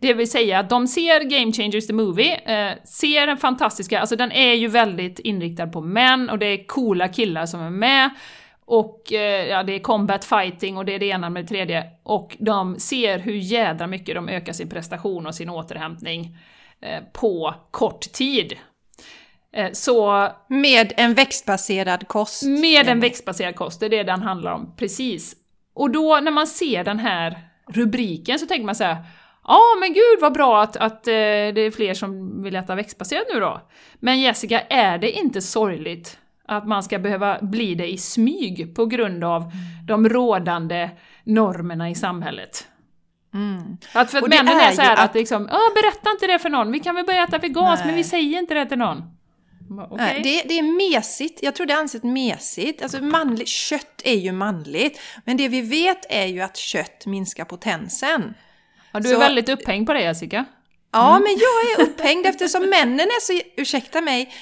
Det 0.00 0.14
vill 0.14 0.30
säga 0.30 0.58
att 0.58 0.70
de 0.70 0.86
ser 0.86 1.20
Game 1.20 1.52
Changers 1.52 1.86
the 1.86 1.92
Movie, 1.92 2.34
eh, 2.34 2.72
ser 2.84 3.26
den 3.26 3.36
fantastiska, 3.36 4.00
alltså 4.00 4.16
den 4.16 4.32
är 4.32 4.54
ju 4.54 4.68
väldigt 4.68 5.18
inriktad 5.18 5.66
på 5.66 5.80
män 5.80 6.30
och 6.30 6.38
det 6.38 6.46
är 6.46 6.66
coola 6.66 7.08
killar 7.08 7.46
som 7.46 7.60
är 7.60 7.70
med. 7.70 8.10
Och 8.64 9.12
eh, 9.12 9.46
ja, 9.46 9.62
det 9.62 9.72
är 9.72 9.78
combat 9.78 10.24
fighting 10.24 10.76
och 10.76 10.84
det 10.84 10.94
är 10.94 10.98
det 10.98 11.06
ena 11.06 11.30
med 11.30 11.44
det 11.44 11.48
tredje. 11.48 11.84
Och 12.02 12.36
de 12.40 12.78
ser 12.78 13.18
hur 13.18 13.34
jädra 13.34 13.86
mycket 13.86 14.14
de 14.14 14.28
ökar 14.28 14.52
sin 14.52 14.68
prestation 14.68 15.26
och 15.26 15.34
sin 15.34 15.50
återhämtning 15.50 16.36
eh, 16.82 17.02
på 17.12 17.54
kort 17.70 18.00
tid. 18.00 18.56
Eh, 19.52 19.68
så 19.72 20.28
Med 20.48 20.92
en 20.96 21.14
växtbaserad 21.14 22.08
kost. 22.08 22.42
med 22.42 22.88
en 22.88 23.00
växtbaserad 23.00 23.56
kost, 23.56 23.80
det 23.80 23.86
är 23.86 23.90
det 23.90 24.02
den 24.02 24.22
handlar 24.22 24.52
om, 24.52 24.76
precis. 24.76 25.36
Och 25.74 25.90
då 25.90 26.20
när 26.22 26.30
man 26.30 26.46
ser 26.46 26.84
den 26.84 26.98
här 26.98 27.38
rubriken 27.68 28.38
så 28.38 28.46
tänker 28.46 28.66
man 28.66 28.74
så 28.74 28.84
här. 28.84 28.96
Ja 29.50 29.60
men 29.80 29.92
gud 29.92 30.20
vad 30.20 30.32
bra 30.32 30.62
att, 30.62 30.76
att 30.76 31.06
eh, 31.06 31.12
det 31.12 31.60
är 31.60 31.70
fler 31.70 31.94
som 31.94 32.42
vill 32.42 32.56
äta 32.56 32.74
växtbaserat 32.74 33.24
nu 33.34 33.40
då. 33.40 33.60
Men 34.00 34.20
Jessica, 34.20 34.60
är 34.60 34.98
det 34.98 35.10
inte 35.10 35.40
sorgligt 35.40 36.18
att 36.46 36.66
man 36.68 36.82
ska 36.82 36.98
behöva 36.98 37.38
bli 37.42 37.74
det 37.74 37.92
i 37.92 37.98
smyg 37.98 38.74
på 38.76 38.86
grund 38.86 39.24
av 39.24 39.50
de 39.86 40.08
rådande 40.08 40.90
normerna 41.24 41.90
i 41.90 41.94
samhället? 41.94 42.66
Mm. 43.34 43.76
Att 43.94 44.10
för 44.10 44.18
att 44.18 44.28
männen 44.28 44.58
är 44.60 44.68
är 44.70 44.72
så 44.72 44.82
här 44.82 44.92
att, 44.92 44.98
att- 44.98 45.14
liksom, 45.14 45.48
"Ja, 45.52 45.58
berätta 45.74 46.10
inte 46.10 46.26
det 46.26 46.38
för 46.38 46.48
någon, 46.48 46.72
vi 46.72 46.80
kan 46.80 46.94
väl 46.94 47.04
börja 47.06 47.24
äta 47.24 47.38
veganskt 47.38 47.86
men 47.86 47.94
vi 47.94 48.04
säger 48.04 48.38
inte 48.38 48.54
det 48.54 48.66
till 48.66 48.78
någon. 48.78 49.02
Nej, 49.96 50.20
Det, 50.22 50.42
det 50.48 50.58
är 50.58 50.92
mesigt. 50.94 51.42
Jag 51.42 51.54
tror 51.54 51.66
det 51.66 51.74
anses 51.74 52.02
mesigt. 52.02 52.82
Alltså 52.82 53.02
manligt, 53.02 53.48
kött 53.48 54.02
är 54.04 54.14
ju 54.16 54.32
manligt. 54.32 55.00
Men 55.24 55.36
det 55.36 55.48
vi 55.48 55.60
vet 55.60 56.06
är 56.08 56.26
ju 56.26 56.40
att 56.40 56.56
kött 56.56 57.06
minskar 57.06 57.44
potensen. 57.44 58.34
Ja, 58.92 59.00
du 59.00 59.08
är 59.08 59.12
så- 59.12 59.18
väldigt 59.18 59.48
upphängd 59.48 59.86
på 59.86 59.92
det 59.92 60.00
Jessica. 60.00 60.44
Ja, 60.92 61.18
men 61.18 61.32
jag 61.38 61.70
är 61.80 61.82
upphängd 61.90 62.26
eftersom 62.26 62.62
männen 62.70 63.00
är 63.00 63.20
så, 63.20 63.40
ursäkta 63.56 64.00
mig, 64.00 64.32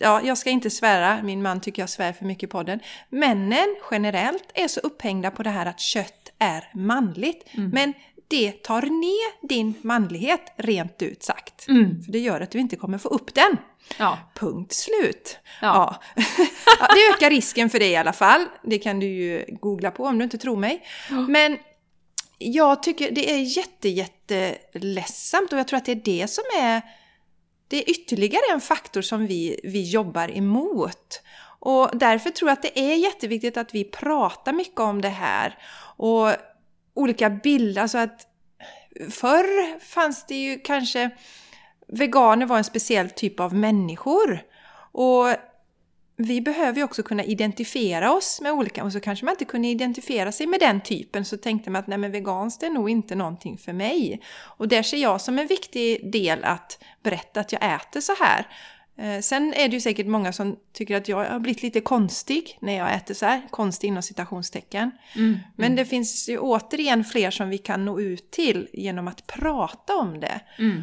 ja, 0.00 0.20
jag 0.24 0.38
ska 0.38 0.50
inte 0.50 0.70
svära, 0.70 1.22
min 1.22 1.42
man 1.42 1.60
tycker 1.60 1.82
jag 1.82 1.88
svär 1.90 2.12
för 2.12 2.24
mycket 2.24 2.42
i 2.42 2.46
podden. 2.46 2.80
Männen 3.08 3.76
generellt 3.90 4.44
är 4.54 4.68
så 4.68 4.80
upphängda 4.80 5.30
på 5.30 5.42
det 5.42 5.50
här 5.50 5.66
att 5.66 5.80
kött 5.80 6.32
är 6.38 6.70
manligt. 6.74 7.44
Men 7.52 7.94
det 8.28 8.52
tar 8.62 8.82
ner 8.82 9.48
din 9.48 9.74
manlighet, 9.82 10.52
rent 10.56 11.02
ut 11.02 11.22
sagt. 11.22 11.68
Mm. 11.68 12.02
För 12.04 12.12
det 12.12 12.18
gör 12.18 12.40
att 12.40 12.50
du 12.50 12.58
inte 12.58 12.76
kommer 12.76 12.98
få 12.98 13.08
upp 13.08 13.34
den. 13.34 13.56
Ja. 13.98 14.18
Punkt 14.34 14.72
slut. 14.72 15.38
Ja. 15.62 16.00
Ja. 16.16 16.22
Ja, 16.80 16.86
det 16.94 17.14
ökar 17.16 17.30
risken 17.30 17.70
för 17.70 17.78
det 17.78 17.86
i 17.88 17.96
alla 17.96 18.12
fall. 18.12 18.44
Det 18.62 18.78
kan 18.78 19.00
du 19.00 19.06
ju 19.06 19.44
googla 19.48 19.90
på 19.90 20.04
om 20.04 20.18
du 20.18 20.24
inte 20.24 20.38
tror 20.38 20.56
mig. 20.56 20.82
Men 21.28 21.58
jag 22.42 22.82
tycker 22.82 23.10
det 23.10 23.30
är 23.30 23.38
jätte, 23.38 23.88
jätte 23.88 24.58
ledsamt 24.72 25.52
och 25.52 25.58
jag 25.58 25.68
tror 25.68 25.76
att 25.76 25.84
det 25.84 25.92
är 25.92 26.02
det 26.04 26.30
som 26.30 26.44
är 26.58 26.82
det 27.68 27.76
är 27.76 27.90
ytterligare 27.90 28.42
en 28.52 28.60
faktor 28.60 29.02
som 29.02 29.26
vi, 29.26 29.60
vi 29.64 29.90
jobbar 29.90 30.36
emot. 30.36 31.22
Och 31.58 31.90
därför 31.92 32.30
tror 32.30 32.50
jag 32.50 32.52
att 32.52 32.62
det 32.62 32.80
är 32.80 32.94
jätteviktigt 32.94 33.56
att 33.56 33.74
vi 33.74 33.84
pratar 33.84 34.52
mycket 34.52 34.80
om 34.80 35.00
det 35.00 35.08
här. 35.08 35.58
Och 35.96 36.32
olika 36.94 37.30
bilder, 37.30 37.82
alltså 37.82 37.98
att 37.98 38.26
förr 39.10 39.78
fanns 39.80 40.26
det 40.26 40.34
ju 40.34 40.58
kanske 40.58 41.10
veganer 41.88 42.46
var 42.46 42.58
en 42.58 42.64
speciell 42.64 43.10
typ 43.10 43.40
av 43.40 43.54
människor. 43.54 44.42
Och 44.92 45.26
vi 46.22 46.40
behöver 46.40 46.78
ju 46.78 46.84
också 46.84 47.02
kunna 47.02 47.24
identifiera 47.24 48.12
oss 48.12 48.40
med 48.40 48.52
olika, 48.52 48.84
och 48.84 48.92
så 48.92 49.00
kanske 49.00 49.24
man 49.24 49.32
inte 49.32 49.44
kunde 49.44 49.68
identifiera 49.68 50.32
sig 50.32 50.46
med 50.46 50.60
den 50.60 50.80
typen, 50.80 51.24
så 51.24 51.36
tänkte 51.36 51.70
man 51.70 51.80
att 51.80 51.86
nej 51.86 51.98
men 51.98 52.12
veganskt 52.12 52.62
är 52.62 52.70
nog 52.70 52.90
inte 52.90 53.14
någonting 53.14 53.58
för 53.58 53.72
mig. 53.72 54.20
Och 54.42 54.68
där 54.68 54.82
ser 54.82 54.96
jag 54.96 55.20
som 55.20 55.38
en 55.38 55.46
viktig 55.46 56.12
del 56.12 56.44
att 56.44 56.84
berätta 57.02 57.40
att 57.40 57.52
jag 57.52 57.74
äter 57.74 58.00
så 58.00 58.12
här. 58.20 58.46
Eh, 58.98 59.20
Sen 59.20 59.54
är 59.54 59.68
det 59.68 59.74
ju 59.74 59.80
säkert 59.80 60.06
många 60.06 60.32
som 60.32 60.56
tycker 60.72 60.96
att 60.96 61.08
jag 61.08 61.24
har 61.24 61.38
blivit 61.38 61.62
lite 61.62 61.80
konstig 61.80 62.58
när 62.60 62.76
jag 62.76 62.94
äter 62.94 63.14
så 63.14 63.26
här, 63.26 63.42
konstig 63.50 63.88
inom 63.88 64.02
citationstecken. 64.02 64.90
Mm. 65.16 65.38
Men 65.56 65.76
det 65.76 65.84
finns 65.84 66.28
ju 66.28 66.38
återigen 66.38 67.04
fler 67.04 67.30
som 67.30 67.48
vi 67.48 67.58
kan 67.58 67.84
nå 67.84 68.00
ut 68.00 68.30
till 68.30 68.68
genom 68.72 69.08
att 69.08 69.26
prata 69.26 69.96
om 69.96 70.20
det. 70.20 70.40
Mm. 70.58 70.82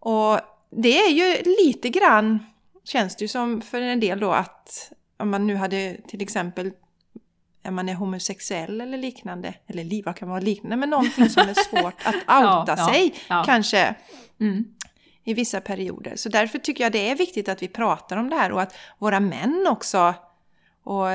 Och 0.00 0.40
det 0.70 0.98
är 0.98 1.10
ju 1.10 1.54
lite 1.64 1.88
grann, 1.88 2.46
känns 2.84 3.16
det 3.16 3.24
ju 3.24 3.28
som 3.28 3.60
för 3.60 3.80
en 3.80 4.00
del 4.00 4.20
då 4.20 4.32
att 4.32 4.92
om 5.16 5.30
man 5.30 5.46
nu 5.46 5.56
hade 5.56 5.96
till 6.08 6.22
exempel 6.22 6.72
om 7.64 7.74
man 7.74 7.88
är 7.88 7.94
homosexuell 7.94 8.80
eller 8.80 8.98
liknande, 8.98 9.54
eller 9.66 10.04
vad 10.04 10.16
kan 10.16 10.28
vara 10.28 10.40
liknande, 10.40 10.76
men 10.76 10.90
någonting 10.90 11.30
som 11.30 11.48
är 11.48 11.54
svårt 11.54 11.94
att 12.04 12.14
outa 12.44 12.74
ja, 12.76 12.86
sig 12.86 13.14
ja. 13.28 13.42
kanske 13.46 13.94
Mm. 14.40 14.64
i 15.24 15.34
vissa 15.34 15.60
perioder. 15.60 16.16
Så 16.16 16.28
därför 16.28 16.58
tycker 16.58 16.84
jag 16.84 16.92
det 16.92 17.10
är 17.10 17.16
viktigt 17.16 17.48
att 17.48 17.62
vi 17.62 17.68
pratar 17.68 18.16
om 18.16 18.30
det 18.30 18.36
här 18.36 18.52
och 18.52 18.62
att 18.62 18.74
våra 18.98 19.20
män 19.20 19.66
också, 19.70 20.14
och 20.82 21.06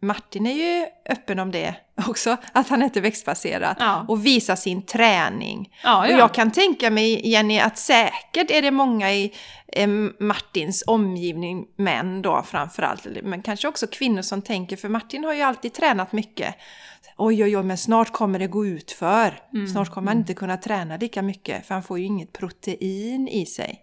Martin 0.00 0.46
är 0.46 0.52
ju 0.52 0.86
öppen 1.08 1.38
om 1.38 1.50
det 1.50 1.74
också, 2.08 2.36
att 2.52 2.68
han 2.68 2.82
äter 2.82 3.00
växtbaserat 3.00 3.76
Ja. 3.80 4.04
och 4.08 4.26
visar 4.26 4.56
sin 4.56 4.82
träning. 4.82 5.74
Ja, 5.82 5.98
Och 5.98 6.12
ja. 6.12 6.18
jag 6.18 6.34
kan 6.34 6.50
tänka 6.50 6.90
mig, 6.90 7.28
Jenny, 7.30 7.58
att 7.58 7.78
säkert 7.78 8.50
är 8.50 8.62
det 8.62 8.70
många 8.70 9.12
i 9.12 9.32
eh, 9.72 9.88
Martins 10.20 10.84
omgivning, 10.86 11.66
män 11.76 12.22
då 12.22 12.42
framförallt, 12.42 13.06
men 13.22 13.42
kanske 13.42 13.68
också 13.68 13.86
kvinnor 13.86 14.22
som 14.22 14.42
tänker, 14.42 14.76
för 14.76 14.88
Martin 14.88 15.24
har 15.24 15.34
ju 15.34 15.42
alltid 15.42 15.72
tränat 15.74 16.12
mycket. 16.12 16.54
Oj, 17.16 17.44
oj, 17.44 17.56
oj, 17.56 17.62
men 17.62 17.78
snart 17.78 18.12
kommer 18.12 18.38
det 18.38 18.46
gå 18.46 18.66
ut 18.66 18.90
för. 18.92 19.40
Mm. 19.54 19.68
Snart 19.68 19.90
kommer 19.90 20.08
han 20.12 20.18
inte 20.18 20.34
kunna 20.34 20.56
träna 20.56 20.96
lika 20.96 21.22
mycket, 21.22 21.66
för 21.66 21.74
han 21.74 21.82
får 21.82 21.98
ju 21.98 22.04
inget 22.04 22.32
protein 22.32 23.28
i 23.28 23.46
sig. 23.46 23.80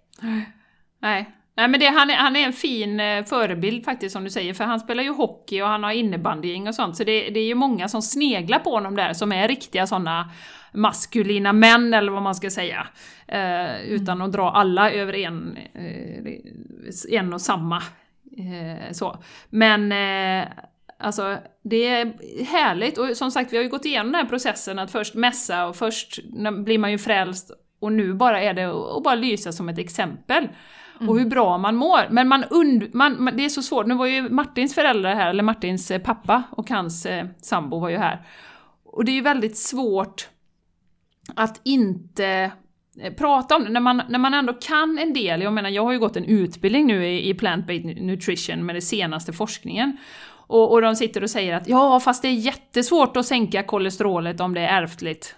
Nej. 1.01 1.29
Nej 1.57 1.67
men 1.67 1.79
det, 1.79 1.85
han, 1.85 2.09
är, 2.09 2.15
han 2.15 2.35
är 2.35 2.45
en 2.45 2.53
fin 2.53 2.99
eh, 2.99 3.25
förebild 3.25 3.85
faktiskt 3.85 4.13
som 4.13 4.23
du 4.23 4.29
säger, 4.29 4.53
för 4.53 4.63
han 4.63 4.79
spelar 4.79 5.03
ju 5.03 5.09
hockey 5.09 5.61
och 5.61 5.67
han 5.67 5.83
har 5.83 5.91
innebandying 5.91 6.67
och 6.67 6.75
sånt, 6.75 6.97
så 6.97 7.03
det, 7.03 7.29
det 7.29 7.39
är 7.39 7.47
ju 7.47 7.55
många 7.55 7.87
som 7.87 8.01
sneglar 8.01 8.59
på 8.59 8.69
honom 8.69 8.95
där, 8.95 9.13
som 9.13 9.31
är 9.31 9.47
riktiga 9.47 9.87
sådana 9.87 10.31
maskulina 10.73 11.53
män, 11.53 11.93
eller 11.93 12.11
vad 12.11 12.21
man 12.21 12.35
ska 12.35 12.49
säga. 12.49 12.87
Eh, 13.27 13.81
utan 13.81 14.21
att 14.21 14.31
dra 14.31 14.51
alla 14.51 14.91
över 14.91 15.15
en, 15.15 15.57
eh, 15.73 17.19
en 17.19 17.33
och 17.33 17.41
samma. 17.41 17.83
Eh, 18.37 18.91
så. 18.91 19.23
Men 19.49 19.91
eh, 19.91 20.47
alltså, 20.99 21.37
det 21.63 21.87
är 21.87 22.05
härligt, 22.45 22.97
och 22.97 23.17
som 23.17 23.31
sagt, 23.31 23.53
vi 23.53 23.57
har 23.57 23.63
ju 23.63 23.69
gått 23.69 23.85
igenom 23.85 24.11
den 24.11 24.21
här 24.21 24.29
processen 24.29 24.79
att 24.79 24.91
först 24.91 25.15
mässa 25.15 25.65
och 25.65 25.75
först 25.75 26.19
blir 26.65 26.77
man 26.77 26.91
ju 26.91 26.97
frälst 26.97 27.51
och 27.79 27.91
nu 27.91 28.13
bara 28.13 28.41
är 28.41 28.53
det 28.53 28.65
att 28.65 29.03
bara 29.03 29.15
lysa 29.15 29.51
som 29.51 29.69
ett 29.69 29.79
exempel. 29.79 30.47
Och 31.09 31.19
hur 31.19 31.25
bra 31.25 31.57
man 31.57 31.75
mår. 31.75 32.07
Men 32.09 32.27
man 32.27 32.43
und 32.49 32.93
man, 32.93 33.23
man, 33.23 33.37
det 33.37 33.45
är 33.45 33.49
så 33.49 33.61
svårt, 33.61 33.85
nu 33.85 33.95
var 33.95 34.05
ju 34.05 34.29
Martins 34.29 34.75
föräldrar 34.75 35.15
här, 35.15 35.29
eller 35.29 35.43
Martins 35.43 35.91
eh, 35.91 36.01
pappa 36.01 36.43
och 36.51 36.69
hans 36.69 37.05
eh, 37.05 37.25
sambo 37.41 37.79
var 37.79 37.89
ju 37.89 37.97
här. 37.97 38.25
Och 38.85 39.05
det 39.05 39.11
är 39.11 39.15
ju 39.15 39.21
väldigt 39.21 39.57
svårt 39.57 40.29
att 41.35 41.61
inte 41.63 42.51
eh, 43.01 43.13
prata 43.13 43.55
om 43.55 43.63
det, 43.63 43.69
när 43.69 43.79
man, 43.79 44.01
när 44.09 44.19
man 44.19 44.33
ändå 44.33 44.53
kan 44.53 44.97
en 44.97 45.13
del. 45.13 45.41
Jag 45.41 45.53
menar, 45.53 45.69
jag 45.69 45.83
har 45.83 45.91
ju 45.91 45.99
gått 45.99 46.17
en 46.17 46.25
utbildning 46.25 46.87
nu 46.87 47.07
i, 47.07 47.29
i 47.29 47.33
plant-based 47.33 48.01
nutrition 48.01 48.65
med 48.65 48.75
den 48.75 48.81
senaste 48.81 49.33
forskningen. 49.33 49.97
Och, 50.47 50.71
och 50.71 50.81
de 50.81 50.95
sitter 50.95 51.23
och 51.23 51.29
säger 51.29 51.55
att 51.55 51.67
ja, 51.67 51.99
fast 51.99 52.21
det 52.21 52.27
är 52.27 52.33
jättesvårt 52.33 53.17
att 53.17 53.25
sänka 53.25 53.63
kolesterolet 53.63 54.39
om 54.39 54.53
det 54.53 54.61
är 54.61 54.81
ärftligt. 54.81 55.35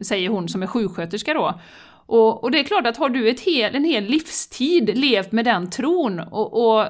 Säger 0.00 0.28
hon 0.28 0.48
som 0.48 0.62
är 0.62 0.66
sjuksköterska 0.66 1.34
då. 1.34 1.60
Och, 2.08 2.44
och 2.44 2.50
det 2.50 2.58
är 2.58 2.64
klart 2.64 2.86
att 2.86 2.96
har 2.96 3.08
du 3.08 3.28
ett 3.28 3.40
hel, 3.40 3.74
en 3.74 3.84
hel 3.84 4.04
livstid 4.04 4.98
levt 4.98 5.32
med 5.32 5.44
den 5.44 5.70
tron 5.70 6.20
och, 6.20 6.78
och 6.78 6.86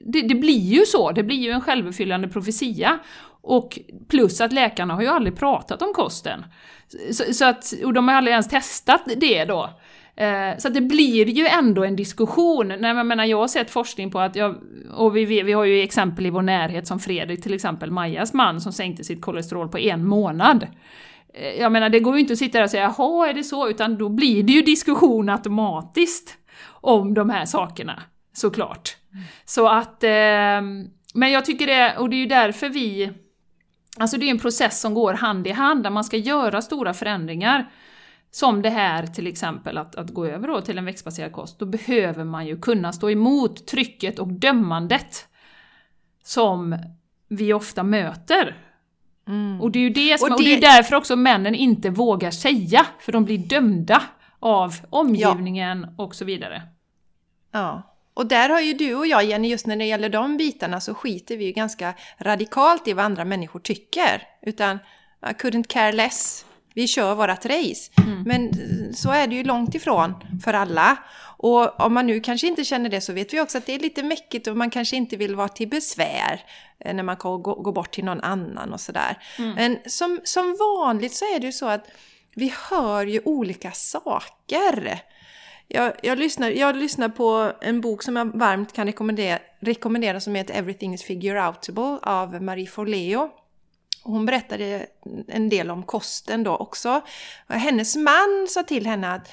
det, 0.00 0.22
det 0.22 0.34
blir 0.34 0.58
ju 0.58 0.84
så, 0.86 1.12
det 1.12 1.22
blir 1.22 1.36
ju 1.36 1.50
en 1.50 1.60
självuppfyllande 1.60 2.28
profetia. 2.28 2.98
Och 3.40 3.78
plus 4.08 4.40
att 4.40 4.52
läkarna 4.52 4.94
har 4.94 5.02
ju 5.02 5.08
aldrig 5.08 5.36
pratat 5.36 5.82
om 5.82 5.92
kosten. 5.94 6.44
Så, 7.12 7.34
så 7.34 7.44
att, 7.44 7.74
och 7.84 7.92
de 7.92 8.08
har 8.08 8.14
aldrig 8.14 8.32
ens 8.32 8.48
testat 8.48 9.02
det 9.16 9.44
då. 9.44 9.70
Eh, 10.16 10.58
så 10.58 10.68
det 10.68 10.80
blir 10.80 11.28
ju 11.28 11.46
ändå 11.46 11.84
en 11.84 11.96
diskussion. 11.96 12.68
Nej, 12.68 12.96
jag, 12.96 13.06
menar, 13.06 13.24
jag 13.24 13.38
har 13.38 13.48
sett 13.48 13.70
forskning 13.70 14.10
på 14.10 14.20
att, 14.20 14.36
jag, 14.36 14.56
och 14.94 15.16
vi, 15.16 15.42
vi 15.42 15.52
har 15.52 15.64
ju 15.64 15.82
exempel 15.82 16.26
i 16.26 16.30
vår 16.30 16.42
närhet 16.42 16.86
som 16.86 17.00
Fredrik 17.00 17.42
till 17.42 17.54
exempel, 17.54 17.90
Majas 17.90 18.34
man, 18.34 18.60
som 18.60 18.72
sänkte 18.72 19.04
sitt 19.04 19.20
kolesterol 19.20 19.68
på 19.68 19.78
en 19.78 20.06
månad. 20.06 20.66
Eh, 21.34 21.60
jag 21.60 21.72
menar, 21.72 21.88
det 21.88 22.00
går 22.00 22.14
ju 22.14 22.20
inte 22.20 22.32
att 22.32 22.38
sitta 22.38 22.58
där 22.58 22.64
och 22.64 22.70
säga 22.70 22.94
”jaha, 22.98 23.28
är 23.28 23.34
det 23.34 23.44
så?” 23.44 23.68
utan 23.68 23.98
då 23.98 24.08
blir 24.08 24.42
det 24.42 24.52
ju 24.52 24.62
diskussion 24.62 25.28
automatiskt 25.28 26.36
om 26.68 27.14
de 27.14 27.30
här 27.30 27.44
sakerna, 27.44 28.02
såklart. 28.32 28.96
Mm. 29.12 29.24
Så 29.44 29.68
att, 29.68 30.04
eh, 30.04 30.60
men 31.14 31.30
jag 31.32 31.44
tycker 31.44 31.66
det, 31.66 31.96
och 31.96 32.10
det 32.10 32.16
är 32.16 32.20
ju 32.20 32.26
därför 32.26 32.68
vi 32.68 33.12
Alltså 33.98 34.16
det 34.16 34.26
är 34.26 34.30
en 34.30 34.38
process 34.38 34.80
som 34.80 34.94
går 34.94 35.14
hand 35.14 35.46
i 35.46 35.50
hand, 35.50 35.82
där 35.82 35.90
man 35.90 36.04
ska 36.04 36.16
göra 36.16 36.62
stora 36.62 36.94
förändringar. 36.94 37.70
Som 38.30 38.62
det 38.62 38.70
här 38.70 39.06
till 39.06 39.26
exempel, 39.26 39.78
att, 39.78 39.96
att 39.96 40.10
gå 40.10 40.26
över 40.26 40.48
då 40.48 40.60
till 40.60 40.78
en 40.78 40.84
växtbaserad 40.84 41.32
kost. 41.32 41.58
Då 41.58 41.66
behöver 41.66 42.24
man 42.24 42.46
ju 42.46 42.60
kunna 42.60 42.92
stå 42.92 43.10
emot 43.10 43.66
trycket 43.66 44.18
och 44.18 44.28
dömandet 44.28 45.28
som 46.24 46.78
vi 47.28 47.52
ofta 47.52 47.82
möter. 47.82 48.56
Mm. 49.28 49.60
Och 49.60 49.70
det 49.70 49.78
är 49.78 49.82
ju 49.82 49.90
det 49.90 50.18
som, 50.18 50.24
och, 50.24 50.28
det... 50.28 50.34
och 50.34 50.42
det 50.42 50.54
är 50.54 50.60
därför 50.60 50.96
också 50.96 51.16
männen 51.16 51.54
inte 51.54 51.90
vågar 51.90 52.30
säga, 52.30 52.86
för 53.00 53.12
de 53.12 53.24
blir 53.24 53.38
dömda 53.38 54.02
av 54.40 54.74
omgivningen 54.90 55.86
ja. 55.96 56.04
och 56.04 56.14
så 56.14 56.24
vidare. 56.24 56.62
Ja. 57.52 57.94
Och 58.14 58.26
där 58.26 58.48
har 58.48 58.60
ju 58.60 58.74
du 58.74 58.94
och 58.94 59.06
jag, 59.06 59.24
Jenny, 59.24 59.48
just 59.48 59.66
när 59.66 59.76
det 59.76 59.84
gäller 59.84 60.08
de 60.08 60.36
bitarna 60.36 60.80
så 60.80 60.94
skiter 60.94 61.36
vi 61.36 61.44
ju 61.44 61.52
ganska 61.52 61.94
radikalt 62.18 62.88
i 62.88 62.92
vad 62.92 63.04
andra 63.04 63.24
människor 63.24 63.60
tycker. 63.60 64.22
Utan 64.42 64.78
I 65.22 65.32
couldn't 65.32 65.66
care 65.68 65.92
less. 65.92 66.44
Vi 66.74 66.86
kör 66.86 67.14
vårat 67.14 67.46
race. 67.46 67.92
Mm. 67.96 68.22
Men 68.22 68.52
så 68.94 69.10
är 69.10 69.26
det 69.26 69.34
ju 69.34 69.44
långt 69.44 69.74
ifrån 69.74 70.14
för 70.44 70.54
alla. 70.54 70.96
Och 71.40 71.80
om 71.80 71.94
man 71.94 72.06
nu 72.06 72.20
kanske 72.20 72.46
inte 72.46 72.64
känner 72.64 72.90
det 72.90 73.00
så 73.00 73.12
vet 73.12 73.32
vi 73.32 73.40
också 73.40 73.58
att 73.58 73.66
det 73.66 73.74
är 73.74 73.78
lite 73.78 74.02
mäckigt 74.02 74.46
och 74.46 74.56
man 74.56 74.70
kanske 74.70 74.96
inte 74.96 75.16
vill 75.16 75.34
vara 75.34 75.48
till 75.48 75.68
besvär 75.68 76.44
eh, 76.80 76.94
när 76.94 77.02
man 77.02 77.16
går, 77.18 77.72
bort 77.72 77.90
till 77.94 78.04
någon 78.04 78.20
annan 78.20 78.72
och 78.72 78.80
sådär. 78.80 79.18
Mm. 79.38 79.54
Men 79.54 79.78
som, 79.86 80.20
som 80.24 80.56
vanligt 80.60 81.14
så 81.14 81.24
är 81.24 81.40
det 81.40 81.46
ju 81.46 81.52
så 81.52 81.66
att 81.66 81.90
vi 82.34 82.54
hör 82.70 83.06
ju 83.06 83.20
olika 83.24 83.72
saker. 83.72 85.00
Jag, 85.68 85.92
jag, 86.02 86.18
lyssnar, 86.18 86.50
jag 86.50 86.76
lyssnar 86.76 87.08
på 87.08 87.52
en 87.60 87.80
bok 87.80 88.02
som 88.02 88.16
jag 88.16 88.38
varmt 88.38 88.72
kan 88.72 88.86
rekommendera, 88.86 89.38
rekommendera 89.60 90.20
som 90.20 90.34
heter 90.34 90.54
Everything 90.54 90.94
is 90.94 91.02
figure 91.02 91.48
outable 91.48 91.98
av 92.02 92.42
Marie 92.42 92.66
Forleo. 92.66 93.30
Hon 94.02 94.26
berättade 94.26 94.86
en 95.28 95.48
del 95.48 95.70
om 95.70 95.82
kosten 95.82 96.44
då 96.44 96.56
också. 96.56 97.00
Hennes 97.48 97.96
man 97.96 98.46
sa 98.48 98.62
till 98.62 98.86
henne 98.86 99.12
att 99.12 99.28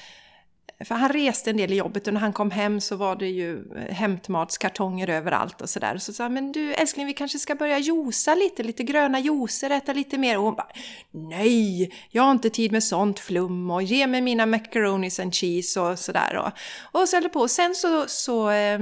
för 0.84 0.94
han 0.94 1.12
reste 1.12 1.50
en 1.50 1.56
del 1.56 1.72
i 1.72 1.76
jobbet 1.76 2.06
och 2.06 2.14
när 2.14 2.20
han 2.20 2.32
kom 2.32 2.50
hem 2.50 2.80
så 2.80 2.96
var 2.96 3.16
det 3.16 3.26
ju 3.26 3.72
eh, 3.76 3.94
hämtmatskartonger 3.94 5.10
överallt 5.10 5.60
och 5.60 5.70
sådär. 5.70 5.98
Så 5.98 6.12
sa 6.12 6.24
han, 6.24 6.34
men 6.34 6.52
du 6.52 6.74
älskling 6.74 7.06
vi 7.06 7.12
kanske 7.12 7.38
ska 7.38 7.54
börja 7.54 7.78
josa 7.78 8.34
lite, 8.34 8.62
lite 8.62 8.82
gröna 8.82 9.20
juicer, 9.20 9.70
äta 9.70 9.92
lite 9.92 10.18
mer. 10.18 10.38
Och 10.38 10.44
hon 10.44 10.54
bara, 10.54 10.68
nej, 11.10 11.92
jag 12.10 12.22
har 12.22 12.30
inte 12.30 12.50
tid 12.50 12.72
med 12.72 12.84
sånt 12.84 13.20
flum 13.20 13.70
och 13.70 13.82
ge 13.82 14.06
mig 14.06 14.20
mina 14.20 14.46
macaronis 14.46 15.20
and 15.20 15.34
cheese 15.34 15.80
och 15.80 15.98
sådär. 15.98 16.36
Och, 16.36 16.52
och 17.00 17.08
så 17.08 17.16
höll 17.16 17.22
det 17.22 17.28
på. 17.28 17.48
Sen 17.48 17.74
så, 17.74 18.04
så 18.08 18.50
äh, 18.50 18.80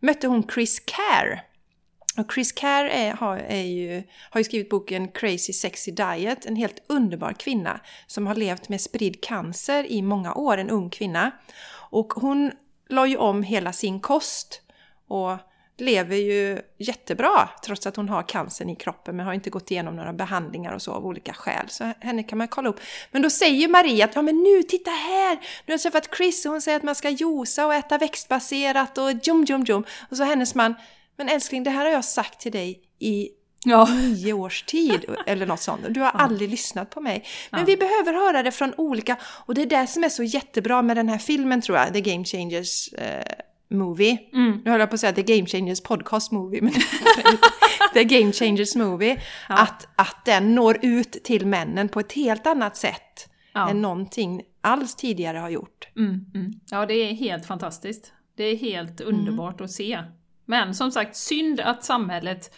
mötte 0.00 0.26
hon 0.26 0.48
Chris 0.48 0.80
Care 0.80 1.40
och 2.18 2.32
Chris 2.32 2.52
Care 2.52 2.90
är, 2.90 3.12
har, 3.12 3.36
är 3.36 3.62
ju, 3.62 4.02
har 4.30 4.40
ju 4.40 4.44
skrivit 4.44 4.70
boken 4.70 5.08
Crazy 5.08 5.52
Sexy 5.52 5.90
Diet, 5.90 6.46
en 6.46 6.56
helt 6.56 6.82
underbar 6.86 7.32
kvinna 7.32 7.80
som 8.06 8.26
har 8.26 8.34
levt 8.34 8.68
med 8.68 8.80
spridd 8.80 9.24
cancer 9.24 9.86
i 9.86 10.02
många 10.02 10.34
år, 10.34 10.58
en 10.58 10.70
ung 10.70 10.90
kvinna. 10.90 11.30
Och 11.90 12.12
hon 12.12 12.52
la 12.88 13.06
ju 13.06 13.16
om 13.16 13.42
hela 13.42 13.72
sin 13.72 14.00
kost 14.00 14.62
och 15.08 15.36
lever 15.80 16.16
ju 16.16 16.60
jättebra 16.78 17.48
trots 17.64 17.86
att 17.86 17.96
hon 17.96 18.08
har 18.08 18.22
cancern 18.22 18.70
i 18.70 18.76
kroppen 18.76 19.16
men 19.16 19.26
har 19.26 19.32
inte 19.32 19.50
gått 19.50 19.70
igenom 19.70 19.96
några 19.96 20.12
behandlingar 20.12 20.72
och 20.72 20.82
så 20.82 20.92
av 20.92 21.06
olika 21.06 21.32
skäl. 21.32 21.68
Så 21.68 21.92
henne 22.00 22.22
kan 22.22 22.38
man 22.38 22.48
kolla 22.48 22.68
upp. 22.68 22.80
Men 23.10 23.22
då 23.22 23.30
säger 23.30 23.68
Marie 23.68 24.04
att 24.04 24.14
ja 24.16 24.22
men 24.22 24.42
nu, 24.42 24.62
titta 24.62 24.90
här! 24.90 25.34
Nu 25.34 25.40
har 25.66 25.72
jag 25.72 25.80
träffat 25.80 26.16
Chris 26.16 26.46
och 26.46 26.52
hon 26.52 26.60
säger 26.60 26.76
att 26.76 26.82
man 26.82 26.94
ska 26.94 27.10
josa 27.10 27.66
och 27.66 27.74
äta 27.74 27.98
växtbaserat 27.98 28.98
och 28.98 29.12
jum 29.22 29.44
jum 29.44 29.64
jum. 29.64 29.84
Och 30.10 30.16
så 30.16 30.24
hennes 30.24 30.54
man 30.54 30.74
men 31.18 31.28
älskling, 31.28 31.62
det 31.62 31.70
här 31.70 31.84
har 31.84 31.92
jag 31.92 32.04
sagt 32.04 32.40
till 32.40 32.52
dig 32.52 32.80
i 32.98 33.28
ja. 33.64 33.84
nio 33.84 34.32
års 34.32 34.62
tid 34.62 35.04
eller 35.26 35.46
något 35.46 35.60
sånt. 35.60 35.80
Du 35.88 36.00
har 36.00 36.06
ja. 36.06 36.20
aldrig 36.20 36.50
lyssnat 36.50 36.90
på 36.90 37.00
mig. 37.00 37.24
Men 37.50 37.60
ja. 37.60 37.66
vi 37.66 37.76
behöver 37.76 38.12
höra 38.12 38.42
det 38.42 38.50
från 38.50 38.74
olika, 38.76 39.16
och 39.22 39.54
det 39.54 39.62
är 39.62 39.66
det 39.66 39.86
som 39.86 40.04
är 40.04 40.08
så 40.08 40.22
jättebra 40.22 40.82
med 40.82 40.96
den 40.96 41.08
här 41.08 41.18
filmen 41.18 41.62
tror 41.62 41.78
jag, 41.78 41.92
The 41.92 42.00
Game 42.00 42.24
Changers 42.24 42.92
eh, 42.92 43.22
Movie. 43.70 44.18
Mm. 44.32 44.62
Nu 44.64 44.70
höll 44.70 44.80
jag 44.80 44.90
på 44.90 44.94
att 44.94 45.00
säga 45.00 45.12
The 45.12 45.22
Game 45.22 45.46
Changers 45.46 45.80
Podcast 45.80 46.32
Movie, 46.32 46.62
men 46.62 46.72
The 47.94 48.04
Game 48.04 48.32
Changers 48.32 48.76
Movie. 48.76 49.22
Att, 49.48 49.88
att 49.96 50.24
den 50.24 50.54
når 50.54 50.78
ut 50.82 51.12
till 51.24 51.46
männen 51.46 51.88
på 51.88 52.00
ett 52.00 52.12
helt 52.12 52.46
annat 52.46 52.76
sätt 52.76 53.28
än 53.54 53.82
någonting 53.82 54.42
alls 54.60 54.94
tidigare 54.94 55.38
har 55.38 55.50
gjort. 55.50 55.88
Mm, 55.96 56.24
mm. 56.34 56.52
Ja, 56.70 56.86
det 56.86 56.94
är 56.94 57.12
helt 57.12 57.46
fantastiskt. 57.46 58.12
Det 58.34 58.44
är 58.44 58.56
helt 58.56 59.00
underbart 59.00 59.54
mm. 59.54 59.64
att 59.64 59.70
se. 59.70 59.98
Men 60.48 60.74
som 60.74 60.90
sagt, 60.90 61.16
synd 61.16 61.60
att 61.60 61.84
samhället 61.84 62.54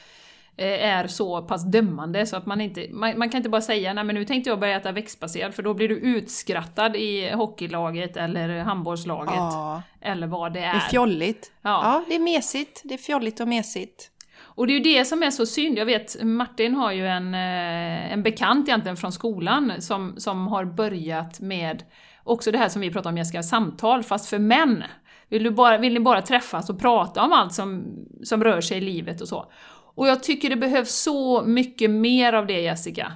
eh, 0.57 0.89
är 0.89 1.07
så 1.07 1.43
pass 1.43 1.65
dömande 1.65 2.27
så 2.27 2.37
att 2.37 2.47
man 2.47 2.61
inte, 2.61 2.87
man, 2.91 3.19
man, 3.19 3.31
kan 3.31 3.39
inte 3.39 3.49
bara 3.49 3.61
säga 3.61 3.93
nej 3.93 4.05
men 4.05 4.15
nu 4.15 4.25
tänkte 4.25 4.51
jag 4.51 4.61
börja 4.61 4.77
äta 4.77 4.93
växtbaserad 4.93 5.55
för 5.55 5.63
då 5.63 5.75
blir 5.75 5.89
du 5.89 5.95
utskrattad 5.95 6.97
i 6.97 7.31
hockeylaget 7.31 8.17
eller 8.17 8.59
handbollslaget. 8.59 9.35
Ja. 9.35 9.83
Eller 10.01 10.27
vad 10.27 10.53
det 10.53 10.61
är. 10.61 10.73
Det 10.73 10.79
är 10.79 10.89
fjolligt. 10.91 11.53
Ja. 11.63 11.81
ja, 11.83 12.05
det 12.09 12.15
är 12.15 12.21
mesigt. 12.21 12.81
Det 12.85 12.95
är 12.95 12.99
fjolligt 12.99 13.41
och 13.41 13.49
mesigt. 13.49 14.11
Och 14.41 14.67
det 14.67 14.73
är 14.73 14.75
ju 14.75 14.95
det 14.95 15.05
som 15.05 15.23
är 15.23 15.31
så 15.31 15.47
synd. 15.47 15.79
Jag 15.79 15.87
vet, 15.87 16.23
Martin 16.23 16.75
har 16.75 16.93
ju 16.93 17.07
en, 17.07 17.35
eh, 17.35 18.13
en 18.13 18.23
bekant 18.23 18.69
egentligen 18.69 18.97
från 18.97 19.13
skolan 19.13 19.73
som, 19.79 20.15
som 20.17 20.47
har 20.47 20.65
börjat 20.65 21.41
med 21.41 21.85
också 22.25 22.51
det 22.51 22.59
här 22.59 22.69
som 22.69 22.81
vi 22.81 22.91
pratar 22.91 23.11
om 23.11 23.19
Jessica, 23.19 23.43
samtal, 23.43 24.03
fast 24.03 24.29
för 24.29 24.39
män. 24.39 24.85
Vill, 25.31 25.43
du 25.43 25.51
bara, 25.51 25.79
vill 25.79 25.95
ni 25.95 26.01
bara 26.01 26.23
träffas 26.23 26.71
och 26.71 26.81
prata 26.81 27.23
om 27.23 27.33
allt 27.33 27.53
som, 27.53 27.85
som 28.23 28.45
rör 28.45 28.61
sig 28.61 28.79
i 28.79 28.81
livet 28.81 29.21
och 29.21 29.29
så? 29.29 29.53
Och 29.95 30.09
jag 30.09 30.23
tycker 30.23 30.51
det 30.51 30.57
behövs 30.57 30.91
så 30.91 31.43
mycket 31.43 31.91
mer 31.91 32.33
av 32.33 32.47
det 32.47 32.61
Jessica. 32.61 33.13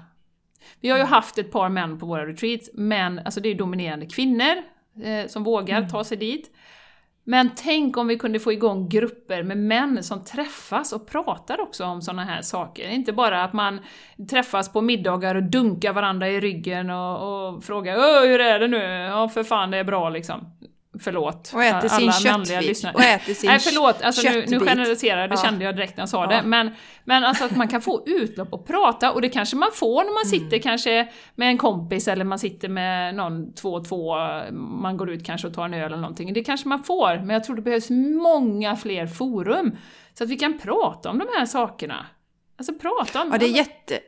Vi 0.80 0.90
har 0.90 0.98
ju 0.98 1.04
haft 1.04 1.38
ett 1.38 1.52
par 1.52 1.68
män 1.68 1.98
på 1.98 2.06
våra 2.06 2.26
retreats, 2.26 2.70
men 2.74 3.18
alltså 3.18 3.40
det 3.40 3.48
är 3.48 3.54
dominerande 3.54 4.06
kvinnor 4.06 4.54
eh, 5.02 5.26
som 5.28 5.44
vågar 5.44 5.76
mm. 5.76 5.88
ta 5.88 6.04
sig 6.04 6.16
dit. 6.16 6.50
Men 7.26 7.50
tänk 7.56 7.96
om 7.96 8.06
vi 8.08 8.18
kunde 8.18 8.40
få 8.40 8.52
igång 8.52 8.88
grupper 8.88 9.42
med 9.42 9.58
män 9.58 10.02
som 10.02 10.24
träffas 10.24 10.92
och 10.92 11.06
pratar 11.06 11.60
också 11.60 11.84
om 11.84 12.02
sådana 12.02 12.24
här 12.24 12.42
saker. 12.42 12.88
Inte 12.88 13.12
bara 13.12 13.44
att 13.44 13.52
man 13.52 13.80
träffas 14.30 14.72
på 14.72 14.80
middagar 14.80 15.34
och 15.34 15.42
dunkar 15.42 15.92
varandra 15.92 16.28
i 16.28 16.40
ryggen 16.40 16.90
och, 16.90 17.48
och 17.54 17.64
frågar 17.64 18.26
hur 18.28 18.40
är 18.40 18.58
det 18.58 18.68
nu? 18.68 18.82
Ja, 18.82 19.28
för 19.28 19.42
fan 19.42 19.70
det 19.70 19.78
är 19.78 19.84
bra 19.84 20.08
liksom. 20.08 20.46
Förlåt. 21.00 21.52
Och 21.54 21.64
äter 21.64 21.88
sin 21.88 22.12
köttbit. 22.12 22.84
Och 22.94 23.00
äter 23.00 23.34
sin 23.34 23.50
Nej 23.50 23.58
förlåt, 23.58 24.02
alltså 24.02 24.30
nu, 24.30 24.44
nu 24.48 24.60
generaliserar 24.60 25.28
det 25.28 25.34
ja. 25.34 25.42
kände 25.42 25.64
jag 25.64 25.76
direkt 25.76 25.96
när 25.96 26.02
jag 26.02 26.08
sa 26.08 26.22
ja. 26.22 26.30
det. 26.30 26.42
Men, 26.48 26.70
men 27.04 27.24
alltså 27.24 27.44
att 27.44 27.56
man 27.56 27.68
kan 27.68 27.80
få 27.80 28.02
utlopp 28.06 28.52
och 28.52 28.66
prata, 28.66 29.12
och 29.12 29.22
det 29.22 29.28
kanske 29.28 29.56
man 29.56 29.68
får 29.72 30.04
när 30.04 30.14
man 30.14 30.24
sitter 30.26 30.56
mm. 30.56 30.60
kanske 30.60 31.08
med 31.34 31.48
en 31.48 31.58
kompis 31.58 32.08
eller 32.08 32.24
man 32.24 32.38
sitter 32.38 32.68
med 32.68 33.14
någon 33.14 33.54
två 33.54 33.72
och 33.72 33.88
två, 33.88 34.14
man 34.52 34.96
går 34.96 35.10
ut 35.10 35.26
kanske 35.26 35.46
och 35.46 35.54
tar 35.54 35.64
en 35.64 35.74
öl 35.74 35.80
eller 35.80 35.96
någonting. 35.96 36.32
Det 36.32 36.44
kanske 36.44 36.68
man 36.68 36.82
får, 36.82 37.16
men 37.16 37.30
jag 37.30 37.44
tror 37.44 37.56
det 37.56 37.62
behövs 37.62 37.90
många 38.22 38.76
fler 38.76 39.06
forum. 39.06 39.76
Så 40.18 40.24
att 40.24 40.30
vi 40.30 40.36
kan 40.36 40.58
prata 40.58 41.10
om 41.10 41.18
de 41.18 41.26
här 41.38 41.46
sakerna. 41.46 42.06
Alltså 42.58 42.74
prata 42.74 43.22
om... 43.22 43.28
Ja, 43.32 43.38
det 43.38 43.46
är 43.46 43.56
jätte 43.56 43.98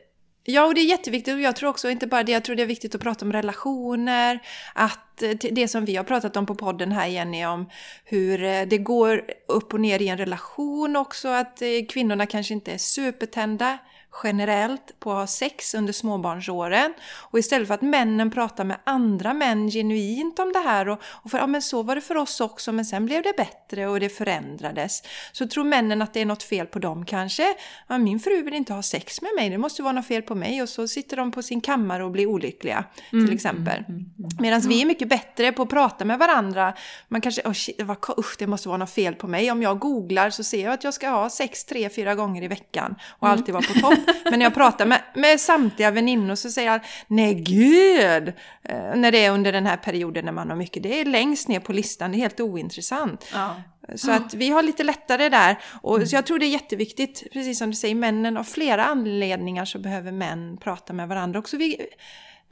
Ja, 0.49 0.65
och 0.65 0.73
det 0.73 0.81
är 0.81 0.85
jätteviktigt. 0.85 1.33
Och 1.33 1.41
jag 1.41 1.55
tror 1.55 1.69
också 1.69 1.89
inte 1.89 2.07
bara 2.07 2.23
det, 2.23 2.31
jag 2.31 2.43
tror 2.43 2.55
det 2.55 2.63
är 2.63 2.67
viktigt 2.67 2.95
att 2.95 3.01
prata 3.01 3.25
om 3.25 3.33
relationer. 3.33 4.39
Att 4.73 5.23
eh, 5.23 5.29
det 5.29 5.67
som 5.67 5.85
vi 5.85 5.95
har 5.95 6.03
pratat 6.03 6.37
om 6.37 6.45
på 6.45 6.55
podden 6.55 6.91
här 6.91 7.07
Jenny, 7.07 7.45
om 7.45 7.69
hur 8.05 8.43
eh, 8.43 8.61
det 8.61 8.77
går 8.77 9.23
upp 9.47 9.73
och 9.73 9.79
ner 9.79 10.01
i 10.01 10.07
en 10.07 10.17
relation 10.17 10.95
också. 10.95 11.27
Att 11.27 11.61
eh, 11.61 11.67
kvinnorna 11.89 12.25
kanske 12.25 12.53
inte 12.53 12.71
är 12.71 12.77
supertända 12.77 13.77
generellt 14.23 14.99
på 14.99 15.11
att 15.11 15.17
ha 15.17 15.27
sex 15.27 15.73
under 15.73 15.93
småbarnsåren. 15.93 16.93
Och 17.13 17.39
istället 17.39 17.67
för 17.67 17.75
att 17.75 17.81
männen 17.81 18.31
pratar 18.31 18.63
med 18.63 18.77
andra 18.83 19.33
män 19.33 19.69
genuint 19.69 20.39
om 20.39 20.53
det 20.53 20.59
här 20.59 20.89
och, 20.89 21.01
och 21.03 21.31
för, 21.31 21.37
ja 21.37 21.47
men 21.47 21.61
så 21.61 21.83
var 21.83 21.95
det 21.95 22.01
för 22.01 22.17
oss 22.17 22.41
också 22.41 22.71
men 22.71 22.85
sen 22.85 23.05
blev 23.05 23.23
det 23.23 23.33
bättre 23.37 23.87
och 23.87 23.99
det 23.99 24.09
förändrades. 24.09 25.03
Så 25.31 25.47
tror 25.47 25.63
männen 25.63 26.01
att 26.01 26.13
det 26.13 26.21
är 26.21 26.25
något 26.25 26.43
fel 26.43 26.67
på 26.67 26.79
dem 26.79 27.05
kanske. 27.05 27.55
Ja, 27.87 27.97
min 27.97 28.19
fru 28.19 28.43
vill 28.43 28.53
inte 28.53 28.73
ha 28.73 28.83
sex 28.83 29.21
med 29.21 29.31
mig, 29.35 29.49
det 29.49 29.57
måste 29.57 29.83
vara 29.83 29.93
något 29.93 30.07
fel 30.07 30.21
på 30.21 30.35
mig 30.35 30.61
och 30.61 30.69
så 30.69 30.87
sitter 30.87 31.17
de 31.17 31.31
på 31.31 31.41
sin 31.41 31.61
kammare 31.61 32.03
och 32.03 32.11
blir 32.11 32.25
olyckliga 32.25 32.85
mm, 33.11 33.25
till 33.25 33.35
exempel. 33.35 33.79
Mm, 33.79 33.89
mm, 33.89 34.05
mm. 34.19 34.29
Medan 34.39 34.61
vi 34.61 34.81
är 34.81 34.85
mycket 34.85 35.09
bättre 35.09 35.51
på 35.51 35.61
att 35.61 35.69
prata 35.69 36.05
med 36.05 36.19
varandra. 36.19 36.73
Man 37.07 37.21
kanske, 37.21 37.41
oh 37.41 37.53
shit, 37.53 37.81
vad, 37.81 37.97
usch, 38.17 38.35
det 38.39 38.47
måste 38.47 38.67
vara 38.67 38.77
något 38.77 38.89
fel 38.89 39.15
på 39.15 39.27
mig. 39.27 39.51
Om 39.51 39.61
jag 39.61 39.79
googlar 39.79 40.29
så 40.29 40.43
ser 40.43 40.63
jag 40.63 40.73
att 40.73 40.83
jag 40.83 40.93
ska 40.93 41.09
ha 41.09 41.29
sex, 41.29 41.65
tre, 41.65 41.89
fyra 41.89 42.15
gånger 42.15 42.43
i 42.43 42.47
veckan 42.47 42.95
och 43.19 43.27
alltid 43.27 43.53
vara 43.53 43.63
på 43.73 43.79
topp. 43.79 44.06
Men 44.23 44.39
när 44.39 44.45
jag 44.45 44.53
pratar 44.53 44.85
med, 44.85 45.01
med 45.15 45.39
samtliga 45.39 45.91
väninnor 45.91 46.35
så 46.35 46.49
säger 46.49 46.71
jag, 46.71 46.81
nej 47.07 47.33
gud! 47.33 48.33
Eh, 48.63 48.95
när 48.95 49.11
det 49.11 49.25
är 49.25 49.31
under 49.31 49.51
den 49.51 49.65
här 49.65 49.77
perioden 49.77 50.25
när 50.25 50.31
man 50.31 50.49
har 50.49 50.57
mycket, 50.57 50.83
det 50.83 51.01
är 51.01 51.05
längst 51.05 51.47
ner 51.47 51.59
på 51.59 51.73
listan, 51.73 52.11
det 52.11 52.17
är 52.17 52.19
helt 52.19 52.39
ointressant. 52.39 53.25
Ja. 53.33 53.55
Så 53.95 54.11
att 54.11 54.33
vi 54.33 54.49
har 54.49 54.63
lite 54.63 54.83
lättare 54.83 55.29
där. 55.29 55.57
Och 55.81 56.07
så 56.07 56.15
jag 56.15 56.25
tror 56.25 56.39
det 56.39 56.45
är 56.45 56.49
jätteviktigt, 56.49 57.23
precis 57.33 57.57
som 57.57 57.69
du 57.69 57.75
säger, 57.75 57.95
männen 57.95 58.37
av 58.37 58.43
flera 58.43 58.85
anledningar 58.85 59.65
så 59.65 59.79
behöver 59.79 60.11
män 60.11 60.57
prata 60.57 60.93
med 60.93 61.07
varandra 61.07 61.39
också. 61.39 61.57
Vi, 61.57 61.87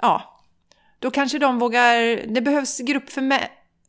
ja, 0.02 0.42
då 1.00 1.12
kanske 1.12 1.40
de 1.40 1.60
vågar, 1.60 2.28
det 2.34 2.42
behövs 2.42 2.80
grupp 2.80 3.10
för 3.10 3.22
män, 3.22 3.42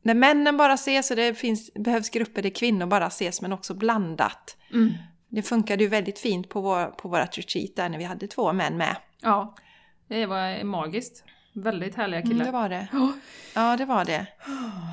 när 0.03 0.15
männen 0.15 0.57
bara 0.57 0.73
ses 0.73 1.11
och 1.11 1.17
det 1.17 1.35
finns, 1.35 1.75
behövs 1.75 2.11
grupper 2.11 2.43
där 2.43 2.51
kvinnor 2.51 2.87
bara 2.87 3.07
ses 3.07 3.41
men 3.43 3.53
också 3.53 3.75
blandat. 3.75 4.57
Mm. 4.73 4.93
Det 5.29 5.43
funkade 5.43 5.83
ju 5.85 5.89
väldigt 5.89 6.19
fint 6.19 6.49
på, 6.49 6.61
vår, 6.61 6.87
på 6.87 7.09
vårt 7.09 7.39
retreat 7.39 7.77
där 7.77 7.89
när 7.89 7.99
vi 7.99 8.05
hade 8.05 8.27
två 8.27 8.53
män 8.53 8.77
med. 8.77 8.97
Ja, 9.23 9.55
det 10.09 10.27
var 10.27 10.65
magiskt. 10.65 11.25
Väldigt 11.53 11.95
härliga 11.95 12.23
killar. 12.23 12.35
Mm, 12.35 12.47
det 12.47 12.53
var 12.53 12.69
det. 12.69 12.89
Ja, 13.55 13.77
det 13.77 13.85
var 13.85 14.05
det. 14.05 14.27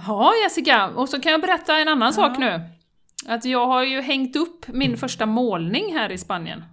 Ja, 0.07 0.31
Jessica, 0.43 0.87
och 0.89 1.09
så 1.09 1.19
kan 1.21 1.31
jag 1.31 1.41
berätta 1.41 1.77
en 1.77 1.87
annan 1.87 2.13
sak 2.13 2.37
nu. 2.37 2.61
Att 3.27 3.45
jag 3.45 3.67
har 3.67 3.83
ju 3.83 4.01
hängt 4.01 4.35
upp 4.35 4.67
min 4.67 4.97
första 4.97 5.25
målning 5.25 5.93
här 5.93 6.11
i 6.11 6.17
Spanien. 6.17 6.63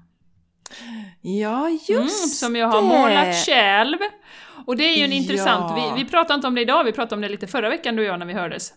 Ja, 1.21 1.69
just 1.69 1.91
Mm, 1.91 2.09
som 2.09 2.57
jag 2.57 2.67
har 2.69 2.83
det. 2.83 2.89
målat 2.89 3.47
själv. 3.47 3.99
Och 4.67 4.77
det 4.77 4.85
är 4.85 4.97
ju 4.99 5.05
en 5.05 5.11
Ja. 5.11 5.17
intressant, 5.17 5.79
vi, 5.79 6.03
vi 6.05 6.11
pratade 6.11 6.35
inte 6.35 6.47
om 6.47 6.55
det 6.55 6.61
idag, 6.61 6.85
vi 6.85 6.93
pratade 6.93 7.15
om 7.15 7.21
det 7.21 7.29
lite 7.29 7.47
förra 7.47 7.69
veckan 7.69 7.97
du 7.97 8.03
och 8.03 8.09
jag 8.09 8.19
när 8.19 8.27
vi 8.27 8.33
hördes. 8.33 8.73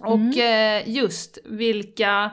Och 0.00 0.14
Mm. 0.14 0.82
eh, 0.86 0.88
just 0.94 1.38
vilka 1.44 2.30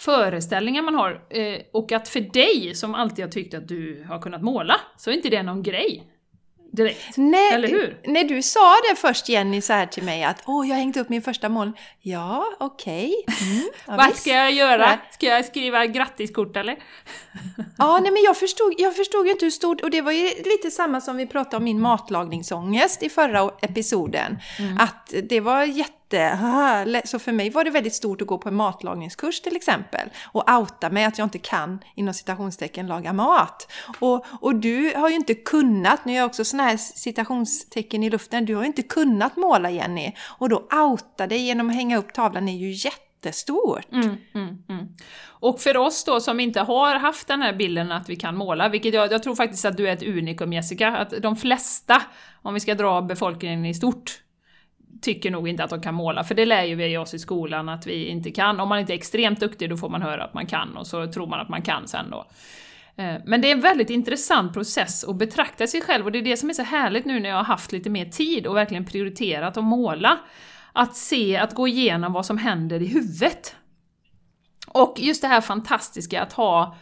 föreställningar 0.00 0.82
man 0.82 0.94
har. 0.94 1.10
Eh, 1.30 1.60
och 1.72 1.92
att 1.92 2.08
för 2.08 2.20
dig 2.20 2.74
som 2.74 2.94
alltid 2.94 3.24
har 3.24 3.32
tyckt 3.32 3.54
att 3.54 3.68
du 3.68 4.04
har 4.08 4.22
kunnat 4.22 4.42
måla, 4.42 4.80
så 4.96 5.10
är 5.10 5.14
inte 5.14 5.28
det 5.28 5.42
någon 5.42 5.62
grej. 5.62 6.06
Direkt. 6.72 7.16
Nej, 7.16 7.52
Eller 7.52 7.68
hur? 7.68 8.00
När 8.04 8.24
du 8.24 8.42
sa 8.42 8.74
det 8.90 8.96
först 8.96 9.28
Jenny 9.28 9.60
så 9.60 9.72
här 9.72 9.86
till 9.86 10.02
mig 10.02 10.24
att 10.24 10.42
åh, 10.46 10.68
jag 10.68 10.74
har 10.74 10.80
hängt 10.80 10.96
upp 10.96 11.08
min 11.08 11.22
första 11.22 11.48
mål. 11.48 11.72
Ja, 12.00 12.44
okej. 12.60 13.14
Mm, 13.42 13.68
ja, 13.86 13.96
Vad 13.96 14.16
ska 14.16 14.30
jag 14.30 14.52
göra? 14.52 14.98
Ska 15.10 15.26
jag 15.26 15.44
skriva 15.44 15.86
grattiskort 15.86 16.56
eller? 16.56 16.78
Ja, 17.78 17.98
nej 18.02 18.12
men 18.12 18.22
jag 18.22 18.36
förstod, 18.36 18.74
jag 18.78 18.96
förstod 18.96 19.26
ju 19.26 19.32
inte 19.32 19.44
hur 19.44 19.50
stort, 19.50 19.80
och 19.80 19.90
det 19.90 20.00
var 20.00 20.12
ju 20.12 20.28
lite 20.44 20.70
samma 20.70 21.00
som 21.00 21.16
vi 21.16 21.26
pratade 21.26 21.56
om 21.56 21.64
min 21.64 21.80
matlagningsångest 21.80 23.02
i 23.02 23.08
förra 23.08 23.50
episoden. 23.62 24.38
Att 24.78 25.14
det 25.22 25.40
var 25.40 25.64
jätte, 25.64 25.92
så 27.04 27.18
för 27.18 27.32
mig 27.32 27.50
var 27.50 27.64
det 27.64 27.70
väldigt 27.70 27.94
stort 27.94 28.22
att 28.22 28.28
gå 28.28 28.38
på 28.38 28.48
en 28.48 28.54
matlagningskurs 28.54 29.40
till 29.40 29.56
exempel. 29.56 30.08
Och 30.24 30.50
outa 30.50 30.90
mig 30.90 31.04
att 31.04 31.18
jag 31.18 31.26
inte 31.26 31.38
kan, 31.38 31.78
inom 31.94 32.14
citationstecken, 32.14 32.86
laga 32.86 33.12
mat. 33.12 33.72
Och, 34.00 34.26
och 34.40 34.54
du 34.54 34.92
har 34.96 35.08
ju 35.08 35.16
inte 35.16 35.34
kunnat, 35.34 36.04
nu 36.04 36.12
är 36.12 36.16
jag 36.16 36.26
också 36.26 36.44
sådana 36.44 36.68
här 36.68 36.76
citationstecken 36.76 38.02
i 38.02 38.10
luften, 38.10 38.44
du 38.44 38.54
har 38.54 38.62
ju 38.62 38.66
inte 38.66 38.82
kunnat 38.82 39.36
måla 39.36 39.70
Jenny. 39.70 40.12
Och 40.38 40.48
då 40.48 40.68
outa 40.72 41.26
dig 41.26 41.38
genom 41.38 41.68
att 41.68 41.74
hänga 41.74 41.98
upp 41.98 42.12
tavlan 42.12 42.48
är 42.48 42.56
ju 42.56 42.70
jättestort. 42.70 43.92
Mm, 43.92 44.16
mm, 44.34 44.58
mm. 44.68 44.88
Och 45.26 45.60
för 45.60 45.76
oss 45.76 46.04
då 46.04 46.20
som 46.20 46.40
inte 46.40 46.60
har 46.60 46.94
haft 46.94 47.28
den 47.28 47.42
här 47.42 47.52
bilden 47.52 47.92
att 47.92 48.08
vi 48.08 48.16
kan 48.16 48.36
måla, 48.36 48.68
vilket 48.68 48.94
jag, 48.94 49.12
jag 49.12 49.22
tror 49.22 49.34
faktiskt 49.34 49.64
att 49.64 49.76
du 49.76 49.88
är 49.88 49.92
ett 49.92 50.02
unikum 50.02 50.52
Jessica, 50.52 50.88
att 50.88 51.22
de 51.22 51.36
flesta, 51.36 52.02
om 52.42 52.54
vi 52.54 52.60
ska 52.60 52.74
dra 52.74 53.02
befolkningen 53.02 53.66
i 53.66 53.74
stort, 53.74 54.22
tycker 55.02 55.30
nog 55.30 55.48
inte 55.48 55.64
att 55.64 55.70
de 55.70 55.82
kan 55.82 55.94
måla, 55.94 56.24
för 56.24 56.34
det 56.34 56.44
lär 56.44 56.64
ju 56.64 56.74
vi 56.74 56.96
oss 56.96 57.14
i 57.14 57.18
skolan 57.18 57.68
att 57.68 57.86
vi 57.86 58.06
inte 58.06 58.30
kan. 58.30 58.60
Om 58.60 58.68
man 58.68 58.78
inte 58.78 58.92
är 58.92 58.94
extremt 58.94 59.40
duktig 59.40 59.70
då 59.70 59.76
får 59.76 59.88
man 59.88 60.02
höra 60.02 60.24
att 60.24 60.34
man 60.34 60.46
kan 60.46 60.76
och 60.76 60.86
så 60.86 61.06
tror 61.06 61.26
man 61.26 61.40
att 61.40 61.48
man 61.48 61.62
kan 61.62 61.88
sen 61.88 62.10
då. 62.10 62.26
Eh, 62.96 63.14
men 63.24 63.40
det 63.40 63.48
är 63.48 63.52
en 63.52 63.60
väldigt 63.60 63.90
intressant 63.90 64.52
process 64.52 65.04
att 65.04 65.16
betrakta 65.16 65.66
sig 65.66 65.80
själv 65.80 66.04
och 66.04 66.12
det 66.12 66.18
är 66.18 66.22
det 66.22 66.36
som 66.36 66.48
är 66.50 66.54
så 66.54 66.62
härligt 66.62 67.04
nu 67.04 67.20
när 67.20 67.28
jag 67.28 67.36
har 67.36 67.44
haft 67.44 67.72
lite 67.72 67.90
mer 67.90 68.04
tid 68.04 68.46
och 68.46 68.56
verkligen 68.56 68.84
prioriterat 68.84 69.56
att 69.56 69.64
måla. 69.64 70.18
Att 70.72 70.96
se, 70.96 71.36
att 71.36 71.54
gå 71.54 71.68
igenom 71.68 72.12
vad 72.12 72.26
som 72.26 72.38
händer 72.38 72.82
i 72.82 72.86
huvudet. 72.86 73.56
Och 74.68 74.94
just 74.98 75.22
det 75.22 75.28
här 75.28 75.40
fantastiska 75.40 76.22
att 76.22 76.32
ha... 76.32 76.76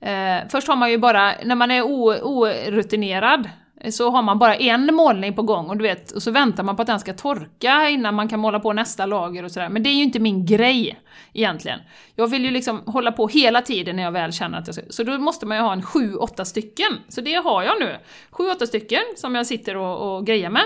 Eh, 0.00 0.38
först 0.48 0.68
har 0.68 0.76
man 0.76 0.90
ju 0.90 0.98
bara, 0.98 1.34
när 1.44 1.54
man 1.54 1.70
är 1.70 1.82
orutinerad, 1.82 3.48
så 3.90 4.10
har 4.10 4.22
man 4.22 4.38
bara 4.38 4.56
en 4.56 4.94
målning 4.94 5.34
på 5.34 5.42
gång 5.42 5.68
och 5.68 5.76
du 5.76 5.82
vet, 5.82 6.10
och 6.10 6.22
så 6.22 6.30
väntar 6.30 6.62
man 6.62 6.76
på 6.76 6.82
att 6.82 6.88
den 6.88 7.00
ska 7.00 7.12
torka 7.12 7.88
innan 7.88 8.14
man 8.14 8.28
kan 8.28 8.40
måla 8.40 8.60
på 8.60 8.72
nästa 8.72 9.06
lager 9.06 9.44
och 9.44 9.50
sådär. 9.50 9.68
Men 9.68 9.82
det 9.82 9.90
är 9.90 9.94
ju 9.94 10.02
inte 10.02 10.18
min 10.18 10.46
grej 10.46 11.00
egentligen. 11.32 11.80
Jag 12.14 12.26
vill 12.26 12.44
ju 12.44 12.50
liksom 12.50 12.82
hålla 12.86 13.12
på 13.12 13.28
hela 13.28 13.62
tiden 13.62 13.96
när 13.96 14.02
jag 14.02 14.12
väl 14.12 14.32
känner 14.32 14.58
att 14.58 14.66
jag 14.66 14.74
ska... 14.74 14.84
Så 14.90 15.02
då 15.02 15.18
måste 15.18 15.46
man 15.46 15.56
ju 15.56 15.62
ha 15.62 15.72
en 15.72 15.82
sju, 15.82 16.14
åtta 16.14 16.44
stycken. 16.44 16.92
Så 17.08 17.20
det 17.20 17.34
har 17.34 17.62
jag 17.62 17.80
nu. 17.80 17.96
Sju, 18.30 18.50
åtta 18.50 18.66
stycken 18.66 19.02
som 19.16 19.34
jag 19.34 19.46
sitter 19.46 19.76
och, 19.76 20.16
och 20.16 20.26
grejer 20.26 20.50
med. 20.50 20.64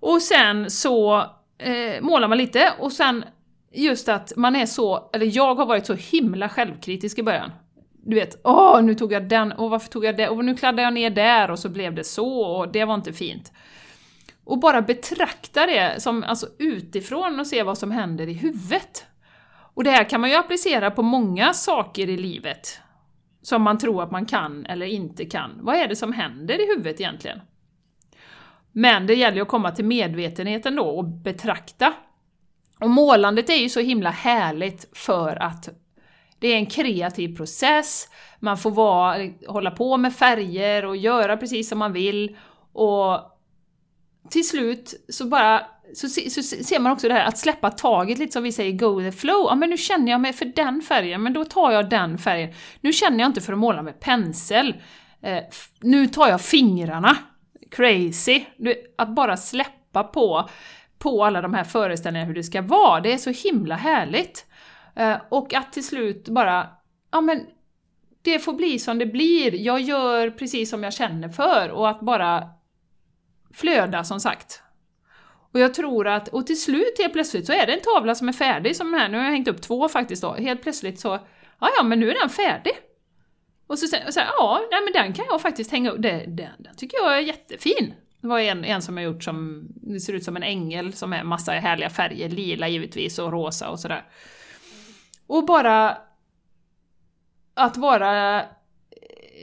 Och 0.00 0.22
sen 0.22 0.70
så 0.70 1.18
eh, 1.58 2.00
målar 2.02 2.28
man 2.28 2.38
lite 2.38 2.72
och 2.78 2.92
sen 2.92 3.24
just 3.72 4.08
att 4.08 4.32
man 4.36 4.56
är 4.56 4.66
så, 4.66 5.10
eller 5.12 5.36
jag 5.36 5.54
har 5.54 5.66
varit 5.66 5.86
så 5.86 5.94
himla 5.94 6.48
självkritisk 6.48 7.18
i 7.18 7.22
början. 7.22 7.50
Du 8.08 8.16
vet, 8.16 8.40
åh 8.44 8.82
nu 8.82 8.94
tog 8.94 9.12
jag 9.12 9.28
den, 9.28 9.52
och 9.52 9.70
varför 9.70 9.88
tog 9.88 10.04
jag 10.04 10.16
det, 10.16 10.28
och 10.28 10.44
nu 10.44 10.56
kladdade 10.56 10.82
jag 10.82 10.94
ner 10.94 11.10
där 11.10 11.50
och 11.50 11.58
så 11.58 11.68
blev 11.68 11.94
det 11.94 12.04
så 12.04 12.40
och 12.40 12.72
det 12.72 12.84
var 12.84 12.94
inte 12.94 13.12
fint. 13.12 13.52
Och 14.44 14.58
bara 14.58 14.82
betrakta 14.82 15.66
det 15.66 16.02
som, 16.02 16.24
alltså 16.24 16.46
utifrån 16.58 17.40
och 17.40 17.46
se 17.46 17.62
vad 17.62 17.78
som 17.78 17.90
händer 17.90 18.28
i 18.28 18.32
huvudet. 18.32 19.06
Och 19.74 19.84
det 19.84 19.90
här 19.90 20.04
kan 20.04 20.20
man 20.20 20.30
ju 20.30 20.36
applicera 20.36 20.90
på 20.90 21.02
många 21.02 21.52
saker 21.52 22.08
i 22.08 22.16
livet. 22.16 22.80
Som 23.42 23.62
man 23.62 23.78
tror 23.78 24.02
att 24.02 24.10
man 24.10 24.26
kan 24.26 24.66
eller 24.66 24.86
inte 24.86 25.24
kan. 25.24 25.50
Vad 25.60 25.76
är 25.76 25.88
det 25.88 25.96
som 25.96 26.12
händer 26.12 26.64
i 26.64 26.66
huvudet 26.66 27.00
egentligen? 27.00 27.40
Men 28.72 29.06
det 29.06 29.14
gäller 29.14 29.36
ju 29.36 29.42
att 29.42 29.48
komma 29.48 29.70
till 29.70 29.84
medvetenheten 29.84 30.76
då 30.76 30.84
och 30.84 31.04
betrakta. 31.04 31.92
Och 32.80 32.90
målandet 32.90 33.50
är 33.50 33.56
ju 33.56 33.68
så 33.68 33.80
himla 33.80 34.10
härligt 34.10 34.88
för 34.92 35.42
att 35.42 35.68
det 36.38 36.48
är 36.48 36.56
en 36.56 36.66
kreativ 36.66 37.36
process, 37.36 38.08
man 38.40 38.58
får 38.58 38.70
vara, 38.70 39.30
hålla 39.48 39.70
på 39.70 39.96
med 39.96 40.14
färger 40.14 40.84
och 40.84 40.96
göra 40.96 41.36
precis 41.36 41.68
som 41.68 41.78
man 41.78 41.92
vill. 41.92 42.36
Och 42.72 43.20
till 44.30 44.48
slut 44.48 44.94
så 45.08 45.26
bara 45.26 45.66
så, 45.94 46.08
så 46.08 46.42
ser 46.42 46.78
man 46.78 46.92
också 46.92 47.08
det 47.08 47.14
här 47.14 47.26
att 47.26 47.38
släppa 47.38 47.70
taget 47.70 48.18
lite 48.18 48.32
som 48.32 48.42
vi 48.42 48.52
säger 48.52 48.72
go 48.72 49.00
the 49.00 49.12
flow. 49.12 49.46
Ja 49.48 49.54
men 49.54 49.70
nu 49.70 49.76
känner 49.76 50.12
jag 50.12 50.20
mig 50.20 50.32
för 50.32 50.44
den 50.44 50.82
färgen, 50.82 51.22
men 51.22 51.32
då 51.32 51.44
tar 51.44 51.72
jag 51.72 51.90
den 51.90 52.18
färgen. 52.18 52.54
Nu 52.80 52.92
känner 52.92 53.18
jag 53.18 53.26
inte 53.26 53.40
för 53.40 53.52
att 53.52 53.58
måla 53.58 53.82
med 53.82 54.00
pensel. 54.00 54.74
Eh, 55.22 55.42
nu 55.80 56.06
tar 56.06 56.28
jag 56.28 56.40
fingrarna. 56.40 57.16
Crazy! 57.70 58.44
Du, 58.56 58.74
att 58.98 59.08
bara 59.08 59.36
släppa 59.36 60.02
på, 60.02 60.48
på 60.98 61.24
alla 61.24 61.42
de 61.42 61.54
här 61.54 61.64
föreställningarna 61.64 62.28
hur 62.28 62.34
det 62.34 62.44
ska 62.44 62.62
vara, 62.62 63.00
det 63.00 63.12
är 63.12 63.18
så 63.18 63.30
himla 63.30 63.76
härligt. 63.76 64.46
Eh, 64.96 65.16
och 65.28 65.54
att 65.54 65.72
till 65.72 65.86
slut 65.86 66.28
bara, 66.28 66.68
ja 67.12 67.20
men 67.20 67.46
det 68.22 68.38
får 68.38 68.52
bli 68.52 68.78
som 68.78 68.98
det 68.98 69.06
blir, 69.06 69.54
jag 69.54 69.80
gör 69.80 70.30
precis 70.30 70.70
som 70.70 70.84
jag 70.84 70.92
känner 70.92 71.28
för 71.28 71.70
och 71.70 71.88
att 71.88 72.00
bara 72.00 72.48
flöda 73.54 74.04
som 74.04 74.20
sagt. 74.20 74.62
Och 75.52 75.60
jag 75.60 75.74
tror 75.74 76.06
att, 76.08 76.28
och 76.28 76.46
till 76.46 76.60
slut 76.60 76.94
helt 76.98 77.12
plötsligt 77.12 77.46
så 77.46 77.52
är 77.52 77.66
det 77.66 77.72
en 77.72 77.80
tavla 77.80 78.14
som 78.14 78.28
är 78.28 78.32
färdig 78.32 78.76
som 78.76 78.90
den 78.92 79.00
här, 79.00 79.08
nu 79.08 79.16
har 79.16 79.24
jag 79.24 79.32
hängt 79.32 79.48
upp 79.48 79.62
två 79.62 79.88
faktiskt 79.88 80.22
då, 80.22 80.34
helt 80.34 80.62
plötsligt 80.62 81.00
så, 81.00 81.08
ja 81.60 81.70
ja 81.76 81.82
men 81.82 82.00
nu 82.00 82.10
är 82.10 82.20
den 82.20 82.30
färdig. 82.30 82.72
Och 83.66 83.78
så 83.78 83.86
säger 83.86 84.04
jag, 84.04 84.26
ja 84.38 84.60
nej, 84.70 84.80
men 84.84 84.92
den 84.92 85.12
kan 85.12 85.24
jag 85.28 85.40
faktiskt 85.40 85.70
hänga 85.70 85.90
upp, 85.90 86.02
den, 86.02 86.36
den, 86.36 86.50
den 86.58 86.76
tycker 86.76 86.98
jag 86.98 87.16
är 87.16 87.20
jättefin. 87.20 87.94
Det 88.20 88.26
var 88.26 88.40
en, 88.40 88.64
en 88.64 88.82
som 88.82 88.96
jag 88.96 89.04
gjort 89.12 89.24
som, 89.24 89.68
det 89.68 90.00
ser 90.00 90.12
ut 90.12 90.24
som 90.24 90.36
en 90.36 90.42
ängel 90.42 90.92
som 90.92 91.12
är 91.12 91.24
massa 91.24 91.52
härliga 91.52 91.90
färger, 91.90 92.28
lila 92.28 92.68
givetvis 92.68 93.18
och 93.18 93.32
rosa 93.32 93.70
och 93.70 93.80
sådär. 93.80 94.04
Och 95.26 95.46
bara 95.46 95.98
att 97.54 97.76
vara 97.76 98.40
eh, 98.40 98.46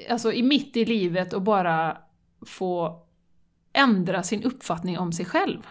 alltså, 0.10 0.34
i 0.34 0.44
mitt 0.44 0.78
i 0.78 0.86
livet 0.86 1.34
och 1.34 1.42
bara 1.42 1.98
få 2.46 3.00
ändra 3.74 4.24
sin 4.24 4.44
uppfattning 4.44 5.00
om 5.00 5.14
sig 5.14 5.26
själv. 5.26 5.68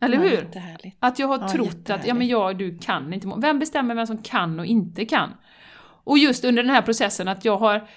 Eller 0.00 0.16
Ja, 0.16 0.22
hur? 0.22 0.48
Att 0.98 1.18
jag 1.18 1.26
har 1.28 1.38
Ja, 1.40 1.48
trott 1.48 1.90
att, 1.90 2.06
ja 2.06 2.14
men 2.14 2.26
jag, 2.28 2.58
du 2.58 2.78
kan 2.78 3.12
inte 3.14 3.26
må- 3.26 3.40
Vem 3.40 3.58
bestämmer 3.58 3.94
vem 3.94 4.06
som 4.06 4.18
kan 4.18 4.60
och 4.60 4.66
inte 4.66 5.04
kan? 5.04 5.30
Och 6.04 6.18
just 6.18 6.44
under 6.44 6.62
den 6.62 6.72
här 6.74 6.82
processen 6.82 7.28
att 7.28 7.44
jag 7.44 7.58
har 7.58 7.88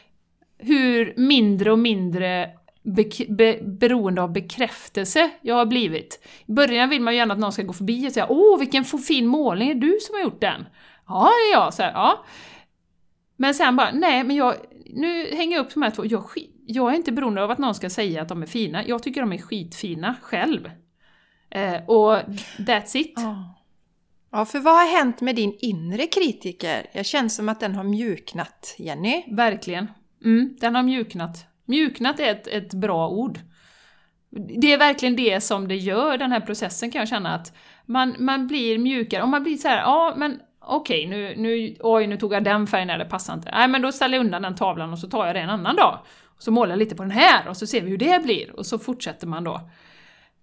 hur 0.57 1.14
mindre 1.18 1.72
och 1.72 1.80
mindre 1.80 2.51
bek- 2.84 3.36
be, 3.36 3.60
beroende 3.62 4.22
av 4.22 4.32
bekräftelse 4.34 5.32
jag 5.42 5.56
har 5.56 5.66
blivit. 5.66 6.28
I 6.46 6.52
början 6.52 6.90
vill 6.90 7.02
man 7.02 7.14
ju 7.14 7.18
gärna 7.18 7.34
att 7.34 7.40
någon 7.40 7.52
ska 7.52 7.64
gå 7.64 7.74
förbi 7.74 8.08
och 8.08 8.12
säga 8.12 8.28
Åh, 8.30 8.60
vilken 8.60 8.86
fin 8.86 9.28
målning, 9.28 9.70
är 9.70 9.74
det 9.74 9.80
du 9.80 9.98
som 10.02 10.16
har 10.16 10.22
gjort 10.22 10.42
den? 10.42 10.66
Ja, 11.08 11.24
det 11.24 11.54
är 11.54 11.62
jag. 11.62 11.74
Så 11.74 11.84
här, 11.84 11.92
ja. 11.92 12.26
Men 13.36 13.54
sen 13.54 13.76
bara, 13.76 13.92
nej 13.94 14.24
men 14.24 14.36
jag, 14.36 14.56
nu 14.86 15.36
hänger 15.36 15.56
jag 15.58 15.66
upp 15.66 15.74
de 15.74 15.84
här 15.84 15.92
två, 15.92 16.06
jag, 16.06 16.24
jag 16.66 16.92
är 16.92 16.96
inte 16.96 17.12
beroende 17.12 17.44
av 17.44 17.52
att 17.52 17.58
någon 17.58 17.76
ska 17.76 17.90
säga 17.90 18.22
att 18.22 18.30
de 18.30 18.42
är 18.42 18.48
fina. 18.48 18.88
Jag 18.88 19.04
tycker 19.04 19.22
de 19.22 19.34
är 19.34 19.38
skitfina 19.38 20.16
själv. 20.22 20.72
Eh, 21.50 21.76
och 21.88 22.18
that's 22.58 22.98
it. 22.98 23.14
Ja, 24.32 24.46
för 24.46 24.60
vad 24.60 24.74
har 24.74 24.98
hänt 24.98 25.22
med 25.22 25.36
din 25.36 25.58
inre 25.60 26.08
kritiker? 26.08 26.86
Jag 26.94 27.06
känner 27.06 27.30
som 27.30 27.50
att 27.50 27.60
den 27.60 27.76
har 27.76 27.84
mjuknat, 27.84 28.76
Jenny. 28.78 29.24
Verkligen. 29.28 29.88
Mm, 30.24 30.58
den 30.60 30.76
har 30.76 30.84
mjuknat. 30.84 31.51
Mjuknat 31.72 32.19
är 32.19 32.32
ett, 32.32 32.47
ett 32.47 32.74
bra 32.74 33.09
ord. 33.09 33.39
Det 34.59 34.74
är 34.74 34.78
verkligen 34.78 35.15
det 35.15 35.41
som 35.41 35.67
det 35.67 35.76
gör, 35.76 36.17
den 36.17 36.32
här 36.32 36.39
processen 36.39 36.91
kan 36.91 36.99
jag 36.99 37.07
känna 37.07 37.36
att 37.36 37.53
man, 37.86 38.15
man 38.19 38.47
blir 38.47 38.78
mjukare. 38.78 39.24
Och 39.24 39.30
man 39.30 39.43
blir 39.43 39.57
så 39.57 39.67
här, 39.67 39.78
ja 39.78 40.13
men 40.17 40.39
okej, 40.59 41.07
nu, 41.07 41.36
nu, 41.38 41.76
oj, 41.80 42.07
nu 42.07 42.17
tog 42.17 42.34
jag 42.34 42.43
den 42.43 42.67
färgen, 42.67 42.88
nej 42.88 42.97
det 42.97 43.05
passar 43.05 43.34
inte. 43.34 43.51
Nej, 43.51 43.67
men 43.67 43.82
då 43.82 43.91
ställer 43.91 44.17
jag 44.17 44.26
undan 44.26 44.41
den 44.41 44.55
tavlan 44.55 44.93
och 44.93 44.99
så 44.99 45.07
tar 45.07 45.26
jag 45.26 45.36
det 45.36 45.39
en 45.39 45.49
annan 45.49 45.76
dag. 45.76 45.99
Och 46.26 46.43
så 46.43 46.51
målar 46.51 46.72
jag 46.72 46.80
lite 46.80 46.95
på 46.95 47.03
den 47.03 47.11
här 47.11 47.47
och 47.47 47.57
så 47.57 47.67
ser 47.67 47.82
vi 47.82 47.89
hur 47.89 47.97
det 47.97 48.24
blir. 48.24 48.55
Och 48.55 48.65
så 48.65 48.80
fortsätter 48.80 49.28
man 49.28 49.43
då. 49.43 49.61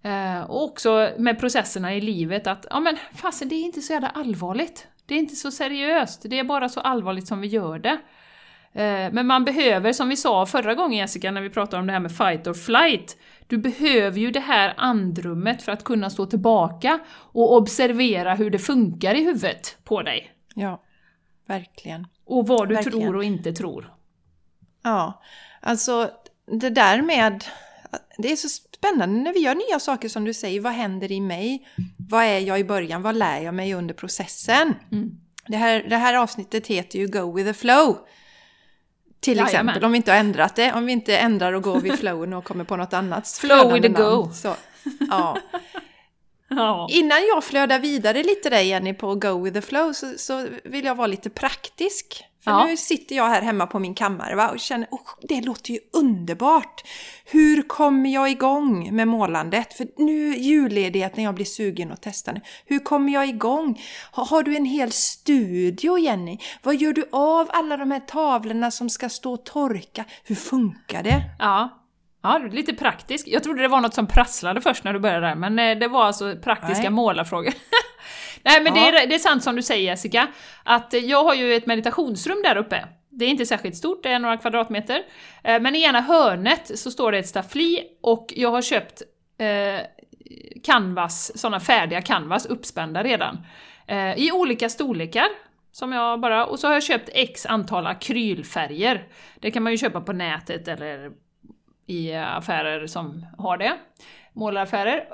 Eh, 0.03 0.41
och 0.41 0.63
också 0.63 1.09
med 1.17 1.39
processerna 1.39 1.95
i 1.95 2.01
livet 2.01 2.47
att, 2.47 2.65
ja 2.69 2.79
men 2.79 2.97
fasen 3.15 3.49
det 3.49 3.55
är 3.55 3.63
inte 3.63 3.81
så 3.81 3.93
jävla 3.93 4.09
allvarligt. 4.09 4.87
Det 5.05 5.15
är 5.15 5.19
inte 5.19 5.35
så 5.35 5.51
seriöst, 5.51 6.25
det 6.29 6.39
är 6.39 6.43
bara 6.43 6.69
så 6.69 6.79
allvarligt 6.79 7.27
som 7.27 7.41
vi 7.41 7.47
gör 7.47 7.79
det. 7.79 7.97
Eh, 8.79 9.11
men 9.11 9.27
man 9.27 9.45
behöver, 9.45 9.93
som 9.93 10.09
vi 10.09 10.17
sa 10.17 10.45
förra 10.45 10.75
gången 10.75 10.97
Jessica, 10.97 11.31
när 11.31 11.41
vi 11.41 11.49
pratade 11.49 11.79
om 11.79 11.87
det 11.87 11.93
här 11.93 11.99
med 11.99 12.11
fight 12.11 12.47
or 12.47 12.53
flight, 12.53 13.17
du 13.47 13.57
behöver 13.57 14.19
ju 14.19 14.31
det 14.31 14.39
här 14.39 14.73
andrummet 14.77 15.61
för 15.61 15.71
att 15.71 15.83
kunna 15.83 16.09
stå 16.09 16.25
tillbaka 16.25 16.99
och 17.09 17.55
observera 17.55 18.35
hur 18.35 18.49
det 18.49 18.59
funkar 18.59 19.15
i 19.15 19.23
huvudet 19.23 19.77
på 19.83 20.01
dig. 20.01 20.31
Ja, 20.55 20.83
verkligen. 21.47 22.07
Och 22.25 22.47
vad 22.47 22.69
du 22.69 22.75
Verkligen. 22.75 23.01
tror 23.01 23.15
och 23.15 23.23
inte 23.23 23.53
tror. 23.53 23.93
Ja, 24.83 25.21
alltså 25.61 26.11
det 26.61 26.69
där 26.69 27.01
med... 27.01 27.43
Det 28.17 28.31
är 28.31 28.35
så 28.35 28.49
spännande 28.49 29.19
när 29.19 29.33
vi 29.33 29.39
gör 29.39 29.55
nya 29.55 29.79
saker 29.79 30.09
som 30.09 30.25
du 30.25 30.33
säger. 30.33 30.61
Vad 30.61 30.73
händer 30.73 31.11
i 31.11 31.21
mig? 31.21 31.67
Vad 32.09 32.23
är 32.23 32.39
jag 32.39 32.59
i 32.59 32.63
början? 32.63 33.01
Vad 33.01 33.15
lär 33.15 33.41
jag 33.41 33.53
mig 33.53 33.73
under 33.73 33.93
processen? 33.93 34.75
Mm. 34.91 35.11
Det, 35.47 35.57
här, 35.57 35.85
det 35.89 35.97
här 35.97 36.13
avsnittet 36.13 36.67
heter 36.67 36.99
ju 36.99 37.07
Go 37.07 37.31
with 37.35 37.47
the 37.47 37.53
flow. 37.53 37.97
Till 39.19 39.37
Jajamän. 39.37 39.69
exempel, 39.69 39.85
om 39.85 39.91
vi 39.91 39.97
inte 39.97 40.11
har 40.11 40.17
ändrat 40.19 40.55
det. 40.55 40.73
Om 40.73 40.85
vi 40.85 40.91
inte 40.91 41.17
ändrar 41.17 41.53
och 41.53 41.63
går 41.63 41.79
with 41.79 41.95
flowen 41.99 42.33
och 42.33 42.43
kommer 42.43 42.63
på 42.63 42.75
något 42.75 42.93
annat. 42.93 43.27
Flow 43.27 43.73
with 43.73 43.87
the 43.87 44.03
go. 44.03 44.29
Så, 44.33 44.55
ja. 45.09 45.37
Ja. 46.51 46.87
Innan 46.91 47.17
jag 47.27 47.43
flödar 47.43 47.79
vidare 47.79 48.23
lite 48.23 48.49
där 48.49 48.59
Jenny 48.59 48.93
på 48.93 49.15
Go 49.15 49.43
with 49.43 49.53
the 49.53 49.61
flow 49.61 49.93
så, 49.93 50.13
så 50.17 50.47
vill 50.63 50.85
jag 50.85 50.95
vara 50.95 51.07
lite 51.07 51.29
praktisk. 51.29 52.23
För 52.43 52.51
Ja. 52.51 52.65
nu 52.65 52.77
sitter 52.77 53.15
jag 53.15 53.27
här 53.27 53.41
hemma 53.41 53.67
på 53.67 53.79
min 53.79 53.95
kammare 53.95 54.35
va, 54.35 54.49
och 54.49 54.59
känner 54.59 54.87
oh, 54.91 55.09
det 55.21 55.41
låter 55.41 55.73
ju 55.73 55.79
underbart. 55.93 56.83
Hur 57.25 57.61
kommer 57.61 58.09
jag 58.09 58.29
igång 58.29 58.95
med 58.95 59.07
målandet? 59.07 59.73
För 59.73 59.87
nu 59.97 60.37
julledighet 60.37 61.17
när 61.17 61.23
jag 61.23 61.35
blir 61.35 61.45
sugen 61.45 61.91
att 61.91 62.01
testa 62.01 62.31
nu. 62.31 62.41
Hur 62.65 62.79
kommer 62.79 63.13
jag 63.13 63.27
igång? 63.27 63.81
Har, 64.11 64.25
har 64.25 64.43
du 64.43 64.55
en 64.55 64.65
hel 64.65 64.91
studio 64.91 65.97
Jenny? 65.97 66.37
Vad 66.63 66.75
gör 66.75 66.93
du 66.93 67.09
av 67.11 67.49
alla 67.51 67.77
de 67.77 67.91
här 67.91 67.99
tavlorna 67.99 68.71
som 68.71 68.89
ska 68.89 69.09
stå 69.09 69.33
och 69.33 69.45
torka? 69.45 70.05
Hur 70.23 70.35
funkar 70.35 71.03
det? 71.03 71.21
Ja. 71.39 71.75
Ja, 72.23 72.37
lite 72.51 72.73
praktisk. 72.73 73.27
Jag 73.27 73.43
trodde 73.43 73.61
det 73.61 73.67
var 73.67 73.81
något 73.81 73.93
som 73.93 74.07
prasslade 74.07 74.61
först 74.61 74.83
när 74.83 74.93
du 74.93 74.99
började 74.99 75.27
där, 75.27 75.35
men 75.35 75.59
eh, 75.59 75.77
det 75.77 75.87
var 75.87 76.05
alltså 76.05 76.35
praktiska 76.43 76.81
Nej. 76.81 76.89
målarfrågor. 76.89 77.53
Nej 78.43 78.63
men 78.63 78.73
det, 78.73 78.79
Ja. 78.79 79.01
är, 79.01 79.07
det 79.07 79.15
är 79.15 79.19
sant 79.19 79.43
som 79.43 79.55
du 79.55 79.61
säger 79.63 79.83
Jessica, 79.91 80.27
att 80.63 80.93
jag 80.93 81.23
har 81.23 81.33
ju 81.35 81.53
ett 81.55 81.65
meditationsrum 81.65 82.41
där 82.43 82.55
uppe. 82.57 82.85
Det 83.09 83.25
är 83.25 83.29
inte 83.29 83.45
särskilt 83.45 83.75
stort, 83.75 84.03
det 84.03 84.09
är 84.09 84.19
några 84.19 84.37
kvadratmeter. 84.37 85.01
Eh, 85.43 85.61
Men 85.61 85.75
i 85.75 85.83
ena 85.83 86.01
hörnet 86.01 86.79
så 86.79 86.91
står 86.91 87.11
det 87.11 87.17
ett 87.17 87.27
staffli 87.27 87.83
och 88.01 88.33
jag 88.35 88.51
har 88.51 88.61
köpt 88.61 89.01
eh, 89.37 89.81
canvas, 90.63 91.39
sådana 91.39 91.59
färdiga 91.59 92.01
canvas 92.01 92.45
uppspända 92.45 93.03
redan. 93.03 93.37
Eh, 93.87 94.13
I 94.13 94.31
olika 94.31 94.69
storlekar. 94.69 95.27
Som 95.71 95.91
jag 95.91 96.19
bara, 96.19 96.45
och 96.45 96.59
så 96.59 96.67
har 96.67 96.73
jag 96.73 96.83
köpt 96.83 97.09
x 97.13 97.45
antal 97.45 97.87
akrylfärger. 97.87 99.07
Det 99.39 99.51
kan 99.51 99.63
man 99.63 99.71
ju 99.73 99.77
köpa 99.77 100.01
på 100.01 100.13
nätet 100.13 100.67
eller 100.67 101.11
i 101.87 102.13
affärer 102.15 102.87
som 102.87 103.25
har 103.37 103.57
det. 103.57 103.73
Målaraffärer. 104.39 105.05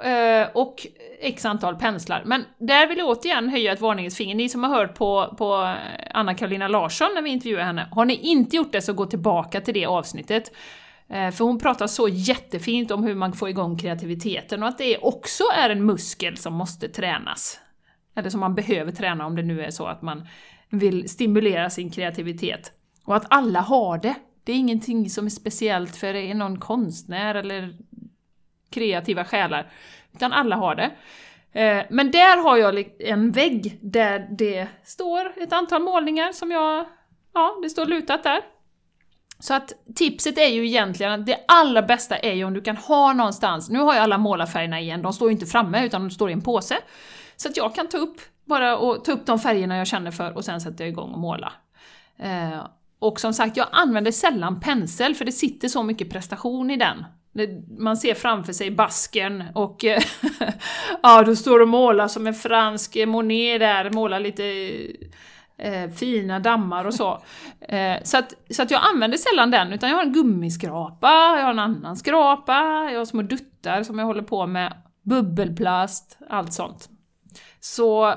Eh, 0.42 0.48
och 0.54 0.88
x 1.20 1.46
antal 1.46 1.76
penslar. 1.76 2.24
Men 2.26 2.46
där 2.58 2.88
vill 2.88 2.98
jag 2.98 3.08
återigen 3.10 3.50
höja 3.50 3.74
ett 3.74 3.82
varningens 3.82 4.18
finger. 4.18 4.36
Ni 4.36 4.50
som 4.50 4.64
har 4.64 4.70
hört 4.70 4.96
på, 4.96 5.36
på 5.38 5.76
Anna-Karolina 6.12 6.68
Larsson 6.68 7.08
när 7.16 7.22
vi 7.22 7.30
intervjuade 7.30 7.66
henne. 7.66 7.88
Har 7.92 8.06
ni 8.06 8.16
inte 8.16 8.56
gjort 8.56 8.72
det 8.72 8.82
så 8.82 8.94
gå 8.94 9.06
tillbaka 9.06 9.62
till 9.62 9.74
det 9.74 9.86
avsnittet. 9.86 10.52
Eh, 11.10 11.32
för 11.32 11.46
hon 11.46 11.60
pratar 11.60 11.88
så 11.88 12.08
jättefint 12.08 12.92
om 12.92 13.04
hur 13.04 13.16
man 13.16 13.34
får 13.34 13.50
igång 13.50 13.78
kreativiteten 13.78 14.64
och 14.64 14.70
att 14.70 14.78
det 14.78 14.98
också 14.98 15.44
är 15.58 15.70
en 15.70 15.86
muskel 15.86 16.38
som 16.38 16.54
måste 16.54 16.88
tränas. 16.90 17.60
Eller 18.16 18.30
som 18.30 18.40
man 18.40 18.56
behöver 18.56 18.92
träna 18.92 19.26
om 19.26 19.36
det 19.36 19.44
nu 19.44 19.62
är 19.62 19.72
så 19.72 19.86
att 19.86 20.02
man 20.02 20.28
vill 20.70 21.10
stimulera 21.10 21.70
sin 21.70 21.92
kreativitet. 21.92 22.72
Och 23.06 23.16
att 23.16 23.26
alla 23.30 23.62
har 23.62 23.98
det. 23.98 24.16
Det 24.44 24.52
är 24.52 24.56
ingenting 24.56 25.10
som 25.10 25.26
är 25.26 25.30
speciellt 25.30 25.96
för 25.96 26.34
någon 26.34 26.60
konstnär 26.60 27.36
eller 27.36 27.78
kreativa 28.76 29.26
själar. 29.26 29.72
Utan 30.14 30.34
alla 30.34 30.56
har 30.56 30.76
det. 30.76 30.92
Eh, 31.60 31.86
men 31.90 32.12
där 32.12 32.38
har 32.44 32.58
jag 32.58 32.86
en 33.00 33.32
vägg 33.32 33.80
där 33.82 34.28
det 34.38 34.68
står 34.84 35.44
ett 35.44 35.54
antal 35.54 35.82
målningar 35.82 36.32
som 36.32 36.52
jag... 36.52 36.86
Ja, 37.34 37.60
det 37.64 37.70
står 37.70 37.86
lutat 37.86 38.24
där. 38.24 38.42
Så 39.40 39.54
att 39.54 39.74
tipset 39.96 40.38
är 40.38 40.48
ju 40.48 40.68
egentligen 40.68 41.12
att 41.12 41.26
det 41.26 41.46
allra 41.48 41.82
bästa 41.82 42.18
är 42.18 42.34
ju 42.34 42.44
om 42.44 42.54
du 42.54 42.62
kan 42.62 42.78
ha 42.78 43.14
någonstans, 43.14 43.70
nu 43.70 43.80
har 43.80 43.94
jag 43.94 44.04
alla 44.04 44.18
målarfärgerna 44.18 44.80
igen, 44.80 45.02
de 45.02 45.14
står 45.14 45.30
ju 45.30 45.34
inte 45.34 45.46
framme 45.46 45.86
utan 45.86 46.02
de 46.02 46.10
står 46.12 46.30
i 46.30 46.34
en 46.34 46.42
påse. 46.42 46.78
Så 47.36 47.50
att 47.50 47.58
jag 47.58 47.76
kan 47.76 47.88
ta 47.88 47.98
upp, 47.98 48.22
bara 48.46 48.78
och 48.78 49.06
ta 49.06 49.12
upp 49.12 49.26
de 49.26 49.40
färgerna 49.40 49.78
jag 49.78 49.88
känner 49.88 50.12
för 50.12 50.38
och 50.38 50.46
sen 50.46 50.62
sätter 50.62 50.84
jag 50.84 50.90
igång 50.90 51.12
och 51.12 51.20
måla. 51.20 51.54
Eh, 52.18 52.66
och 53.00 53.20
som 53.20 53.34
sagt, 53.34 53.58
jag 53.58 53.68
använder 53.72 54.12
sällan 54.12 54.60
pensel 54.60 55.16
för 55.16 55.26
det 55.26 55.32
sitter 55.32 55.68
så 55.68 55.84
mycket 55.84 56.10
prestation 56.10 56.72
i 56.72 56.78
den. 56.78 57.06
Man 57.78 57.98
ser 57.98 58.14
framför 58.14 58.54
sig 58.54 58.72
basken 58.72 59.44
och 59.54 59.86
eh, 59.86 60.02
ja, 61.04 61.24
då 61.24 61.36
står 61.36 61.60
och 61.60 61.68
målar 61.68 62.08
som 62.08 62.28
en 62.28 62.34
fransk 62.34 62.98
Monet 63.08 63.60
där, 63.60 63.90
målar 63.92 64.20
lite 64.20 64.44
eh, 65.58 65.90
fina 65.90 66.40
dammar 66.40 66.86
och 66.86 66.94
så. 66.94 67.24
Eh, 67.68 68.04
så, 68.04 68.18
att, 68.18 68.34
så 68.50 68.62
att 68.62 68.72
jag 68.72 68.82
använder 68.94 69.18
sällan 69.18 69.52
den, 69.52 69.74
utan 69.74 69.90
jag 69.90 69.98
har 69.98 70.04
en 70.04 70.14
gummiskrapa, 70.14 71.08
jag 71.38 71.44
har 71.44 71.52
en 71.52 71.60
annan 71.60 71.98
skrapa, 71.98 72.90
jag 72.92 72.98
har 72.98 73.06
små 73.06 73.22
duttar 73.22 73.84
som 73.84 74.00
jag 74.00 74.06
håller 74.06 74.22
på 74.22 74.48
med, 74.48 74.74
bubbelplast, 75.04 76.18
allt 76.30 76.54
sånt. 76.54 76.90
Så 77.60 78.14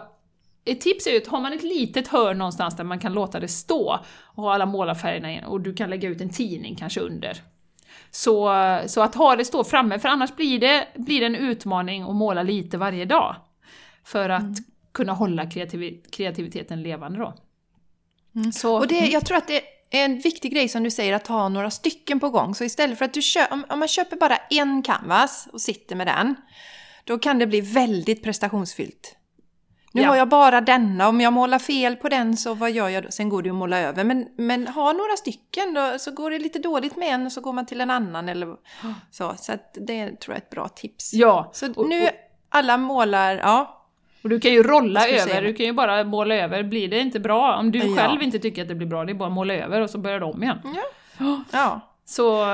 ett 0.65 0.81
tips 0.81 1.07
är 1.07 1.11
ju 1.11 1.17
att 1.17 1.27
har 1.27 1.41
man 1.41 1.53
ett 1.53 1.63
litet 1.63 2.09
hörn 2.09 2.39
någonstans 2.39 2.77
där 2.77 2.85
man 2.85 2.99
kan 2.99 3.13
låta 3.13 3.41
det 3.41 3.49
stå 3.49 3.99
och 4.21 4.43
ha 4.43 4.55
alla 4.55 4.67
målarfärgerna 4.67 5.33
in 5.33 5.45
och 5.45 5.61
du 5.61 5.75
kan 5.75 5.91
lägga 5.91 6.09
ut 6.09 6.21
en 6.21 6.31
tidning 6.31 6.77
kanske 6.77 7.01
under. 7.01 7.37
Så, 8.11 8.51
så 8.87 9.01
att 9.01 9.15
ha 9.15 9.37
det 9.37 9.45
stå 9.45 9.65
framme, 9.65 9.99
för 9.99 10.09
annars 10.09 10.37
blir 10.37 10.59
det, 10.59 10.89
blir 10.95 11.21
det 11.21 11.27
en 11.27 11.35
utmaning 11.35 12.03
att 12.03 12.17
måla 12.17 12.43
lite 12.43 12.79
varje 12.79 13.05
dag. 13.05 13.37
För 14.05 14.29
att 14.29 14.59
kunna 14.93 15.13
hålla 15.13 15.51
kreativ, 15.51 16.03
kreativiteten 16.11 16.83
levande 16.83 17.19
då. 17.19 17.35
Så, 18.53 18.77
Och 18.77 18.87
det, 18.89 19.07
jag 19.07 19.27
tror 19.27 19.37
att 19.37 19.49
det 19.49 19.63
är 19.91 20.05
en 20.05 20.19
viktig 20.19 20.53
grej 20.53 20.69
som 20.69 20.83
du 20.83 20.91
säger 20.91 21.13
att 21.13 21.27
ha 21.27 21.49
några 21.49 21.71
stycken 21.71 22.21
på 22.21 22.31
gång. 22.31 22.55
Så 22.55 22.65
istället 22.65 22.99
för 22.99 23.05
att 23.05 23.15
du 23.15 23.23
köper, 23.23 23.53
om, 23.53 23.65
om 23.69 23.79
man 23.79 23.89
köper 23.89 24.17
bara 24.17 24.37
en 24.37 24.83
canvas 24.83 25.49
och 25.53 25.61
sitter 25.61 25.97
med 25.97 26.07
den, 26.07 26.35
då 27.05 27.19
kan 27.19 27.39
det 27.39 27.47
bli 27.47 27.61
väldigt 27.61 28.23
prestationsfyllt. 28.23 29.18
Nu 29.93 30.03
Ja. 30.03 30.09
har 30.09 30.17
jag 30.17 30.29
bara 30.29 30.61
denna, 30.61 31.09
om 31.09 31.21
jag 31.21 31.33
målar 31.33 31.59
fel 31.59 31.97
på 31.97 32.09
den 32.09 32.37
så 32.37 32.55
vad 32.55 32.71
gör 32.71 32.89
jag 32.89 33.03
då? 33.03 33.11
Sen 33.11 33.29
går 33.29 33.43
det 33.43 33.47
ju 33.47 33.53
att 33.53 33.59
måla 33.59 33.79
över. 33.79 34.05
Men, 34.05 34.27
men 34.37 34.67
ha 34.69 34.93
några 34.93 35.17
stycken 35.17 35.75
då, 35.75 35.99
så 35.99 36.11
går 36.11 36.31
det 36.31 36.39
lite 36.39 36.59
dåligt 36.59 36.97
med 36.97 37.09
en 37.15 37.27
och 37.27 37.33
så 37.33 37.41
går 37.41 37.53
man 37.53 37.67
till 37.67 37.81
en 37.81 37.91
annan 37.91 38.29
eller 38.29 38.49
så. 39.11 39.35
Så 39.39 39.53
det 39.75 40.07
tror 40.21 40.35
jag 40.35 40.37
är 40.37 40.37
ett 40.37 40.51
bra 40.51 40.69
tips. 40.69 41.15
ja, 41.15 41.51
Så 41.53 41.73
och, 41.73 41.89
nu 41.89 42.03
och, 42.05 42.11
alla 42.49 42.77
målar, 42.77 43.37
ja. 43.37 43.85
och 44.23 44.29
du 44.29 44.41
kan 44.41 44.53
ju 44.53 44.63
rolla 44.63 45.09
över, 45.09 45.19
säga? 45.19 45.41
du 45.41 45.55
kan 45.55 45.67
ju 45.67 45.73
bara 45.73 46.05
måla 46.05 46.35
över. 46.35 46.63
Blir 46.63 46.89
det 46.89 46.99
inte 47.01 47.21
bra, 47.21 47.57
om 47.57 47.71
du 47.73 47.79
Ja. 47.79 47.97
själv 47.97 48.23
inte 48.23 48.39
tycker 48.39 48.63
att 48.63 48.69
det 48.69 48.75
blir 48.75 48.87
bra, 48.89 49.05
det 49.05 49.13
är 49.13 49.15
bara 49.15 49.27
att 49.29 49.33
måla 49.35 49.55
över 49.55 49.81
och 49.81 49.91
så 49.91 49.99
börjar 49.99 50.21
det 50.21 50.27
om 50.27 50.43
igen. 50.43 50.59
ja. 51.53 51.81
Så 52.05 52.47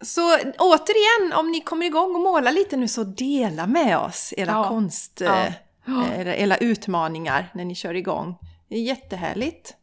Så 0.00 0.36
återigen, 0.58 1.32
om 1.38 1.50
ni 1.50 1.60
kommer 1.60 1.86
igång 1.86 2.14
och 2.14 2.20
målar 2.20 2.52
lite 2.52 2.76
nu 2.76 2.88
så 2.88 3.04
dela 3.04 3.66
med 3.66 3.98
oss 3.98 4.34
era 4.36 4.50
Ja. 4.50 4.68
konst... 4.68 5.20
Ja. 5.24 5.46
Eh, 5.86 6.20
Era, 6.20 6.36
era 6.36 6.56
utmaningar 6.56 7.50
när 7.54 7.64
ni 7.64 7.74
kör 7.74 7.94
igång. 7.94 8.38
Det 8.68 8.76
är 8.76 8.82
jättehärligt. 8.82 9.74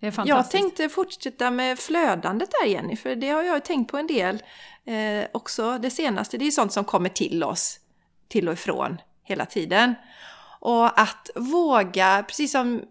det 0.00 0.06
är 0.06 0.26
Jag 0.26 0.50
tänkte 0.50 0.88
fortsätta 0.88 1.50
med 1.50 1.78
flödandet 1.78 2.50
där 2.60 2.68
Jenny, 2.68 2.96
för 2.96 3.16
det 3.16 3.28
har 3.30 3.42
jag 3.42 3.54
ju 3.54 3.60
tänkt 3.60 3.90
på 3.90 3.96
en 3.96 4.06
del 4.06 4.42
eh, 4.84 5.26
också. 5.32 5.78
Det 5.78 5.90
senaste, 5.90 6.38
det 6.38 6.46
är 6.46 6.50
sånt 6.50 6.72
som 6.72 6.84
kommer 6.84 7.08
till 7.08 7.44
oss, 7.44 7.80
till 8.28 8.48
och 8.48 8.54
ifrån 8.54 9.00
hela 9.22 9.46
tiden. 9.46 9.94
Och 10.60 11.00
att 11.00 11.30
våga, 11.34 12.24
precis 12.28 12.52
som 12.52 12.82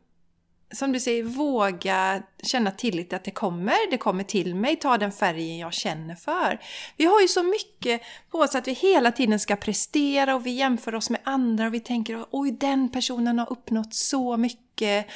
som 0.72 0.91
du 0.91 0.99
säger, 0.99 1.24
våga 1.24 2.24
känna 2.43 2.72
tillit 2.72 3.13
att 3.13 3.24
det 3.24 3.32
kommer, 3.32 3.91
det 3.91 3.97
kommer 3.97 4.24
till 4.24 4.55
mig, 4.55 4.76
ta 4.76 4.97
den 4.97 5.11
färgen 5.11 5.57
jag 5.57 5.74
känner 5.74 6.15
för. 6.15 6.59
Vi 6.97 7.05
har 7.05 7.22
ju 7.22 7.28
så 7.28 7.43
mycket 7.43 8.01
på 8.32 8.38
oss 8.38 8.55
att 8.55 8.68
vi 8.68 8.74
hela 8.74 9.11
tiden 9.11 9.39
ska 9.39 9.55
prestera 9.55 10.36
och 10.36 10.45
vi 10.45 10.51
jämför 10.51 10.95
oss 10.95 11.09
med 11.09 11.22
andra 11.24 11.68
och 11.68 11.74
vi 11.74 11.80
tänker 11.80 12.26
oj 12.32 12.51
den 12.51 12.91
personen 12.91 13.39
har 13.39 13.51
uppnått 13.51 13.93
så 13.93 14.38
mycket 14.38 15.07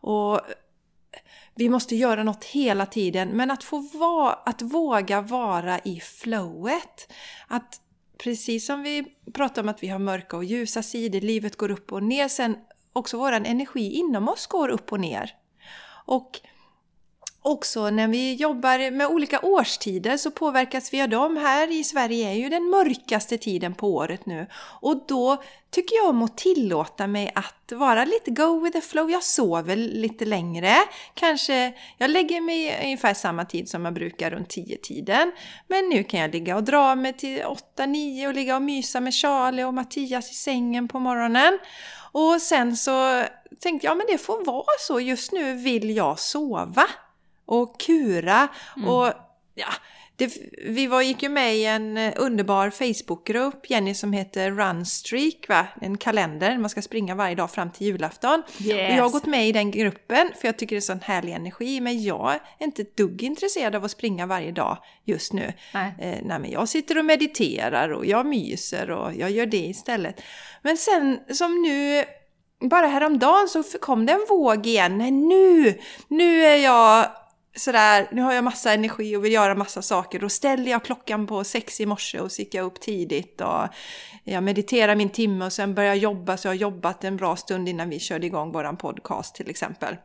och 0.00 0.40
vi 1.54 1.68
måste 1.68 1.96
göra 1.96 2.22
något 2.22 2.44
hela 2.44 2.86
tiden. 2.86 3.28
Men 3.28 3.50
att 3.50 3.64
få 3.64 3.78
vara, 3.78 4.32
att 4.32 4.62
våga 4.62 5.20
vara 5.20 5.78
i 5.78 6.00
flowet. 6.00 7.12
Att 7.48 7.80
precis 8.18 8.66
som 8.66 8.82
vi 8.82 9.04
pratar 9.34 9.62
om 9.62 9.68
att 9.68 9.82
vi 9.82 9.88
har 9.88 9.98
mörka 9.98 10.36
och 10.36 10.44
ljusa 10.44 10.82
sidor, 10.82 11.20
livet 11.20 11.56
går 11.56 11.70
upp 11.70 11.92
och 11.92 12.02
ner, 12.02 12.28
sen 12.28 12.56
också 12.92 13.16
vår 13.16 13.32
energi 13.32 13.92
inom 13.92 14.28
oss 14.28 14.46
går 14.46 14.68
upp 14.68 14.92
och 14.92 15.00
ner. 15.00 15.34
Och 16.06 16.40
också 17.42 17.90
när 17.90 18.08
vi 18.08 18.34
jobbar 18.34 18.90
med 18.90 19.06
olika 19.06 19.40
årstider 19.40 20.16
så 20.16 20.30
påverkas 20.30 20.92
vi 20.92 21.02
av 21.02 21.08
dem. 21.08 21.36
Här 21.36 21.70
i 21.72 21.84
Sverige 21.84 22.30
är 22.30 22.34
ju 22.34 22.48
den 22.48 22.70
mörkaste 22.70 23.38
tiden 23.38 23.74
på 23.74 23.94
året 23.94 24.26
nu. 24.26 24.46
Och 24.80 25.06
då 25.08 25.42
tycker 25.70 25.96
jag 25.96 26.08
om 26.08 26.22
att 26.22 26.36
tillåta 26.36 27.06
mig 27.06 27.32
att 27.34 27.72
vara 27.72 28.04
lite 28.04 28.30
go 28.30 28.60
with 28.60 28.78
the 28.78 28.80
flow. 28.80 29.10
Jag 29.10 29.22
sover 29.22 29.76
lite 29.76 30.24
längre. 30.24 30.74
Kanske, 31.14 31.72
jag 31.98 32.10
lägger 32.10 32.40
mig 32.40 32.80
ungefär 32.84 33.14
samma 33.14 33.44
tid 33.44 33.68
som 33.68 33.84
jag 33.84 33.94
brukar, 33.94 34.30
runt 34.30 34.56
10-tiden. 34.56 35.32
Men 35.68 35.88
nu 35.88 36.04
kan 36.04 36.20
jag 36.20 36.32
ligga 36.32 36.56
och 36.56 36.64
dra 36.64 36.94
mig 36.94 37.12
till 37.12 37.42
8-9 37.76 38.26
och 38.26 38.34
ligga 38.34 38.56
och 38.56 38.62
mysa 38.62 39.00
med 39.00 39.14
Charlie 39.14 39.64
och 39.64 39.74
Mattias 39.74 40.30
i 40.30 40.34
sängen 40.34 40.88
på 40.88 40.98
morgonen. 40.98 41.58
Och 42.12 42.42
sen 42.42 42.76
så 42.76 43.24
tänkte 43.60 43.86
jag, 43.86 43.96
men 43.96 44.06
det 44.06 44.18
får 44.18 44.44
vara 44.44 44.78
så. 44.78 45.00
Just 45.00 45.32
nu 45.32 45.54
vill 45.54 45.96
jag 45.96 46.18
sova 46.18 46.86
och 47.46 47.80
kura. 47.80 48.48
Mm. 48.76 48.88
Och 48.88 49.12
ja, 49.54 49.72
det, 50.16 50.36
vi 50.62 50.86
var, 50.86 51.02
gick 51.02 51.22
ju 51.22 51.28
med 51.28 51.56
i 51.56 51.64
en 51.64 51.96
eh, 51.96 52.12
underbar 52.16 52.70
Facebookgrupp, 52.70 53.70
Jenny, 53.70 53.94
som 53.94 54.12
heter 54.12 54.50
Runstreak, 54.50 55.48
va? 55.48 55.66
en 55.80 55.98
kalender. 55.98 56.58
Man 56.58 56.70
ska 56.70 56.82
springa 56.82 57.14
varje 57.14 57.34
dag 57.34 57.50
fram 57.50 57.70
till 57.70 57.86
julafton. 57.86 58.42
Yes. 58.60 58.90
Och 58.90 58.96
jag 58.96 59.02
har 59.02 59.10
gått 59.10 59.26
med 59.26 59.48
i 59.48 59.52
den 59.52 59.70
gruppen 59.70 60.30
för 60.40 60.48
jag 60.48 60.58
tycker 60.58 60.76
det 60.76 60.78
är 60.78 60.80
sån 60.80 61.00
härlig 61.00 61.32
energi. 61.32 61.80
Men 61.80 62.02
jag 62.02 62.32
är 62.58 62.64
inte 62.64 62.82
ett 62.82 62.96
dugg 62.96 63.22
intresserad 63.22 63.74
av 63.74 63.84
att 63.84 63.90
springa 63.90 64.26
varje 64.26 64.52
dag 64.52 64.78
just 65.04 65.32
nu. 65.32 65.52
Nej. 65.74 65.94
Eh, 65.98 66.18
nej, 66.22 66.38
men 66.38 66.50
jag 66.50 66.68
sitter 66.68 66.98
och 66.98 67.04
mediterar 67.04 67.88
och 67.88 68.06
jag 68.06 68.26
myser 68.26 68.90
och 68.90 69.14
jag 69.14 69.30
gör 69.30 69.46
det 69.46 69.66
istället. 69.66 70.20
Men 70.62 70.76
sen 70.76 71.20
som 71.32 71.62
nu 71.62 72.04
bara 72.68 72.86
häromdagen 72.86 73.48
så 73.48 73.62
kom 73.80 74.06
det 74.06 74.12
en 74.12 74.26
våg 74.28 74.66
igen. 74.66 74.98
Nej, 74.98 75.10
nu, 75.10 75.78
nu 76.08 76.44
är 76.44 76.56
jag 76.56 77.06
sådär, 77.56 78.08
nu 78.12 78.22
har 78.22 78.32
jag 78.32 78.44
massa 78.44 78.72
energi 78.72 79.16
och 79.16 79.24
vill 79.24 79.32
göra 79.32 79.54
massa 79.54 79.82
saker. 79.82 80.18
Då 80.18 80.28
ställer 80.28 80.70
jag 80.70 80.84
klockan 80.84 81.26
på 81.26 81.44
sex 81.44 81.80
i 81.80 81.86
morse 81.86 82.20
och 82.20 82.32
så 82.32 82.42
gick 82.42 82.54
jag 82.54 82.66
upp 82.66 82.80
tidigt 82.80 83.40
och 83.40 83.68
jag 84.24 84.42
mediterar 84.42 84.94
min 84.94 85.10
timme 85.10 85.44
och 85.44 85.52
sen 85.52 85.74
börjar 85.74 85.88
jag 85.88 85.98
jobba 85.98 86.36
så 86.36 86.48
jag 86.48 86.52
har 86.52 86.58
jobbat 86.58 87.04
en 87.04 87.16
bra 87.16 87.36
stund 87.36 87.68
innan 87.68 87.90
vi 87.90 87.98
körde 87.98 88.26
igång 88.26 88.52
våran 88.52 88.76
podcast 88.76 89.34
till 89.34 89.50
exempel. 89.50 89.96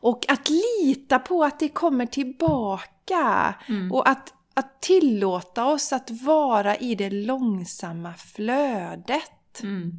Och 0.00 0.24
att 0.28 0.48
lita 0.50 1.18
på 1.18 1.44
att 1.44 1.58
det 1.58 1.68
kommer 1.68 2.06
tillbaka 2.06 3.54
mm. 3.68 3.92
och 3.92 4.08
att, 4.08 4.32
att 4.54 4.82
tillåta 4.82 5.66
oss 5.66 5.92
att 5.92 6.10
vara 6.10 6.76
i 6.76 6.94
det 6.94 7.10
långsamma 7.10 8.14
flödet. 8.14 9.62
Mm. 9.62 9.92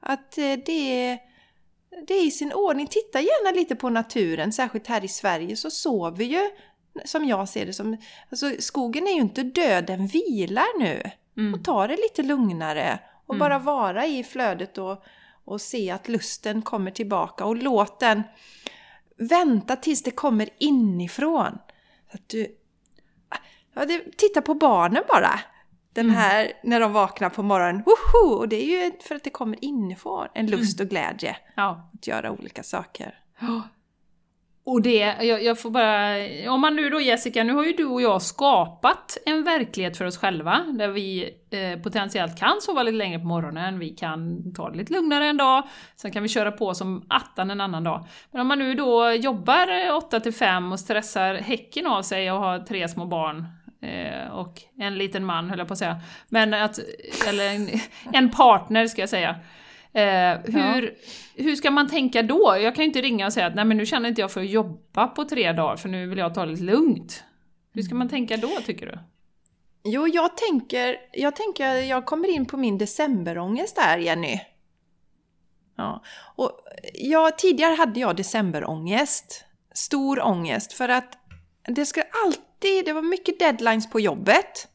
Att 0.00 0.38
eh, 0.38 0.52
det 0.66 1.18
det 2.06 2.14
är 2.14 2.26
i 2.26 2.30
sin 2.30 2.52
ordning. 2.52 2.86
Titta 2.86 3.20
gärna 3.20 3.50
lite 3.50 3.76
på 3.76 3.90
naturen, 3.90 4.52
särskilt 4.52 4.86
här 4.86 5.04
i 5.04 5.08
Sverige 5.08 5.56
så 5.56 5.70
sover 5.70 6.24
ju, 6.24 6.50
som 7.04 7.24
jag 7.24 7.48
ser 7.48 7.66
det, 7.66 7.72
som, 7.72 7.96
alltså 8.30 8.50
skogen 8.58 9.06
är 9.06 9.12
ju 9.12 9.20
inte 9.20 9.42
död, 9.42 9.86
den 9.86 10.06
vilar 10.06 10.78
nu. 10.78 11.10
Mm. 11.36 11.54
Och 11.54 11.64
ta 11.64 11.86
det 11.86 11.96
lite 11.96 12.22
lugnare 12.22 12.98
och 13.26 13.34
mm. 13.34 13.38
bara 13.38 13.58
vara 13.58 14.06
i 14.06 14.24
flödet 14.24 14.78
och, 14.78 15.04
och 15.44 15.60
se 15.60 15.90
att 15.90 16.08
lusten 16.08 16.62
kommer 16.62 16.90
tillbaka 16.90 17.44
och 17.44 17.56
låt 17.56 18.00
den 18.00 18.22
vänta 19.16 19.76
tills 19.76 20.02
det 20.02 20.10
kommer 20.10 20.48
inifrån. 20.58 21.58
Så 22.10 22.16
att 22.16 22.28
du, 22.28 22.56
ja, 23.74 23.84
det, 23.84 24.16
titta 24.16 24.42
på 24.42 24.54
barnen 24.54 25.02
bara. 25.08 25.40
Den 25.96 26.04
mm. 26.04 26.16
här, 26.16 26.40
mm. 26.44 26.52
när 26.62 26.80
de 26.80 26.92
vaknar 26.92 27.30
på 27.30 27.42
morgonen, 27.42 27.82
woho! 27.82 28.34
Och 28.34 28.48
det 28.48 28.56
är 28.56 28.84
ju 28.84 28.92
för 29.00 29.14
att 29.14 29.24
det 29.24 29.30
kommer 29.30 29.64
inifrån, 29.64 30.28
en 30.34 30.46
lust 30.46 30.80
mm. 30.80 30.86
och 30.86 30.90
glädje. 30.90 31.36
Ja. 31.54 31.90
Att 31.94 32.06
göra 32.06 32.32
olika 32.32 32.62
saker. 32.62 33.14
Och 34.64 34.82
det, 34.82 35.16
jag, 35.20 35.42
jag, 35.42 35.60
får 35.60 35.70
bara... 35.70 36.16
Om 36.52 36.60
man 36.60 36.76
nu 36.76 36.90
då 36.90 37.00
Jessica, 37.00 37.44
nu 37.44 37.52
har 37.52 37.64
ju 37.64 37.72
du 37.72 37.84
och 37.84 38.02
jag 38.02 38.22
skapat 38.22 39.18
en 39.26 39.44
verklighet 39.44 39.96
för 39.96 40.04
oss 40.04 40.18
själva, 40.18 40.64
där 40.78 40.88
vi 40.88 41.30
eh, 41.50 41.82
potentiellt 41.82 42.38
kan 42.38 42.60
sova 42.60 42.82
lite 42.82 42.96
längre 42.96 43.18
på 43.18 43.26
morgonen, 43.26 43.78
vi 43.78 43.90
kan 43.90 44.52
ta 44.54 44.70
det 44.70 44.76
lite 44.76 44.92
lugnare 44.92 45.26
en 45.26 45.36
dag, 45.36 45.62
sen 45.96 46.10
kan 46.10 46.22
vi 46.22 46.28
köra 46.28 46.52
på 46.52 46.74
som 46.74 47.06
attan 47.08 47.50
en 47.50 47.60
annan 47.60 47.84
dag. 47.84 48.04
Men 48.30 48.40
om 48.40 48.46
man 48.46 48.58
nu 48.58 48.74
då 48.74 49.12
jobbar 49.12 49.92
8 49.96 50.20
till 50.20 50.34
5 50.34 50.72
och 50.72 50.80
stressar 50.80 51.34
häcken 51.34 51.86
av 51.86 52.02
sig 52.02 52.32
och 52.32 52.38
har 52.38 52.58
tre 52.58 52.88
små 52.88 53.06
barn, 53.06 53.46
Eh, 53.86 54.30
och 54.30 54.62
en 54.78 54.98
liten 54.98 55.24
man 55.24 55.50
höll 55.50 55.58
jag 55.58 55.68
på 55.68 55.72
att 55.72 55.78
säga. 55.78 56.00
Men 56.28 56.54
att, 56.54 56.78
eller 57.28 57.54
en, 57.54 57.68
en 58.12 58.30
partner 58.30 58.86
ska 58.86 59.02
jag 59.02 59.08
säga. 59.08 59.30
Eh, 59.92 60.38
hur, 60.44 60.82
ja. 60.82 61.42
hur 61.44 61.56
ska 61.56 61.70
man 61.70 61.88
tänka 61.88 62.22
då? 62.22 62.56
Jag 62.60 62.74
kan 62.74 62.82
ju 62.82 62.88
inte 62.88 63.00
ringa 63.00 63.26
och 63.26 63.32
säga 63.32 63.46
att 63.46 63.54
nej 63.54 63.64
men 63.64 63.76
nu 63.76 63.86
känner 63.86 64.08
inte 64.08 64.20
jag 64.20 64.32
för 64.32 64.40
att 64.40 64.48
jobba 64.48 65.06
på 65.06 65.24
tre 65.24 65.52
dagar 65.52 65.76
för 65.76 65.88
nu 65.88 66.06
vill 66.06 66.18
jag 66.18 66.34
ta 66.34 66.44
det 66.44 66.50
lite 66.50 66.62
lugnt. 66.62 67.24
Hur 67.74 67.82
ska 67.82 67.94
man 67.94 68.08
tänka 68.08 68.36
då 68.36 68.48
tycker 68.66 68.86
du? 68.86 68.98
Jo, 69.84 70.08
jag 70.08 70.36
tänker, 70.36 70.96
jag 71.12 71.36
tänker, 71.36 71.74
jag 71.74 72.06
kommer 72.06 72.28
in 72.28 72.46
på 72.46 72.56
min 72.56 72.78
decemberångest 72.78 73.76
där 73.76 73.98
Jenny. 73.98 74.40
Ja. 75.76 76.02
Och 76.36 76.50
jag, 76.94 77.38
tidigare 77.38 77.74
hade 77.74 78.00
jag 78.00 78.16
decemberångest. 78.16 79.44
Stor 79.72 80.26
ångest 80.26 80.72
för 80.72 80.88
att 80.88 81.18
det 81.66 81.86
ska 81.86 82.02
alltid 82.24 82.84
det 82.84 82.92
var 82.92 83.02
mycket 83.02 83.38
deadlines 83.38 83.90
på 83.90 84.00
jobbet. 84.00 84.68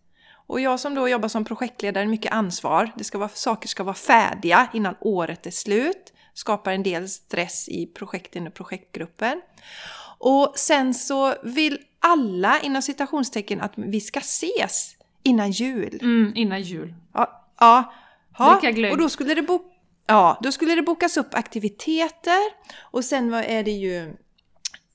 Och 0.47 0.61
jag 0.61 0.79
som 0.79 0.95
då 0.95 1.09
jobbar 1.09 1.27
som 1.27 1.45
projektledare, 1.45 2.05
mycket 2.05 2.31
ansvar. 2.31 2.91
Det 2.97 3.03
ska 3.03 3.17
vara, 3.17 3.29
saker 3.29 3.67
ska 3.67 3.83
vara 3.83 3.95
färdiga 3.95 4.67
innan 4.73 4.95
året 4.99 5.45
är 5.45 5.51
slut. 5.51 6.13
Skapar 6.33 6.71
en 6.71 6.83
del 6.83 7.09
stress 7.09 7.69
i 7.69 7.85
projekten 7.85 8.47
och 8.47 8.53
projektgruppen. 8.53 9.41
Och 10.17 10.53
sen 10.55 10.93
så 10.93 11.35
vill 11.43 11.79
alla 11.99 12.59
inom 12.59 12.81
citationstecken 12.81 13.61
att 13.61 13.73
vi 13.75 14.01
ska 14.01 14.19
ses 14.19 14.95
innan 15.23 15.51
jul. 15.51 15.99
Mm, 16.01 16.31
innan 16.35 16.61
jul. 16.61 16.93
Ja, 17.13 17.47
ja, 17.59 17.93
ja. 18.37 18.61
och 18.91 18.97
då 18.97 19.09
skulle, 19.09 19.33
det 19.33 19.41
bo 19.41 19.59
ja, 20.07 20.39
då 20.41 20.51
skulle 20.51 20.75
det 20.75 20.81
bokas 20.81 21.17
upp 21.17 21.33
aktiviteter 21.33 22.39
och 22.79 23.05
sen 23.05 23.33
är 23.33 23.63
det 23.63 23.71
ju 23.71 24.13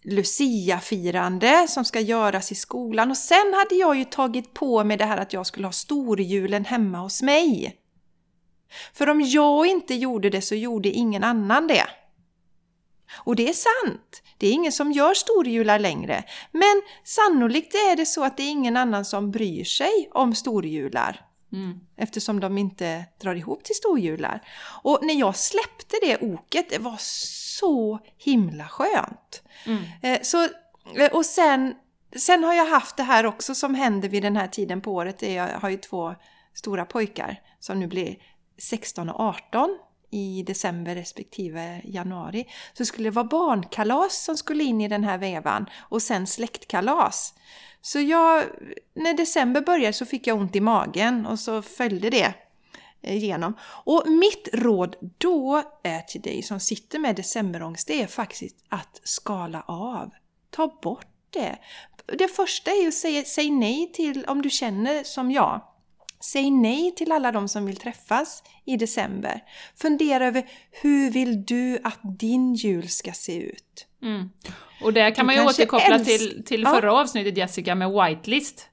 Lucia-firande 0.08 1.68
som 1.68 1.84
ska 1.84 2.00
göras 2.00 2.52
i 2.52 2.54
skolan 2.54 3.10
och 3.10 3.16
sen 3.16 3.54
hade 3.54 3.74
jag 3.74 3.96
ju 3.96 4.04
tagit 4.04 4.54
på 4.54 4.84
mig 4.84 4.96
det 4.96 5.04
här 5.04 5.16
att 5.18 5.32
jag 5.32 5.46
skulle 5.46 5.66
ha 5.66 5.72
storjulen 5.72 6.64
hemma 6.64 6.98
hos 6.98 7.22
mig. 7.22 7.76
För 8.92 9.08
om 9.08 9.20
jag 9.20 9.66
inte 9.66 9.94
gjorde 9.94 10.30
det 10.30 10.42
så 10.42 10.54
gjorde 10.54 10.88
ingen 10.88 11.24
annan 11.24 11.66
det. 11.66 11.86
Och 13.14 13.36
det 13.36 13.48
är 13.48 13.52
sant, 13.52 14.22
det 14.38 14.46
är 14.46 14.52
ingen 14.52 14.72
som 14.72 14.92
gör 14.92 15.14
storjular 15.14 15.78
längre. 15.78 16.24
Men 16.52 16.82
sannolikt 17.04 17.74
är 17.74 17.96
det 17.96 18.06
så 18.06 18.24
att 18.24 18.36
det 18.36 18.42
är 18.42 18.50
ingen 18.50 18.76
annan 18.76 19.04
som 19.04 19.30
bryr 19.30 19.64
sig 19.64 20.10
om 20.12 20.34
storjular. 20.34 21.20
Mm. 21.52 21.80
Eftersom 21.96 22.40
de 22.40 22.58
inte 22.58 23.04
drar 23.20 23.34
ihop 23.34 23.64
till 23.64 23.74
storjular. 23.74 24.42
Och 24.82 24.98
när 25.02 25.14
jag 25.14 25.36
släppte 25.36 25.96
det 26.02 26.18
oket, 26.20 26.70
det 26.70 26.78
var 26.78 26.96
så 27.60 27.98
himla 28.18 28.68
skönt. 28.68 29.42
Mm. 29.66 29.82
Eh, 30.02 30.22
så, 30.22 30.42
eh, 30.98 31.12
och 31.12 31.26
sen, 31.26 31.74
sen 32.16 32.44
har 32.44 32.54
jag 32.54 32.66
haft 32.66 32.96
det 32.96 33.02
här 33.02 33.26
också 33.26 33.54
som 33.54 33.74
händer 33.74 34.08
vid 34.08 34.22
den 34.22 34.36
här 34.36 34.48
tiden 34.48 34.80
på 34.80 34.92
året. 34.92 35.22
Jag 35.22 35.48
har 35.48 35.68
ju 35.68 35.76
två 35.76 36.14
stora 36.54 36.84
pojkar 36.84 37.40
som 37.60 37.80
nu 37.80 37.86
blir 37.86 38.16
16 38.58 39.10
och 39.10 39.20
18 39.20 39.78
i 40.10 40.42
december 40.46 40.94
respektive 40.94 41.80
januari. 41.84 42.46
Så 42.72 42.84
skulle 42.84 43.06
det 43.06 43.14
vara 43.14 43.24
barnkalas 43.24 44.24
som 44.24 44.36
skulle 44.36 44.64
in 44.64 44.80
i 44.80 44.88
den 44.88 45.04
här 45.04 45.18
vevan 45.18 45.66
och 45.78 46.02
sen 46.02 46.26
släktkalas. 46.26 47.34
Så 47.80 48.00
jag, 48.00 48.44
när 48.94 49.14
december 49.14 49.60
började 49.60 49.92
så 49.92 50.06
fick 50.06 50.26
jag 50.26 50.38
ont 50.38 50.56
i 50.56 50.60
magen 50.60 51.26
och 51.26 51.38
så 51.38 51.62
följde 51.62 52.10
det 52.10 52.34
igenom. 53.06 53.54
Och 53.84 54.02
mitt 54.08 54.48
råd 54.52 54.96
då 55.18 55.62
är 55.82 56.00
till 56.00 56.20
dig 56.20 56.42
som 56.42 56.60
sitter 56.60 56.98
med 56.98 57.16
decemberångest, 57.16 57.88
det 57.88 58.02
är 58.02 58.06
faktiskt 58.06 58.56
att 58.68 59.00
skala 59.04 59.62
av. 59.68 60.10
Ta 60.50 60.78
bort 60.82 61.06
det. 61.30 61.56
Det 62.18 62.28
första 62.28 62.70
är 62.70 62.88
att 62.88 62.94
säga 62.94 63.24
säg 63.24 63.50
nej 63.50 63.92
till, 63.92 64.24
om 64.24 64.42
du 64.42 64.50
känner 64.50 65.04
som 65.04 65.30
jag, 65.30 65.62
Säg 66.20 66.50
nej 66.50 66.94
till 66.96 67.12
alla 67.12 67.32
de 67.32 67.48
som 67.48 67.66
vill 67.66 67.76
träffas 67.76 68.42
i 68.64 68.76
december. 68.76 69.44
Fundera 69.76 70.26
över 70.26 70.46
hur 70.70 71.10
vill 71.10 71.44
du 71.44 71.78
att 71.84 71.98
din 72.18 72.54
jul 72.54 72.88
ska 72.88 73.12
se 73.12 73.36
ut? 73.42 73.86
Mm. 74.02 74.30
Och 74.82 74.92
där 74.92 75.10
kan 75.14 75.22
Du 75.22 75.26
man 75.26 75.34
ju 75.34 75.48
återkoppla 75.50 75.94
älsk- 75.98 76.04
till, 76.18 76.42
till 76.46 76.62
Ja. 76.62 76.70
förra 76.74 76.92
avsnittet 76.92 77.36
Jessica 77.36 77.74
med 77.74 77.90
whitelist. 77.90 78.68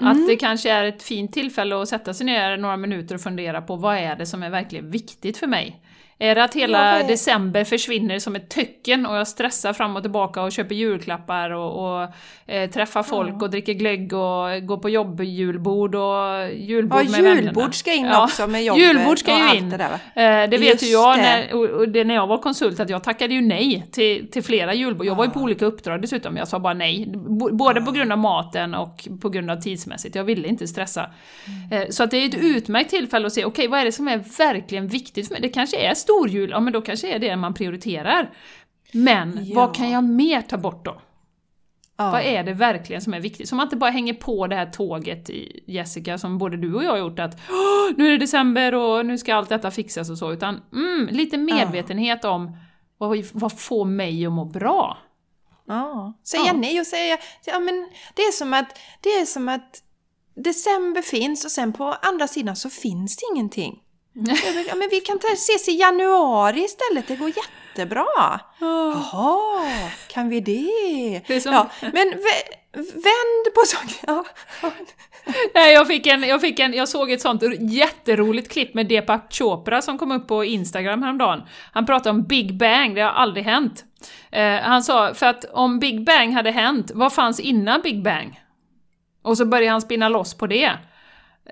Mm. 0.00 0.12
Att 0.12 0.26
det 0.26 0.36
kanske 0.36 0.70
är 0.70 0.84
ett 0.84 1.02
fint 1.02 1.32
tillfälle 1.32 1.82
att 1.82 1.88
sätta 1.88 2.14
sig 2.14 2.26
ner 2.26 2.56
några 2.56 2.76
minuter 2.76 3.14
och 3.14 3.20
fundera 3.20 3.62
på 3.62 3.76
vad 3.76 3.96
är 3.96 4.16
det 4.16 4.26
som 4.26 4.42
är 4.42 4.50
verkligen 4.50 4.90
viktigt 4.90 5.36
för 5.36 5.46
mig? 5.46 5.80
Är 6.18 6.34
det 6.34 6.44
att 6.44 6.54
Ja, 6.54 6.60
hela 6.60 7.02
december 7.02 7.64
försvinner 7.64 8.18
som 8.18 8.36
ett 8.36 8.50
töcken 8.50 9.06
och 9.06 9.16
jag 9.16 9.28
stressar 9.28 9.72
fram 9.72 9.96
och 9.96 10.02
tillbaka 10.02 10.42
och 10.42 10.52
köper 10.52 10.74
julklappar 10.74 11.50
och, 11.50 12.00
och 12.02 12.08
eh, 12.46 12.70
träffar 12.70 13.02
folk 13.02 13.42
och 13.42 13.50
dricker 13.50 13.72
glögg 13.72 14.12
och 14.12 14.66
går 14.66 14.76
på 14.76 14.88
jobbjulbord 14.88 15.94
och 15.94 16.52
julbord 16.54 17.00
Ja, 17.04 17.10
med 17.10 17.22
vännerna. 17.22 17.40
julbord 17.42 17.74
ska 17.74 17.92
in 17.92 18.04
Ja, 18.04 18.24
också 18.24 18.46
med 18.46 18.64
jobbet 18.64 18.82
Julbord 18.82 19.18
ska 19.18 19.38
ju 19.52 19.58
in. 19.58 19.70
det 19.70 19.76
där? 19.76 20.42
Eh, 20.44 20.50
det 20.50 20.58
vet 20.58 20.82
ju 20.82 20.86
jag 20.86 21.18
när, 21.18 21.54
och, 21.54 21.88
det 21.88 22.04
när 22.04 22.14
jag 22.14 22.26
var 22.26 22.38
konsult 22.38 22.80
att 22.80 22.90
jag 22.90 23.04
tackade 23.04 23.34
ju 23.34 23.40
nej 23.40 23.86
till, 23.92 24.30
till 24.30 24.42
flera 24.42 24.74
julbord. 24.74 25.06
Jag 25.06 25.14
var 25.14 25.24
ju 25.24 25.30
på 25.30 25.40
olika 25.40 25.66
uppdrag 25.66 26.02
dessutom, 26.02 26.36
jag 26.36 26.48
sa 26.48 26.58
bara 26.58 26.74
nej. 26.74 27.06
Både 27.52 27.80
på 27.80 27.90
grund 27.90 28.12
av 28.12 28.18
maten 28.18 28.74
och 28.74 29.08
på 29.20 29.28
grund 29.28 29.50
av 29.50 29.56
tidsmässigt. 29.56 30.14
Jag 30.14 30.24
ville 30.24 30.48
inte 30.48 30.66
stressa. 30.68 31.10
Mm. 31.70 31.82
Eh, 31.82 31.88
så 31.90 32.02
att 32.02 32.10
det 32.10 32.16
är 32.16 32.28
ett 32.28 32.34
utmärkt 32.34 32.90
tillfälle 32.90 33.26
att 33.26 33.32
se, 33.32 33.44
okej 33.44 33.68
vad 33.68 33.80
är 33.80 33.84
det 33.84 33.92
som 33.92 34.08
är 34.08 34.16
verkligen 34.38 34.88
viktigt 34.88 35.26
för 35.28 35.34
mig? 35.34 35.42
Det 35.42 35.48
kanske 35.48 35.76
är 35.76 35.94
storjul, 36.06 36.50
ja 36.50 36.60
men 36.60 36.72
då 36.72 36.80
kanske 36.82 37.14
är 37.14 37.18
det 37.18 37.36
man 37.36 37.54
prioriterar. 37.54 38.30
Men 38.92 39.38
Ja. 39.44 39.54
vad 39.60 39.74
kan 39.76 39.90
jag 39.90 40.04
mer 40.04 40.42
ta 40.42 40.56
bort 40.56 40.84
då? 40.84 41.00
Ja. 41.98 42.10
Vad 42.10 42.20
är 42.22 42.44
det 42.44 42.52
verkligen 42.52 43.02
som 43.02 43.14
är 43.14 43.20
viktigt? 43.20 43.48
Så 43.48 43.54
man 43.54 43.66
inte 43.66 43.76
bara 43.76 43.90
hänger 43.90 44.14
på 44.14 44.46
det 44.46 44.56
här 44.56 44.66
tåget, 44.66 45.30
i 45.30 45.64
Jessica, 45.66 46.18
som 46.18 46.38
både 46.38 46.56
du 46.56 46.74
och 46.74 46.84
jag 46.84 46.90
har 46.90 46.98
gjort, 46.98 47.18
att 47.18 47.34
"Åh, 47.50 47.90
nu 47.96 48.06
är 48.06 48.10
det 48.10 48.18
december 48.18 48.74
och 48.74 49.06
nu 49.06 49.18
ska 49.18 49.34
allt 49.34 49.48
detta 49.48 49.70
fixas 49.70 50.10
och 50.10 50.18
så, 50.18 50.32
utan 50.32 50.60
mm, 50.72 51.08
lite 51.12 51.36
medvetenhet 51.36 52.24
om 52.24 52.56
vad, 52.98 53.24
vad 53.32 53.60
får 53.60 53.84
mig 53.84 54.26
att 54.26 54.32
må 54.32 54.44
bra? 54.44 54.98
Ja. 55.68 56.12
Säga 56.24 56.42
Ja. 56.46 56.52
nej 56.52 56.80
och 56.80 56.86
säga... 56.86 57.18
Ja, 57.46 57.58
men 57.58 57.88
det, 58.14 58.22
är 58.22 58.32
som 58.32 58.52
att, 58.54 58.78
det 59.00 59.08
är 59.08 59.24
som 59.26 59.48
att 59.48 59.82
december 60.34 61.02
finns 61.02 61.44
och 61.44 61.50
sen 61.50 61.72
på 61.72 61.84
andra 62.02 62.26
sidan 62.28 62.56
så 62.56 62.70
finns 62.70 63.16
det 63.16 63.22
ingenting. 63.34 63.82
Ja, 64.68 64.74
men 64.74 64.88
vi 64.90 65.00
kan 65.00 65.18
ses 65.32 65.68
i 65.68 65.72
januari 65.72 66.60
istället, 66.64 67.08
det 67.08 67.16
går 67.16 67.28
jättebra. 67.36 68.06
Jaha, 68.60 69.70
kan 70.08 70.28
vi 70.28 70.40
det? 70.40 71.22
Det 71.26 71.40
som- 71.40 71.52
Ja, 71.52 71.70
men 71.80 71.92
vä- 72.08 72.82
vänd 72.92 73.54
på 73.54 73.60
saker. 73.66 73.96
Ja. 74.06 74.24
Nej, 75.54 75.72
jag, 75.72 75.86
fick 75.86 76.06
en, 76.06 76.22
jag, 76.22 76.40
fick 76.40 76.58
en, 76.60 76.72
jag 76.74 76.88
såg 76.88 77.10
ett 77.10 77.20
sånt 77.20 77.42
jätteroligt 77.60 78.52
klipp 78.52 78.74
med 78.74 78.86
Deepak 78.88 79.32
Chopra 79.34 79.82
som 79.82 79.98
kom 79.98 80.12
upp 80.12 80.28
på 80.28 80.44
Instagram 80.44 81.02
häromdagen. 81.02 81.42
Han 81.72 81.86
pratade 81.86 82.10
om 82.10 82.22
Big 82.22 82.58
Bang, 82.58 82.94
det 82.94 83.00
har 83.00 83.10
aldrig 83.10 83.44
hänt. 83.44 83.84
Eh, 84.32 84.54
han 84.60 84.82
sa, 84.82 85.14
för 85.14 85.26
att 85.26 85.44
om 85.44 85.78
Big 85.78 86.04
Bang 86.04 86.32
hade 86.32 86.50
hänt, 86.50 86.90
vad 86.94 87.12
fanns 87.12 87.40
innan 87.40 87.80
Big 87.82 88.02
Bang? 88.02 88.40
Och 89.22 89.36
så 89.36 89.44
började 89.44 89.70
han 89.72 89.80
spinna 89.82 90.08
loss 90.08 90.34
på 90.34 90.46
det. 90.46 90.72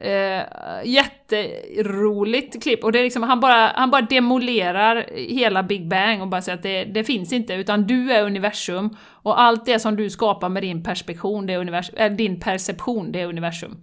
Eh, 0.00 0.42
jätteroligt 0.84 2.62
klipp, 2.62 2.84
och 2.84 2.92
det 2.92 2.98
är 2.98 3.02
liksom, 3.02 3.22
han, 3.22 3.40
bara, 3.40 3.72
han 3.74 3.90
bara 3.90 4.02
demolerar 4.02 5.08
hela 5.16 5.62
Big 5.62 5.88
Bang 5.88 6.22
och 6.22 6.28
bara 6.28 6.42
säger 6.42 6.56
att 6.56 6.62
det, 6.62 6.84
det 6.84 7.04
finns 7.04 7.32
inte, 7.32 7.54
utan 7.54 7.86
du 7.86 8.12
är 8.12 8.22
universum 8.24 8.96
och 9.06 9.40
allt 9.40 9.66
det 9.66 9.78
som 9.78 9.96
du 9.96 10.10
skapar 10.10 10.48
med 10.48 10.62
din 10.62 10.82
perspektion, 10.82 11.46
det 11.46 11.52
är 11.52 11.58
universum, 11.58 11.96
äh, 11.98 12.12
din 12.12 12.40
perception, 12.40 13.12
det 13.12 13.20
är 13.20 13.26
universum. 13.26 13.76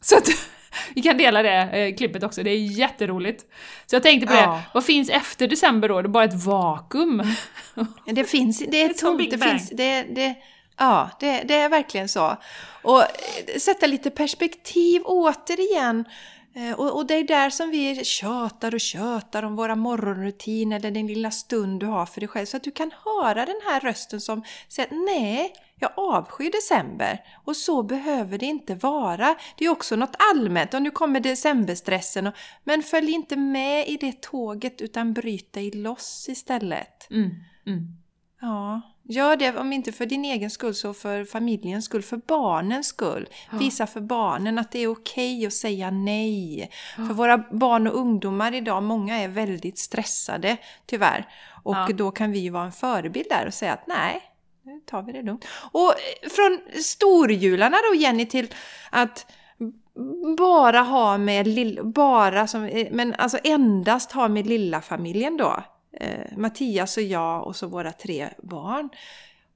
Så 0.00 0.16
att 0.16 0.28
vi 0.94 1.02
kan 1.02 1.18
dela 1.18 1.42
det 1.42 1.56
eh, 1.56 1.96
klippet 1.96 2.22
också, 2.22 2.42
det 2.42 2.50
är 2.50 2.78
jätteroligt. 2.78 3.44
Så 3.86 3.96
jag 3.96 4.02
tänkte 4.02 4.26
på 4.26 4.34
Ja. 4.34 4.52
det, 4.52 4.60
vad 4.74 4.84
finns 4.84 5.10
efter 5.10 5.48
december 5.48 5.88
då? 5.88 6.02
Det 6.02 6.06
är 6.06 6.08
bara 6.08 6.24
ett 6.24 6.44
vakuum. 6.44 7.22
Det 8.06 8.24
finns, 8.24 8.66
det 8.68 8.82
är 8.82 8.88
tomt, 9.00 9.30
det 9.30 9.38
finns, 9.38 9.70
det, 9.70 10.02
det, 10.02 10.34
ja, 10.78 11.10
det, 11.20 11.42
det 11.42 11.54
är 11.54 11.68
verkligen 11.68 12.08
så. 12.08 12.36
Och 12.82 13.00
eh, 13.00 13.58
sätta 13.60 13.86
lite 13.86 14.10
perspektiv 14.10 15.02
återigen. 15.04 16.04
Eh, 16.54 16.72
Och, 16.80 16.96
och 16.96 17.06
det 17.06 17.14
är 17.14 17.24
där 17.24 17.50
som 17.50 17.70
vi 17.70 18.04
tjatar 18.04 18.74
och 18.74 18.80
tjatar 18.80 19.42
om 19.42 19.56
våra 19.56 19.76
morgonrutiner 19.76 20.76
eller 20.76 20.90
den 20.90 21.06
lilla 21.06 21.30
stund 21.30 21.80
du 21.80 21.86
har 21.86 22.06
för 22.06 22.20
dig 22.20 22.28
själv. 22.28 22.46
Så 22.46 22.56
att 22.56 22.62
du 22.62 22.70
kan 22.70 22.90
höra 23.04 23.46
den 23.46 23.60
här 23.66 23.80
rösten 23.80 24.20
som 24.20 24.42
säger 24.68 24.90
nej, 25.06 25.52
jag 25.80 25.90
avskyr 25.96 26.50
december. 26.50 27.18
Och 27.44 27.56
så 27.56 27.82
behöver 27.82 28.38
det 28.38 28.46
inte 28.46 28.74
vara. 28.74 29.36
Det 29.58 29.64
är 29.64 29.70
också 29.70 29.96
något 29.96 30.16
allmänt. 30.32 30.74
Och 30.74 30.82
nu 30.82 30.90
kommer 30.90 31.20
decemberstressen. 31.20 32.26
Och, 32.26 32.34
men 32.64 32.82
följ 32.82 33.12
inte 33.12 33.36
med 33.36 33.88
i 33.88 33.96
det 33.96 34.22
tåget 34.22 34.80
utan 34.80 35.12
bryt 35.12 35.52
dig 35.52 35.70
loss 35.70 36.26
istället. 36.28 37.10
Mm, 37.10 37.30
mm. 37.66 37.96
Ja, 38.40 38.80
gör 39.08 39.36
det 39.36 39.56
om 39.56 39.72
inte 39.72 39.92
för 39.92 40.06
din 40.06 40.24
egen 40.24 40.50
skull 40.50 40.74
så 40.74 40.94
för 40.94 41.24
familjens 41.24 41.84
skull, 41.84 42.02
för 42.02 42.16
barnens 42.26 42.86
skull. 42.86 43.28
Visa 43.52 43.86
för 43.86 44.00
barnen 44.00 44.58
att 44.58 44.72
det 44.72 44.78
är 44.78 44.86
okej 44.88 45.46
att 45.46 45.52
säga 45.52 45.90
nej. 45.90 46.70
För 46.96 47.14
våra 47.14 47.38
barn 47.38 47.86
och 47.86 47.94
ungdomar 47.94 48.54
idag, 48.54 48.82
många 48.82 49.18
är 49.18 49.28
väldigt 49.28 49.78
stressade 49.78 50.56
tyvärr. 50.86 51.28
Och 51.62 51.74
Ja. 51.76 51.88
då 51.94 52.10
kan 52.10 52.32
vi 52.32 52.38
ju 52.38 52.50
vara 52.50 52.64
en 52.64 52.72
förebild 52.72 53.26
där 53.30 53.46
och 53.46 53.54
säga 53.54 53.72
att 53.72 53.86
nej, 53.86 54.22
nu 54.62 54.80
tar 54.86 55.02
vi 55.02 55.12
det 55.12 55.22
lugnt. 55.22 55.44
Och 55.72 55.88
eh, 55.92 56.28
från 56.30 56.60
storjularna 56.82 57.76
då 57.92 57.98
Jenny 57.98 58.26
till 58.26 58.54
att 58.90 59.26
bara 60.38 60.80
ha 60.80 61.18
med 61.18 61.46
lill, 61.46 61.80
bara 61.84 62.46
som, 62.46 62.64
eh, 62.64 62.88
men 62.90 63.14
alltså 63.14 63.38
endast 63.44 64.12
ha 64.12 64.28
med 64.28 64.46
lilla 64.46 64.80
familjen 64.80 65.36
då. 65.36 65.62
Eh, 66.00 66.36
Mattias 66.36 66.96
och 66.96 67.02
jag 67.02 67.46
och 67.46 67.56
så 67.56 67.66
våra 67.66 67.92
tre 67.92 68.28
barn. 68.42 68.88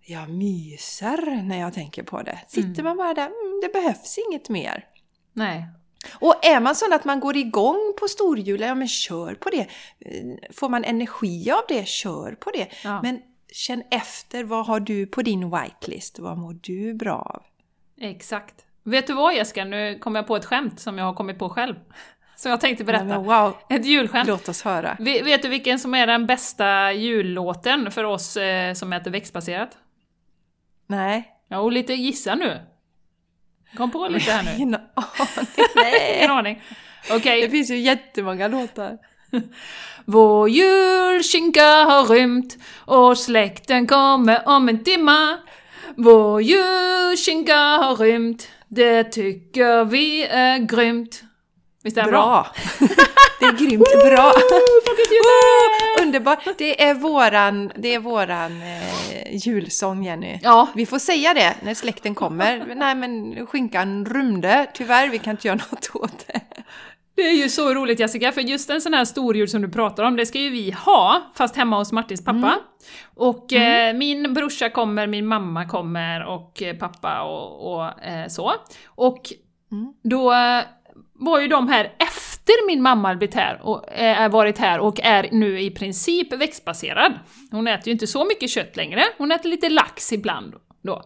Jag 0.00 0.28
myser 0.28 1.42
när 1.42 1.60
jag 1.60 1.74
tänker 1.74 2.02
på 2.02 2.22
det. 2.22 2.38
Sitter 2.48 2.82
man 2.82 2.96
bara 2.96 3.14
där, 3.14 3.26
mm, 3.26 3.60
det 3.62 3.72
behövs 3.72 4.18
inget 4.28 4.48
mer. 4.48 4.86
Nej. 5.32 5.66
Och 6.12 6.46
är 6.46 6.60
man 6.60 6.74
sån 6.74 6.92
att 6.92 7.04
man 7.04 7.20
går 7.20 7.36
igång 7.36 7.94
på 8.00 8.08
storjulen, 8.08 8.68
ja 8.68 8.74
men 8.74 8.88
kör 8.88 9.34
på 9.34 9.50
det. 9.50 9.66
Eh, 9.98 10.50
Får 10.50 10.68
man 10.68 10.84
energi 10.84 11.50
av 11.50 11.62
det, 11.68 11.88
kör 11.88 12.36
på 12.40 12.50
det. 12.50 12.68
Ja. 12.84 13.02
Men 13.02 13.22
känn 13.52 13.82
efter, 13.90 14.44
vad 14.44 14.66
har 14.66 14.80
du 14.80 15.06
på 15.06 15.22
din 15.22 15.50
whitelist? 15.50 16.18
Vad 16.18 16.38
mår 16.38 16.58
du 16.60 16.94
bra 16.94 17.14
av? 17.14 17.42
Exakt. 18.00 18.54
Vet 18.82 19.06
du 19.06 19.12
vad 19.12 19.34
Jessica, 19.34 19.64
nu 19.64 19.98
kom 19.98 20.14
jag 20.14 20.26
på 20.26 20.36
ett 20.36 20.44
skämt 20.44 20.80
som 20.80 20.98
jag 20.98 21.04
har 21.04 21.14
kommit 21.14 21.38
på 21.38 21.48
själv. 21.48 21.74
Som 22.42 22.50
jag 22.50 22.60
tänkte 22.60 22.84
berätta. 22.84 23.04
Men 23.04 23.22
wow, 23.24 23.56
Ett 23.70 23.84
julskämt. 23.84 24.28
låt 24.28 24.48
oss 24.48 24.62
höra. 24.62 24.96
Ve- 25.00 25.22
Vet 25.22 25.42
du 25.42 25.48
vilken 25.48 25.78
som 25.78 25.94
är 25.94 26.06
den 26.06 26.26
bästa 26.26 26.92
jullåten 26.92 27.90
för 27.90 28.04
oss 28.04 28.36
eh, 28.36 28.74
som 28.74 28.92
äter 28.92 29.10
växtbaserat? 29.10 29.70
Nej. 30.86 31.28
Ja, 31.48 31.58
och 31.58 31.72
lite 31.72 31.94
gissa 31.94 32.34
nu. 32.34 32.60
Kom 33.76 33.90
på 33.90 34.08
lite 34.08 34.30
här 34.32 34.42
nu. 34.42 34.50
Ingen 34.56 34.74
aning. 34.74 36.16
Ingen 36.18 36.30
aning. 36.30 36.62
Okej. 37.10 37.40
Det 37.42 37.50
finns 37.50 37.70
ju 37.70 37.76
jättemånga 37.78 38.48
låtar. 38.48 38.98
Vår 40.04 40.48
julskinka 40.48 41.64
har 41.64 42.04
rymt 42.04 42.56
och 42.76 43.18
släkten 43.18 43.86
kommer 43.86 44.48
om 44.48 44.68
en 44.68 44.84
timma. 44.84 45.38
Vår 45.96 46.42
julskinka 46.42 47.56
har 47.56 47.96
rymt, 47.96 48.48
det 48.68 49.04
tycker 49.04 49.84
vi 49.84 50.24
är 50.24 50.58
grymt. 50.58 51.22
Visst 51.84 51.96
är 51.96 52.02
det 52.02 52.10
bra? 52.10 52.20
Bra! 52.20 52.46
Det 53.40 53.46
är 53.46 53.52
grymt 53.52 53.84
bra! 54.04 54.32
Underbart! 56.02 56.38
Det 56.58 56.82
är 56.82 56.94
våran, 56.94 57.72
det 57.76 57.94
är 57.94 57.98
våran 57.98 58.62
eh, 58.62 59.36
julsång 59.46 60.04
Jenny. 60.04 60.38
Ja, 60.42 60.68
Vi 60.74 60.86
får 60.86 60.98
säga 60.98 61.34
det 61.34 61.54
när 61.62 61.74
släkten 61.74 62.14
kommer. 62.14 62.74
Nej 62.76 62.94
men 62.94 63.46
skinkan 63.46 64.06
rymde, 64.06 64.66
tyvärr, 64.74 65.08
vi 65.08 65.18
kan 65.18 65.30
inte 65.30 65.48
göra 65.48 65.56
något 65.70 65.90
åt 65.94 66.26
det. 66.26 66.40
det 67.16 67.22
är 67.22 67.32
ju 67.34 67.48
så 67.48 67.74
roligt 67.74 68.00
Jessica, 68.00 68.32
för 68.32 68.40
just 68.40 68.70
en 68.70 68.80
sån 68.80 68.94
här 68.94 69.04
storjul 69.04 69.48
som 69.48 69.62
du 69.62 69.68
pratar 69.68 70.04
om, 70.04 70.16
det 70.16 70.26
ska 70.26 70.38
ju 70.38 70.50
vi 70.50 70.70
ha, 70.70 71.22
fast 71.34 71.56
hemma 71.56 71.78
hos 71.78 71.92
Martins 71.92 72.24
pappa. 72.24 72.58
Och 73.14 73.52
eh, 73.52 73.94
min 73.94 74.34
brorsa 74.34 74.70
kommer, 74.70 75.06
min 75.06 75.26
mamma 75.26 75.68
kommer 75.68 76.24
och 76.24 76.62
eh, 76.62 76.76
pappa 76.76 77.22
och, 77.22 77.72
och 77.74 78.04
eh, 78.04 78.28
så. 78.28 78.52
Och 78.86 79.32
Mm. 79.72 79.92
då 80.02 80.32
eh, 80.32 80.62
var 81.14 81.40
ju 81.40 81.48
de 81.48 81.68
här 81.68 81.92
efter 81.98 82.66
min 82.66 82.82
mamma 82.82 83.08
hade 83.08 83.18
blivit 83.18 83.34
här 83.34 83.60
och 83.62 83.92
äh, 83.92 84.30
varit 84.30 84.58
här 84.58 84.78
och 84.78 85.00
är 85.02 85.28
nu 85.32 85.60
i 85.60 85.70
princip 85.70 86.32
växtbaserad. 86.32 87.12
Hon 87.50 87.68
äter 87.68 87.86
ju 87.86 87.92
inte 87.92 88.06
så 88.06 88.24
mycket 88.24 88.50
kött 88.50 88.76
längre, 88.76 89.04
hon 89.18 89.32
äter 89.32 89.48
lite 89.48 89.68
lax 89.68 90.12
ibland 90.12 90.54
då. 90.82 91.02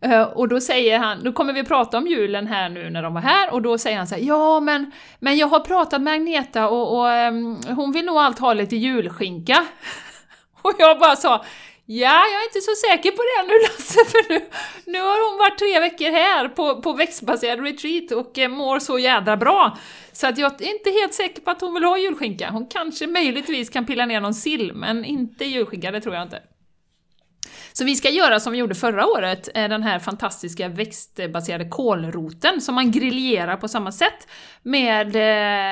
Eh, 0.00 0.22
och 0.22 0.48
då 0.48 0.60
säger 0.60 0.98
han, 0.98 1.24
då 1.24 1.32
kommer 1.32 1.52
vi 1.52 1.64
prata 1.64 1.98
om 1.98 2.06
julen 2.06 2.46
här 2.46 2.68
nu 2.68 2.90
när 2.90 3.02
de 3.02 3.14
var 3.14 3.20
här, 3.20 3.52
och 3.52 3.62
då 3.62 3.78
säger 3.78 3.96
han 3.96 4.06
så 4.06 4.14
här, 4.14 4.22
ja 4.22 4.60
men, 4.60 4.92
men 5.18 5.36
jag 5.36 5.46
har 5.46 5.60
pratat 5.60 6.02
med 6.02 6.14
Agneta 6.14 6.68
och, 6.68 6.98
och 6.98 7.06
um, 7.06 7.60
hon 7.76 7.92
vill 7.92 8.04
nog 8.04 8.16
allt 8.16 8.38
ha 8.38 8.52
lite 8.52 8.76
julskinka. 8.76 9.64
Och 10.62 10.72
jag 10.78 10.98
bara 10.98 11.16
sa, 11.16 11.44
Ja, 11.86 12.24
jag 12.32 12.42
är 12.42 12.46
inte 12.48 12.60
så 12.60 12.74
säker 12.88 13.10
på 13.10 13.22
det 13.22 13.52
nu 13.52 13.58
Lasse, 13.62 14.04
för 14.04 14.32
nu, 14.32 14.46
nu 14.86 15.00
har 15.00 15.30
hon 15.30 15.38
varit 15.38 15.58
tre 15.58 15.80
veckor 15.80 16.10
här 16.10 16.48
på, 16.48 16.82
på 16.82 16.92
växtbaserad 16.92 17.60
retreat 17.60 18.10
och 18.10 18.38
eh, 18.38 18.48
mår 18.48 18.78
så 18.78 18.98
jädra 18.98 19.36
bra. 19.36 19.78
Så 20.12 20.26
att 20.26 20.38
jag 20.38 20.62
är 20.62 20.74
inte 20.74 20.90
helt 20.90 21.14
säker 21.14 21.42
på 21.42 21.50
att 21.50 21.60
hon 21.60 21.74
vill 21.74 21.84
ha 21.84 21.98
julskinka. 21.98 22.50
Hon 22.50 22.66
kanske 22.66 23.06
möjligtvis 23.06 23.70
kan 23.70 23.86
pilla 23.86 24.06
ner 24.06 24.20
någon 24.20 24.34
sill, 24.34 24.72
men 24.74 25.04
inte 25.04 25.44
julskinka, 25.44 25.90
det 25.90 26.00
tror 26.00 26.14
jag 26.14 26.22
inte. 26.22 26.42
Så 27.72 27.84
vi 27.84 27.96
ska 27.96 28.10
göra 28.10 28.40
som 28.40 28.52
vi 28.52 28.58
gjorde 28.58 28.74
förra 28.74 29.06
året, 29.06 29.48
eh, 29.54 29.68
den 29.68 29.82
här 29.82 29.98
fantastiska 29.98 30.68
växtbaserade 30.68 31.68
kålroten 31.68 32.60
som 32.60 32.74
man 32.74 32.90
grillerar 32.90 33.56
på 33.56 33.68
samma 33.68 33.92
sätt 33.92 34.28
med 34.62 35.16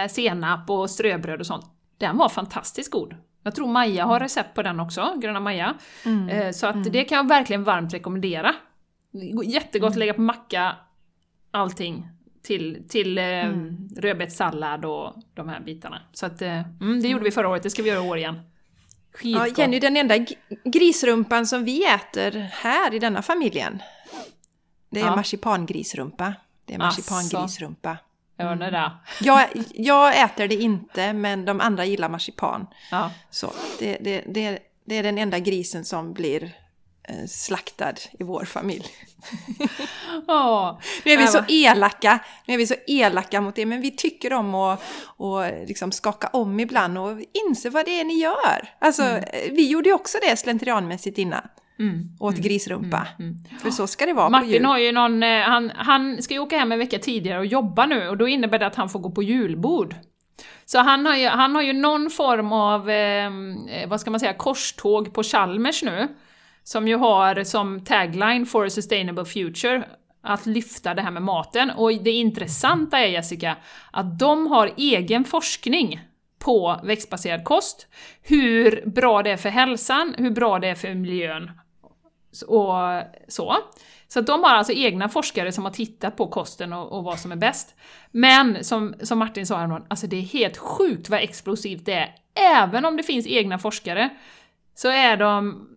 eh, 0.04 0.08
senap 0.08 0.70
och 0.70 0.90
ströbröd 0.90 1.40
och 1.40 1.46
sånt. 1.46 1.64
Den 1.98 2.16
var 2.16 2.28
fantastiskt 2.28 2.90
god. 2.90 3.14
Jag 3.42 3.54
tror 3.54 3.68
Maja 3.68 4.04
har 4.04 4.20
recept 4.20 4.54
på 4.54 4.62
den 4.62 4.80
också, 4.80 5.14
Gröna 5.20 5.40
Maja. 5.40 5.74
Mm. 6.04 6.28
Eh, 6.28 6.50
Så 6.52 6.66
att 6.66 6.92
det 6.92 7.04
kan 7.04 7.16
jag 7.16 7.28
verkligen 7.28 7.64
varmt 7.64 7.94
rekommendera. 7.94 8.54
Jättegott 9.44 9.90
att 9.90 9.96
lägga 9.96 10.14
på 10.14 10.20
macka, 10.20 10.76
allting. 11.50 12.08
Till, 12.42 12.82
till 12.88 13.18
eh, 13.18 13.24
Mm. 13.24 13.88
rödbetssallad 13.96 14.84
och 14.84 15.14
de 15.34 15.48
här 15.48 15.60
bitarna. 15.60 16.00
Så 16.12 16.26
att, 16.26 16.42
eh, 16.42 16.60
mm, 16.80 17.02
det 17.02 17.08
gjorde 17.08 17.24
vi 17.24 17.30
förra 17.30 17.48
året, 17.48 17.62
det 17.62 17.70
ska 17.70 17.82
vi 17.82 17.88
göra 17.88 18.04
i 18.04 18.08
år 18.08 18.18
igen. 18.18 18.34
Ja, 18.34 19.18
Skitgott. 19.18 19.58
Jenny, 19.58 19.78
den 19.80 19.96
enda 19.96 20.14
grisrumpan 20.64 21.46
som 21.46 21.64
vi 21.64 21.84
äter 21.86 22.30
här 22.52 22.94
i 22.94 22.98
denna 22.98 23.22
familjen, 23.22 23.82
det 24.90 25.00
är 25.00 25.04
Ja. 25.06 25.16
marsipangrisrumpa. 25.16 26.34
Det 26.64 26.74
är 26.74 26.78
marsipangrisrumpa. 26.78 27.88
Ja, 27.90 27.96
det 28.44 28.70
där. 28.70 28.90
Jag, 29.20 29.48
jag 29.74 30.22
äter 30.22 30.48
det 30.48 30.54
inte, 30.54 31.12
men 31.12 31.44
de 31.44 31.60
andra 31.60 31.84
gillar 31.84 32.08
marsipan. 32.08 32.66
Ja. 32.90 33.10
Så 33.30 33.52
det, 33.78 33.96
det, 34.00 34.24
det, 34.26 34.58
det 34.84 34.94
är 34.94 35.02
den 35.02 35.18
enda 35.18 35.38
grisen 35.38 35.84
som 35.84 36.12
blir 36.12 36.52
eh, 37.08 37.26
slaktad 37.28 37.94
i 38.18 38.24
vår 38.24 38.44
familj. 38.44 38.86
Åh. 40.28 40.78
Nu 41.04 41.12
är 41.12 41.18
vi 41.18 41.26
så 41.26 41.44
elaka, 41.48 42.18
nu 42.46 42.54
är 42.54 42.58
vi 42.58 42.66
så 42.66 42.74
elaka 42.86 43.40
mot 43.40 43.54
det, 43.54 43.66
men 43.66 43.80
vi 43.80 43.90
tycker 43.90 44.32
om 44.32 44.54
att 44.54 44.82
och 45.04 45.42
liksom 45.66 45.92
skaka 45.92 46.28
om 46.28 46.60
ibland 46.60 46.98
och 46.98 47.18
inse 47.48 47.70
vad 47.70 47.84
det 47.84 48.00
är 48.00 48.04
ni 48.04 48.14
gör. 48.14 48.74
Alltså, 48.78 49.02
eh, 49.02 49.52
vi 49.52 49.68
gjorde 49.68 49.88
ju 49.88 49.94
också 49.94 50.18
det 50.22 50.36
slentrianmässigt 50.36 51.18
innan. 51.18 51.42
Mm. 51.82 52.08
Åt 52.20 52.36
grisrumpa. 52.36 53.06
För 53.62 53.70
så 53.70 53.86
ska 53.86 54.06
det 54.06 54.12
vara 54.12 54.26
på 54.26 54.30
Martin 54.30 54.50
jul. 54.50 54.64
har 54.64 54.78
ju 54.78 54.92
någon, 54.92 55.22
eh, 55.22 55.40
han, 55.40 55.72
han 55.74 56.22
ska 56.22 56.34
ju 56.34 56.40
åka 56.40 56.58
hem 56.58 56.72
en 56.72 56.78
vecka 56.78 56.98
tidigare 56.98 57.38
och 57.38 57.46
jobba 57.46 57.86
nu 57.86 58.08
och 58.08 58.16
då 58.16 58.28
innebär 58.28 58.58
det 58.58 58.66
att 58.66 58.74
han 58.74 58.88
får 58.88 58.98
gå 58.98 59.10
på 59.10 59.22
julbord. 59.22 59.94
Så 60.64 60.78
han 60.78 61.06
har 61.06 61.16
ju, 61.16 61.28
han 61.28 61.54
har 61.54 61.62
ju 61.62 61.72
någon 61.72 62.10
form 62.10 62.52
av, 62.52 62.90
eh, 62.90 63.26
eh, 63.26 63.88
vad 63.88 64.00
ska 64.00 64.10
man 64.10 64.20
säga, 64.20 64.34
korståg 64.34 65.14
på 65.14 65.22
Chalmers 65.22 65.82
nu. 65.82 66.08
Som 66.64 66.88
ju 66.88 66.96
har 66.96 67.44
som 67.44 67.84
tagline 67.84 68.46
for 68.46 68.66
a 68.66 68.70
sustainable 68.70 69.24
future 69.24 69.84
att 70.22 70.46
lyfta 70.46 70.94
det 70.94 71.02
här 71.02 71.10
med 71.10 71.22
maten. 71.22 71.70
Och 71.70 71.92
det 71.92 72.10
intressanta 72.10 72.98
är 72.98 73.06
Jessica, 73.06 73.56
att 73.90 74.18
de 74.18 74.46
har 74.46 74.70
egen 74.76 75.24
forskning 75.24 76.00
på 76.38 76.80
växtbaserad 76.84 77.44
kost. 77.44 77.86
Hur 78.22 78.82
bra 78.86 79.22
det 79.22 79.30
är 79.30 79.36
för 79.36 79.48
hälsan, 79.48 80.14
hur 80.18 80.30
bra 80.30 80.58
det 80.58 80.68
är 80.68 80.74
för 80.74 80.94
miljön 80.94 81.50
och 82.48 83.02
så. 83.28 83.56
Så 84.08 84.20
att 84.20 84.26
de 84.26 84.42
har 84.42 84.50
alltså 84.50 84.72
egna 84.72 85.08
forskare 85.08 85.52
som 85.52 85.64
har 85.64 85.72
tittat 85.72 86.16
på 86.16 86.26
kosten 86.26 86.72
och, 86.72 86.92
och 86.92 87.04
vad 87.04 87.18
som 87.18 87.32
är 87.32 87.36
bäst. 87.36 87.74
Men 88.10 88.64
som, 88.64 88.94
som 89.02 89.18
Martin 89.18 89.46
sa 89.46 89.56
häromdagen, 89.56 89.86
alltså 89.88 90.06
det 90.06 90.16
är 90.16 90.22
helt 90.22 90.56
sjukt 90.56 91.08
vad 91.08 91.20
explosivt 91.20 91.86
det 91.86 91.92
är. 91.92 92.14
Även 92.34 92.84
om 92.84 92.96
det 92.96 93.02
finns 93.02 93.26
egna 93.26 93.58
forskare 93.58 94.10
så 94.74 94.88
är 94.88 95.16
de 95.16 95.68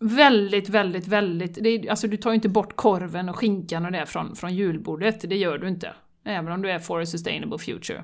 väldigt, 0.00 0.68
väldigt, 0.68 1.08
väldigt... 1.08 1.54
Det 1.54 1.68
är, 1.68 1.90
alltså 1.90 2.08
du 2.08 2.16
tar 2.16 2.30
ju 2.30 2.34
inte 2.34 2.48
bort 2.48 2.76
korven 2.76 3.28
och 3.28 3.36
skinkan 3.36 3.86
och 3.86 3.92
det 3.92 4.06
från, 4.06 4.36
från 4.36 4.54
julbordet, 4.54 5.20
det 5.30 5.36
gör 5.36 5.58
du 5.58 5.68
inte. 5.68 5.94
Även 6.24 6.52
om 6.52 6.62
du 6.62 6.70
är 6.70 6.78
for 6.78 7.00
a 7.00 7.06
sustainable 7.06 7.58
future. 7.58 8.02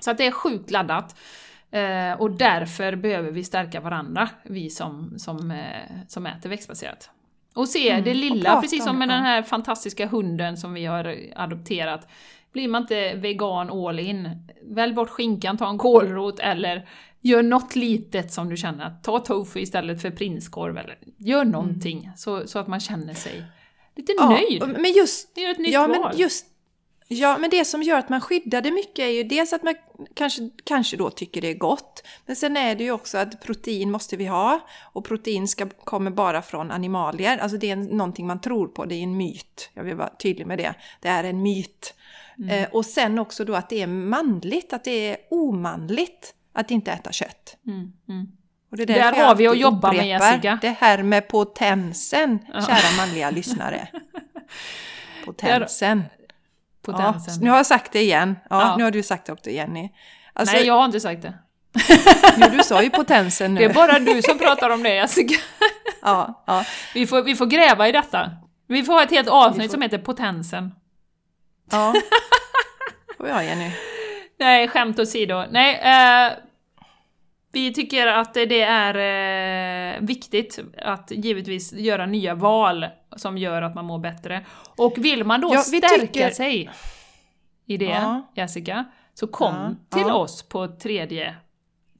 Så 0.00 0.10
att 0.10 0.18
det 0.18 0.26
är 0.26 0.30
sjukt 0.30 0.70
laddat. 0.70 1.16
Eh, 1.72 2.20
och 2.20 2.30
därför 2.30 2.96
behöver 2.96 3.30
vi 3.30 3.44
stärka 3.44 3.80
varandra, 3.80 4.28
vi 4.44 4.70
som, 4.70 5.14
som, 5.18 5.50
eh, 5.50 5.58
som 6.08 6.26
äter 6.26 6.50
växtbaserat. 6.50 7.10
Och 7.54 7.68
se 7.68 7.90
Mm, 7.90 8.04
det 8.04 8.14
lilla, 8.14 8.60
precis 8.60 8.80
om 8.80 8.86
som 8.86 8.98
med 8.98 9.08
den 9.08 9.16
ja. 9.18 9.22
här 9.24 9.42
fantastiska 9.42 10.06
hunden 10.06 10.56
som 10.56 10.74
vi 10.74 10.84
har 10.84 11.16
adopterat. 11.36 12.08
Blir 12.52 12.68
man 12.68 12.82
inte 12.82 13.14
vegan 13.14 13.70
all 13.70 13.98
in, 13.98 14.28
välj 14.62 14.92
bort 14.94 15.08
skinkan, 15.10 15.56
ta 15.56 15.70
en 15.70 15.78
kålrot 15.78 16.38
eller 16.40 16.88
gör 17.20 17.42
något 17.42 17.76
litet 17.76 18.32
som 18.32 18.48
du 18.48 18.56
känner 18.56 18.84
att 18.84 19.04
ta 19.04 19.18
tofu 19.18 19.60
istället 19.60 20.02
för 20.02 20.10
prinskorv 20.10 20.78
eller 20.78 20.98
gör 21.18 21.44
någonting 21.44 22.10
så, 22.16 22.46
så 22.46 22.58
att 22.58 22.66
man 22.68 22.80
känner 22.80 23.14
sig 23.14 23.44
lite 23.96 24.12
nöjd. 24.28 24.62
och- 24.62 24.68
men 24.68 24.92
just, 24.92 25.34
Det 25.34 25.44
är 25.44 25.50
ett 25.50 25.58
nytt 25.58 25.72
ja, 25.72 25.86
val. 25.86 25.96
men 26.10 26.18
just 26.18 26.46
Ja, 27.12 27.38
men 27.38 27.50
det 27.50 27.64
som 27.64 27.82
gör 27.82 27.98
att 27.98 28.08
man 28.08 28.20
skyddar 28.20 28.62
det 28.62 28.70
mycket 28.70 28.98
är 28.98 29.08
ju 29.08 29.24
dels 29.24 29.52
att 29.52 29.62
man 29.62 29.74
kanske, 30.14 30.50
kanske 30.64 30.96
då 30.96 31.10
tycker 31.10 31.40
det 31.40 31.48
är 31.48 31.54
gott. 31.54 32.02
Men 32.26 32.36
sen 32.36 32.56
är 32.56 32.74
det 32.74 32.84
ju 32.84 32.92
också 32.92 33.18
att 33.18 33.40
protein 33.42 33.90
måste 33.90 34.16
vi 34.16 34.26
ha. 34.26 34.60
Och 34.92 35.04
protein 35.04 35.48
ska, 35.48 35.68
kommer 35.68 36.10
bara 36.10 36.42
från 36.42 36.70
animalier. 36.70 37.38
Alltså 37.38 37.58
det 37.58 37.70
är 37.70 37.76
någonting 37.76 38.26
man 38.26 38.40
tror 38.40 38.68
på, 38.68 38.84
det 38.84 38.94
är 38.94 39.02
en 39.02 39.16
myt. 39.16 39.70
Jag 39.74 39.84
vill 39.84 39.94
vara 39.94 40.08
tydlig 40.08 40.46
med 40.46 40.58
det. 40.58 40.74
Det 41.00 41.08
är 41.08 41.24
en 41.24 41.42
myt. 41.42 41.94
Eh, 42.50 42.68
och 42.72 42.86
sen 42.86 43.18
också 43.18 43.44
då 43.44 43.54
att 43.54 43.68
det 43.68 43.82
är 43.82 43.86
manligt, 43.86 44.72
att 44.72 44.84
det 44.84 45.08
är 45.08 45.16
omanligt 45.30 46.34
att 46.52 46.70
inte 46.70 46.92
äta 46.92 47.12
kött. 47.12 47.56
Mm, 47.66 47.92
mm. 48.08 48.28
Och 48.70 48.76
det 48.76 48.82
är 48.82 48.86
Där 48.86 49.12
har 49.26 49.34
vi 49.34 49.46
att 49.46 49.58
jobba 49.58 49.92
med, 49.92 50.08
Jessica. 50.08 50.58
Det 50.62 50.76
här 50.80 51.02
med 51.02 51.28
potensen, 51.28 52.38
kära 52.52 52.96
manliga 52.96 53.30
lyssnare. 53.30 53.88
Potensen. 55.24 56.02
Potensen. 56.82 57.34
Ja, 57.34 57.40
nu 57.44 57.50
har 57.50 57.56
jag 57.56 57.66
sagt 57.66 57.92
det 57.92 58.00
igen. 58.02 58.36
Ja, 58.50 58.60
Ja. 58.62 58.76
Nu 58.76 58.84
har 58.84 58.90
du 58.90 59.02
sagt 59.02 59.26
det 59.26 59.32
också 59.32 59.50
Jenny. 59.50 59.88
Alltså, 60.32 60.56
Nej, 60.56 60.66
jag 60.66 60.74
har 60.74 60.84
inte 60.84 61.00
sagt 61.00 61.22
det. 61.22 61.34
jo, 62.36 62.46
du 62.52 62.62
sa 62.62 62.82
ju 62.82 62.90
potensen 62.90 63.54
nu. 63.54 63.60
Det 63.60 63.64
är 63.66 63.74
bara 63.74 63.98
du 63.98 64.22
som 64.22 64.38
pratar 64.38 64.70
om 64.70 64.82
det 64.82 64.94
Jessica. 64.94 65.34
ja, 66.02 66.44
ja. 66.46 66.64
Vi 66.94 67.06
får, 67.06 67.22
vi 67.22 67.34
får 67.34 67.46
gräva 67.46 67.88
i 67.88 67.92
detta. 67.92 68.30
Vi 68.68 68.82
får 68.82 68.92
ha 68.92 69.02
ett 69.02 69.10
helt 69.10 69.28
avsnitt 69.28 69.66
får- 69.66 69.72
som 69.72 69.82
heter 69.82 69.98
Potensen. 69.98 70.74
ja. 71.70 71.94
får 73.16 73.24
vi 73.24 73.30
ha 73.32 73.42
Jenny. 73.42 73.70
Nej, 74.38 74.68
skämt 74.68 74.98
åsido. 74.98 75.44
Nej, 75.50 75.74
eh, 75.74 76.32
vi 77.52 77.72
tycker 77.74 78.06
att 78.06 78.34
det 78.34 78.60
är 78.62 78.94
eh, 79.96 80.00
viktigt 80.06 80.58
att 80.82 81.10
givetvis 81.10 81.72
göra 81.72 82.06
nya 82.06 82.34
val 82.34 82.86
som 83.16 83.38
gör 83.38 83.62
att 83.62 83.74
man 83.74 83.84
mår 83.84 83.98
bättre. 83.98 84.44
Och 84.76 84.94
vill 84.98 85.24
man 85.24 85.40
då 85.40 85.50
Ja, 85.54 85.60
stärka 85.60 85.88
tycker- 86.00 86.30
sig 86.30 86.70
i 87.66 87.76
det, 87.76 87.84
Ja. 87.84 88.22
Jessica, 88.34 88.84
så 89.14 89.26
kom 89.26 89.76
Ja, 89.90 89.96
till 89.98 90.10
oss 90.10 90.42
på 90.42 90.66
3, 90.68 91.34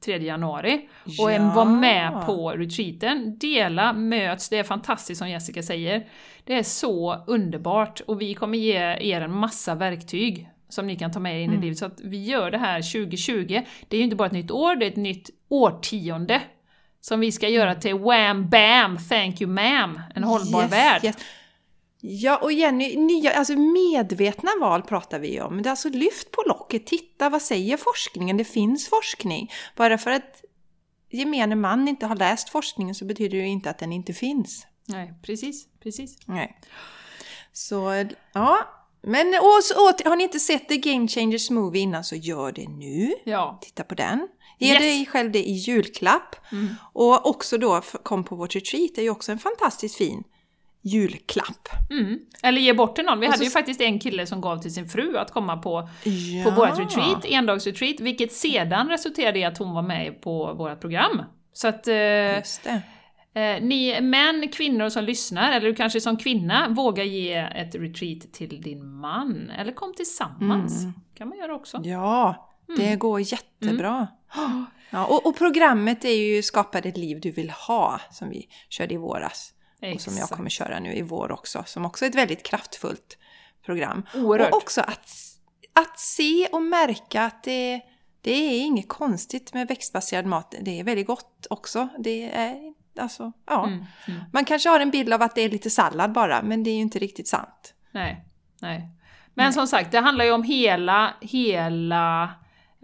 3 0.05 0.17
januari 0.17 0.89
och 1.19 1.31
Ja. 1.31 1.51
var 1.55 1.65
med 1.65 2.25
på 2.25 2.51
retreaten. 2.51 3.37
Dela, 3.37 3.93
möts, 3.93 4.49
det 4.49 4.57
är 4.57 4.63
fantastiskt 4.63 5.19
som 5.19 5.29
Jessica 5.29 5.63
säger. 5.63 6.07
Det 6.43 6.53
är 6.55 6.63
så 6.63 7.23
underbart 7.27 7.99
och 8.07 8.21
vi 8.21 8.33
kommer 8.33 8.57
ge 8.57 8.77
er 8.99 9.21
en 9.21 9.31
massa 9.35 9.75
verktyg 9.75 10.49
som 10.71 10.87
ni 10.87 10.95
kan 10.95 11.11
ta 11.11 11.19
med 11.19 11.35
er 11.35 11.39
in 11.43 11.49
Mm. 11.49 11.59
i 11.59 11.61
livet. 11.65 11.77
Så 11.77 11.85
att 11.85 12.01
vi 12.03 12.23
gör 12.25 12.51
det 12.51 12.57
här 12.57 12.81
2020. 12.81 13.61
Det 13.87 13.95
är 13.95 13.97
ju 13.97 14.03
inte 14.03 14.15
bara 14.15 14.25
ett 14.27 14.31
nytt 14.33 14.51
år, 14.51 14.75
det 14.75 14.85
är 14.85 14.89
ett 14.91 14.95
nytt 14.97 15.29
årtionde. 15.49 16.41
Som 17.01 17.19
vi 17.19 17.31
ska 17.31 17.49
göra 17.49 17.75
till 17.75 17.93
wham 17.95 18.49
bam, 18.49 18.97
thank 19.09 19.41
you 19.41 19.51
ma'am, 19.51 20.01
en 20.15 20.23
hållbar 20.23 20.61
Yes, 20.61 20.71
värld. 20.71 21.03
yes. 21.03 21.15
Ja, 22.03 22.37
och 22.37 22.51
Jenny, 22.53 22.95
nya, 22.97 23.31
alltså 23.31 23.53
medvetna 23.55 24.51
val 24.61 24.81
pratar 24.81 25.19
vi 25.19 25.41
om. 25.41 25.61
Det 25.61 25.67
är 25.69 25.71
alltså 25.71 25.89
lyft 25.89 26.31
på 26.31 26.43
locket, 26.47 26.85
titta 26.87 27.29
vad 27.29 27.41
säger 27.41 27.77
forskningen? 27.77 28.37
Det 28.37 28.43
finns 28.43 28.89
forskning. 28.89 29.51
Bara 29.75 29.97
för 29.97 30.11
att 30.11 30.43
gemene 31.11 31.55
man 31.55 31.87
inte 31.87 32.05
har 32.05 32.15
läst 32.15 32.49
forskningen 32.49 32.95
så 32.95 33.05
betyder 33.05 33.37
det 33.37 33.43
ju 33.43 33.47
inte 33.49 33.69
att 33.69 33.77
den 33.79 33.93
inte 33.93 34.13
finns. 34.13 34.67
Nej, 34.85 35.13
precis, 35.23 35.67
precis. 35.83 36.17
Nej. 36.27 36.59
Så, 37.53 38.05
ja. 38.33 38.57
Men 39.03 39.27
och, 39.27 40.09
har 40.09 40.15
ni 40.15 40.23
inte 40.23 40.39
sett 40.39 40.69
The 40.69 40.77
Game 40.77 41.07
Changers 41.07 41.49
Movie 41.49 41.81
innan 41.81 42.03
så 42.03 42.15
gör 42.15 42.51
det 42.51 42.67
nu. 42.67 43.13
Ja. 43.23 43.59
Titta 43.61 43.83
på 43.83 43.95
den. 43.95 44.27
Ge 44.59 44.69
Yes. 44.69 44.79
dig 44.79 45.05
själv 45.05 45.31
det 45.31 45.39
i 45.49 45.51
julklapp. 45.51 46.35
Mm. 46.51 46.67
Och 46.93 47.29
också 47.29 47.57
då, 47.57 47.81
kom 48.03 48.23
på 48.23 48.35
vårt 48.35 48.55
retreat, 48.55 48.91
det 48.95 49.01
är 49.01 49.03
ju 49.03 49.09
också 49.09 49.31
en 49.31 49.39
fantastiskt 49.39 49.95
fin 49.97 50.23
julklapp. 50.83 51.69
Mm. 51.89 52.19
Eller 52.43 52.61
ge 52.61 52.73
bort 52.73 52.95
till 52.95 53.05
någon. 53.05 53.19
Vi 53.19 53.27
Och 53.27 53.31
hade 53.31 53.37
så- 53.37 53.43
ju 53.43 53.49
faktiskt 53.49 53.81
en 53.81 53.99
kille 53.99 54.25
som 54.25 54.41
gav 54.41 54.57
till 54.61 54.73
sin 54.73 54.89
fru 54.89 55.17
att 55.17 55.31
komma 55.31 55.57
på, 55.57 55.89
Ja. 56.03 56.43
på 56.43 56.51
vårt 56.51 56.79
retreat, 56.79 57.25
endagsretreat, 57.25 57.99
vilket 57.99 58.33
sedan 58.33 58.89
resulterade 58.89 59.39
i 59.39 59.43
att 59.43 59.57
hon 59.57 59.73
var 59.73 59.81
med 59.81 60.21
på 60.21 60.53
vårt 60.53 60.79
program. 60.81 61.21
Så 61.53 61.67
att 61.67 61.87
eh. 61.87 61.93
Eh, 63.33 63.63
ni 63.63 64.01
män, 64.01 64.47
kvinnor 64.47 64.89
som 64.89 65.03
lyssnar, 65.03 65.51
eller 65.51 65.67
du 65.67 65.75
kanske 65.75 66.01
som 66.01 66.17
kvinna 66.17 66.69
vågar 66.69 67.03
ge 67.03 67.33
ett 67.33 67.75
retreat 67.75 68.33
till 68.33 68.61
din 68.61 68.87
man, 68.87 69.49
eller 69.49 69.71
kom 69.71 69.93
tillsammans. 69.93 70.83
kan 71.13 71.29
man 71.29 71.37
göra 71.37 71.55
också. 71.55 71.81
Ja, 71.83 72.49
det 72.77 72.95
går 72.95 73.19
jättebra. 73.19 74.07
Ja, 74.93 75.05
och, 75.05 75.25
och 75.25 75.37
programmet 75.37 76.05
är 76.05 76.09
ju 76.09 76.43
Skapa 76.43 76.79
ett 76.79 76.97
liv 76.97 77.19
du 77.21 77.31
vill 77.31 77.49
ha, 77.49 78.01
som 78.11 78.29
vi 78.29 78.47
körde 78.69 78.93
i 78.93 78.97
våras. 78.97 79.53
Och 79.93 80.01
som 80.01 80.13
jag 80.13 80.23
Exakt. 80.23 80.37
kommer 80.37 80.49
köra 80.49 80.79
nu 80.79 80.93
i 80.93 81.01
vår 81.01 81.31
också, 81.31 81.63
som 81.65 81.85
också 81.85 82.05
är 82.05 82.09
ett 82.09 82.15
väldigt 82.15 82.43
kraftfullt 82.43 83.17
program. 83.65 84.05
Oerhört. 84.15 84.51
Och 84.51 84.57
också 84.57 84.81
att, 84.81 85.09
att 85.73 85.99
se 85.99 86.47
och 86.51 86.61
märka 86.61 87.23
att 87.23 87.43
det, 87.43 87.81
det 88.21 88.31
är 88.31 88.59
inget 88.59 88.87
konstigt 88.87 89.53
med 89.53 89.67
växtbaserad 89.67 90.25
mat. 90.25 90.55
Det 90.61 90.79
är 90.79 90.83
väldigt 90.83 91.07
gott 91.07 91.47
också. 91.49 91.87
Det 91.99 92.31
är, 92.31 92.70
alltså, 92.99 93.31
ja. 93.47 93.67
Mm, 93.67 93.85
mm. 94.07 94.21
Man 94.33 94.45
kanske 94.45 94.69
har 94.69 94.79
en 94.79 94.91
bild 94.91 95.13
av 95.13 95.21
att 95.21 95.35
det 95.35 95.41
är 95.41 95.49
lite 95.49 95.69
sallad 95.69 96.11
bara, 96.11 96.41
men 96.41 96.63
det 96.63 96.69
är 96.69 96.75
ju 96.75 96.81
inte 96.81 96.99
riktigt 96.99 97.27
sant. 97.27 97.73
Nej, 97.91 98.25
nej. 98.61 98.89
Men 99.33 99.53
som 99.53 99.67
sagt, 99.67 99.91
det 99.91 99.99
handlar 99.99 100.25
ju 100.25 100.31
om 100.31 100.43
hela, 100.43 101.13
hela... 101.21 102.29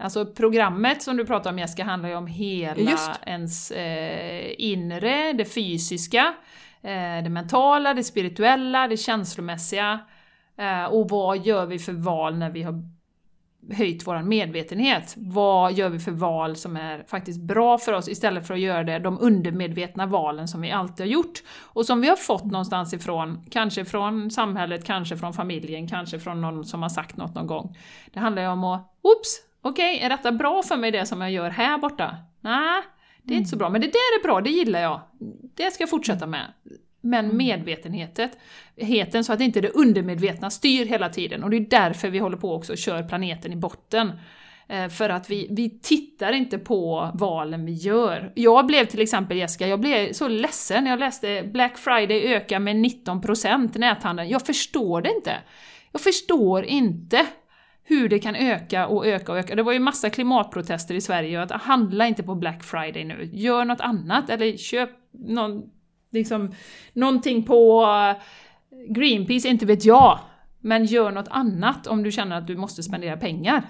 Alltså 0.00 0.26
programmet 0.26 1.02
som 1.02 1.16
du 1.16 1.26
pratar 1.26 1.50
om 1.50 1.58
Jessica 1.58 1.84
handlar 1.84 2.08
ju 2.08 2.14
om 2.14 2.26
hela 2.26 2.90
Just. 2.90 3.10
ens 3.26 3.70
eh, 3.70 4.54
inre, 4.58 5.32
det 5.32 5.44
fysiska, 5.44 6.34
eh, 6.82 7.22
det 7.24 7.30
mentala, 7.30 7.94
det 7.94 8.04
spirituella, 8.04 8.88
det 8.88 8.96
känslomässiga. 8.96 10.00
Eh, 10.58 10.84
och 10.84 11.10
vad 11.10 11.46
gör 11.46 11.66
vi 11.66 11.78
för 11.78 11.92
val 11.92 12.38
när 12.38 12.50
vi 12.50 12.62
har 12.62 12.97
höjt 13.72 14.06
vår 14.06 14.22
medvetenhet? 14.22 15.14
Vad 15.16 15.72
gör 15.72 15.88
vi 15.88 15.98
för 15.98 16.10
val 16.10 16.56
som 16.56 16.76
är 16.76 17.04
faktiskt 17.08 17.40
bra 17.40 17.78
för 17.78 17.92
oss 17.92 18.08
istället 18.08 18.46
för 18.46 18.54
att 18.54 18.60
göra 18.60 18.84
det, 18.84 18.98
de 18.98 19.18
undermedvetna 19.20 20.06
valen 20.06 20.48
som 20.48 20.60
vi 20.60 20.70
alltid 20.70 21.06
har 21.06 21.10
gjort 21.12 21.42
och 21.60 21.86
som 21.86 22.00
vi 22.00 22.08
har 22.08 22.16
fått 22.16 22.44
någonstans 22.44 22.94
ifrån, 22.94 23.46
kanske 23.50 23.84
från 23.84 24.30
samhället, 24.30 24.84
kanske 24.84 25.16
från 25.16 25.32
familjen, 25.32 25.88
kanske 25.88 26.18
från 26.18 26.40
någon 26.40 26.64
som 26.64 26.82
har 26.82 26.88
sagt 26.88 27.16
något 27.16 27.34
någon 27.34 27.46
gång. 27.46 27.76
Det 28.12 28.20
handlar 28.20 28.42
ju 28.42 28.48
om 28.48 28.64
att, 28.64 28.98
oops, 29.02 29.36
okej, 29.62 29.98
är 29.98 30.08
detta 30.08 30.32
bra 30.32 30.62
för 30.62 30.76
mig 30.76 30.90
det 30.90 31.06
som 31.06 31.20
jag 31.20 31.30
gör 31.30 31.50
här 31.50 31.78
borta? 31.78 32.16
Nej, 32.40 32.82
det 33.22 33.34
är 33.34 33.38
inte 33.38 33.50
så 33.50 33.56
bra, 33.56 33.68
men 33.70 33.80
det 33.80 33.86
där 33.86 34.18
är 34.20 34.22
bra, 34.22 34.40
det 34.40 34.50
gillar 34.50 34.80
jag. 34.80 35.00
Det 35.56 35.70
ska 35.70 35.82
jag 35.82 35.90
fortsätta 35.90 36.26
med. 36.26 36.52
Men 37.00 37.36
medvetenheten, 37.36 38.28
heten, 38.76 39.24
så 39.24 39.32
att 39.32 39.40
inte 39.40 39.60
det 39.60 39.68
undermedvetna 39.68 40.50
styr 40.50 40.86
hela 40.86 41.08
tiden. 41.08 41.44
Och 41.44 41.50
det 41.50 41.56
är 41.56 41.60
därför 41.60 42.08
vi 42.08 42.18
håller 42.18 42.36
på 42.36 42.54
också 42.54 42.72
och 42.72 42.78
kör 42.78 43.02
planeten 43.02 43.52
i 43.52 43.56
botten. 43.56 44.12
Eh, 44.68 44.88
För 44.88 45.08
att 45.08 45.30
vi, 45.30 45.46
vi 45.50 45.80
tittar 45.80 46.32
inte 46.32 46.58
på 46.58 47.10
valen 47.14 47.66
vi 47.66 47.72
gör. 47.72 48.32
Jag 48.34 48.66
blev 48.66 48.84
till 48.84 49.00
exempel, 49.00 49.36
Jessica, 49.36 49.66
jag 49.66 49.80
blev 49.80 50.12
så 50.12 50.28
ledsen 50.28 50.84
när 50.84 50.90
jag 50.90 51.00
läste 51.00 51.42
Black 51.52 51.78
Friday 51.78 52.34
ökar 52.34 52.58
med 52.58 52.76
19% 52.76 53.78
näthandeln. 53.78 54.28
Jag 54.28 54.46
förstår 54.46 55.02
det 55.02 55.14
inte. 55.14 55.34
Jag 55.92 56.00
förstår 56.00 56.64
inte 56.64 57.26
hur 57.84 58.08
det 58.08 58.18
kan 58.18 58.36
öka 58.36 58.86
och 58.86 59.06
öka 59.06 59.32
och 59.32 59.38
öka. 59.38 59.54
Det 59.54 59.62
var 59.62 59.72
ju 59.72 59.78
massa 59.78 60.10
klimatprotester 60.10 60.94
i 60.94 61.00
Sverige 61.00 61.42
att 61.42 61.52
handla 61.52 62.06
inte 62.06 62.22
på 62.22 62.34
Black 62.34 62.64
Friday 62.64 63.04
nu. 63.04 63.30
Gör 63.32 63.64
något 63.64 63.80
annat 63.80 64.30
eller 64.30 64.56
köp 64.56 64.90
någon, 65.12 65.62
liksom, 66.10 66.54
någonting 66.92 67.42
på 67.42 67.82
eh, 67.82 68.22
Greenpeace, 68.94 69.48
inte 69.48 69.66
vet 69.66 69.84
jag. 69.84 70.18
Men 70.60 70.84
gör 70.84 71.10
något 71.10 71.28
annat 71.30 71.86
om 71.86 72.02
du 72.02 72.12
känner 72.12 72.38
att 72.38 72.46
du 72.46 72.56
måste 72.56 72.82
spendera 72.82 73.16
pengar. 73.16 73.62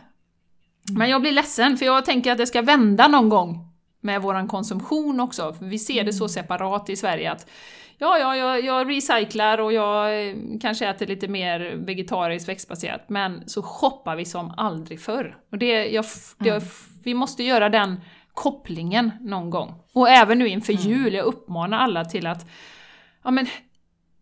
Men 0.93 1.11
jag 1.11 1.21
blir 1.21 1.33
ledsen 1.33 1.77
för 1.77 1.87
jag 1.87 2.05
tänker 2.05 2.33
att 2.33 2.39
det 2.39 2.47
ska 2.47 2.63
vända 2.63 3.09
någon 3.09 3.29
gång 3.29 3.65
med 4.01 4.23
våran 4.23 4.49
konsumtion 4.49 5.21
också. 5.21 5.53
För 5.53 5.65
vi 5.65 5.79
ser 5.79 6.05
det 6.05 6.13
så 6.13 6.29
separat 6.29 6.91
i 6.91 6.97
Sverige 6.97 7.33
att 7.33 7.51
ja, 7.99 8.19
ja, 8.19 8.37
jag, 8.37 8.65
jag 8.65 8.91
recyclar 8.91 9.59
och 9.59 9.73
jag 9.73 10.29
eh, 10.29 10.35
kanske 10.61 10.89
äter 10.89 11.07
lite 11.07 11.29
mer 11.29 11.75
vegetariskt 11.87 12.49
växtbaserat, 12.49 13.09
men 13.09 13.49
så 13.49 13.63
shoppar 13.63 14.17
vi 14.17 14.25
som 14.25 14.55
aldrig 14.57 15.01
förr. 15.01 15.37
Och 15.53 15.59
det, 15.59 15.87
jag, 15.87 16.05
jag, 16.39 16.57
f- 16.57 16.87
vi 17.05 17.15
måste 17.15 17.43
göra 17.43 17.69
den 17.69 18.01
kopplingen 18.39 19.13
någon 19.21 19.51
gång. 19.51 19.75
Och 19.93 20.09
även 20.09 20.39
nu 20.39 20.49
inför 20.49 20.73
jul, 20.73 21.15
jag 21.15 21.25
uppmanar 21.25 21.79
alla 21.79 22.05
till 22.05 22.27
att 22.27 22.47
ja, 23.25 23.31
men, 23.31 23.47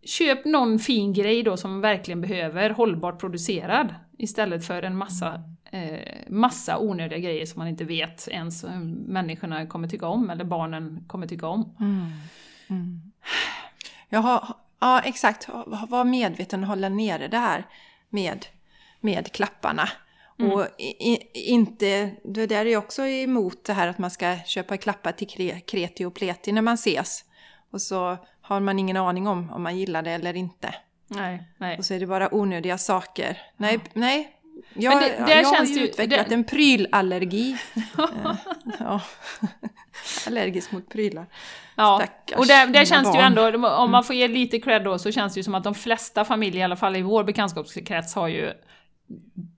köp 0.02 0.44
någon 0.44 0.78
fin 0.78 1.12
grej 1.12 1.42
då 1.42 1.56
som 1.56 1.70
man 1.70 1.80
verkligen 1.80 2.20
behöver, 2.20 2.70
hållbart 2.70 3.20
producerad, 3.20 3.94
istället 4.18 4.66
för 4.66 4.82
en 4.82 4.96
massa, 4.96 5.42
eh, 5.70 5.98
massa 6.28 6.78
onödiga 6.78 7.18
grejer 7.18 7.46
som 7.46 7.58
man 7.58 7.68
inte 7.68 7.84
vet 7.84 8.28
ens 8.28 8.64
eh, 8.64 8.78
människorna 9.06 9.66
kommer 9.66 9.88
tycka 9.88 10.06
om, 10.06 10.30
eller 10.30 10.44
barnen 10.44 11.04
kommer 11.06 11.26
tycka 11.26 11.46
om. 11.46 11.74
Jag 14.08 14.20
har, 14.20 14.48
ja, 14.80 15.00
exakt. 15.00 15.48
Var 15.88 16.04
medveten 16.04 16.62
och 16.62 16.68
hålla 16.68 16.88
nere 16.88 17.28
det 17.28 17.38
här 17.38 17.66
med, 18.08 18.46
med 19.00 19.32
klapparna. 19.32 19.88
Och 20.38 20.66
i, 20.78 21.12
i, 21.12 21.18
inte, 21.34 22.10
det 22.24 22.46
där 22.46 22.60
är 22.66 22.70
ju 22.70 22.76
också 22.76 23.06
emot 23.06 23.64
det 23.64 23.72
här 23.72 23.88
att 23.88 23.98
man 23.98 24.10
ska 24.10 24.36
köpa 24.46 24.76
klappar 24.76 25.12
till 25.12 25.28
kre, 25.28 25.60
kreti 25.60 26.04
och 26.04 26.14
pleti 26.14 26.52
när 26.52 26.62
man 26.62 26.74
ses. 26.74 27.24
Och 27.70 27.82
så 27.82 28.16
har 28.40 28.60
man 28.60 28.78
ingen 28.78 28.96
aning 28.96 29.26
om 29.26 29.50
om 29.52 29.62
man 29.62 29.78
gillar 29.78 30.02
det 30.02 30.10
eller 30.10 30.36
inte. 30.36 30.74
Nej, 31.08 31.42
nej. 31.58 31.78
Och 31.78 31.84
så 31.84 31.94
är 31.94 32.00
det 32.00 32.06
bara 32.06 32.34
onödiga 32.34 32.78
saker. 32.78 33.38
Nej, 33.56 33.78
nej. 33.92 34.32
Jag, 34.74 34.90
Men 34.94 35.02
det- 35.02 35.32
jag 35.34 35.44
har 35.44 35.56
känns 35.56 35.76
ju 35.78 35.80
utvecklat 35.84 36.28
det- 36.28 36.34
en 36.34 36.44
prylallergi. 36.44 37.56
Eh, 37.98 38.34
ja. 38.78 39.00
Allergisk 40.26 40.72
mot 40.72 40.88
prylar. 40.88 41.26
Ja, 41.76 42.00
Stackars 42.04 42.38
och 42.38 42.46
där, 42.46 42.66
där 42.66 42.84
känns 42.84 43.12
det 43.12 43.18
ju 43.18 43.22
barn. 43.30 43.52
ändå, 43.58 43.68
om 43.68 43.90
man 43.90 44.04
får 44.04 44.16
ge 44.16 44.28
lite 44.28 44.58
cred 44.60 44.84
då, 44.84 44.98
så 44.98 45.12
känns 45.12 45.34
det 45.34 45.38
ju 45.40 45.44
som 45.44 45.54
att 45.54 45.64
de 45.64 45.74
flesta 45.74 46.24
familjer, 46.24 46.60
i 46.60 46.64
alla 46.64 46.76
fall 46.76 46.96
i 46.96 47.02
vår 47.02 47.24
bekantskapskrets, 47.24 48.14
har 48.14 48.28
ju 48.28 48.52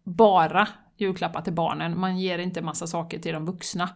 bara 0.08 0.68
julklappar 0.96 1.40
till 1.40 1.52
barnen. 1.52 2.00
Man 2.00 2.18
ger 2.18 2.38
inte 2.38 2.62
massa 2.62 2.86
saker 2.86 3.18
till 3.18 3.32
de 3.32 3.44
vuxna. 3.46 3.88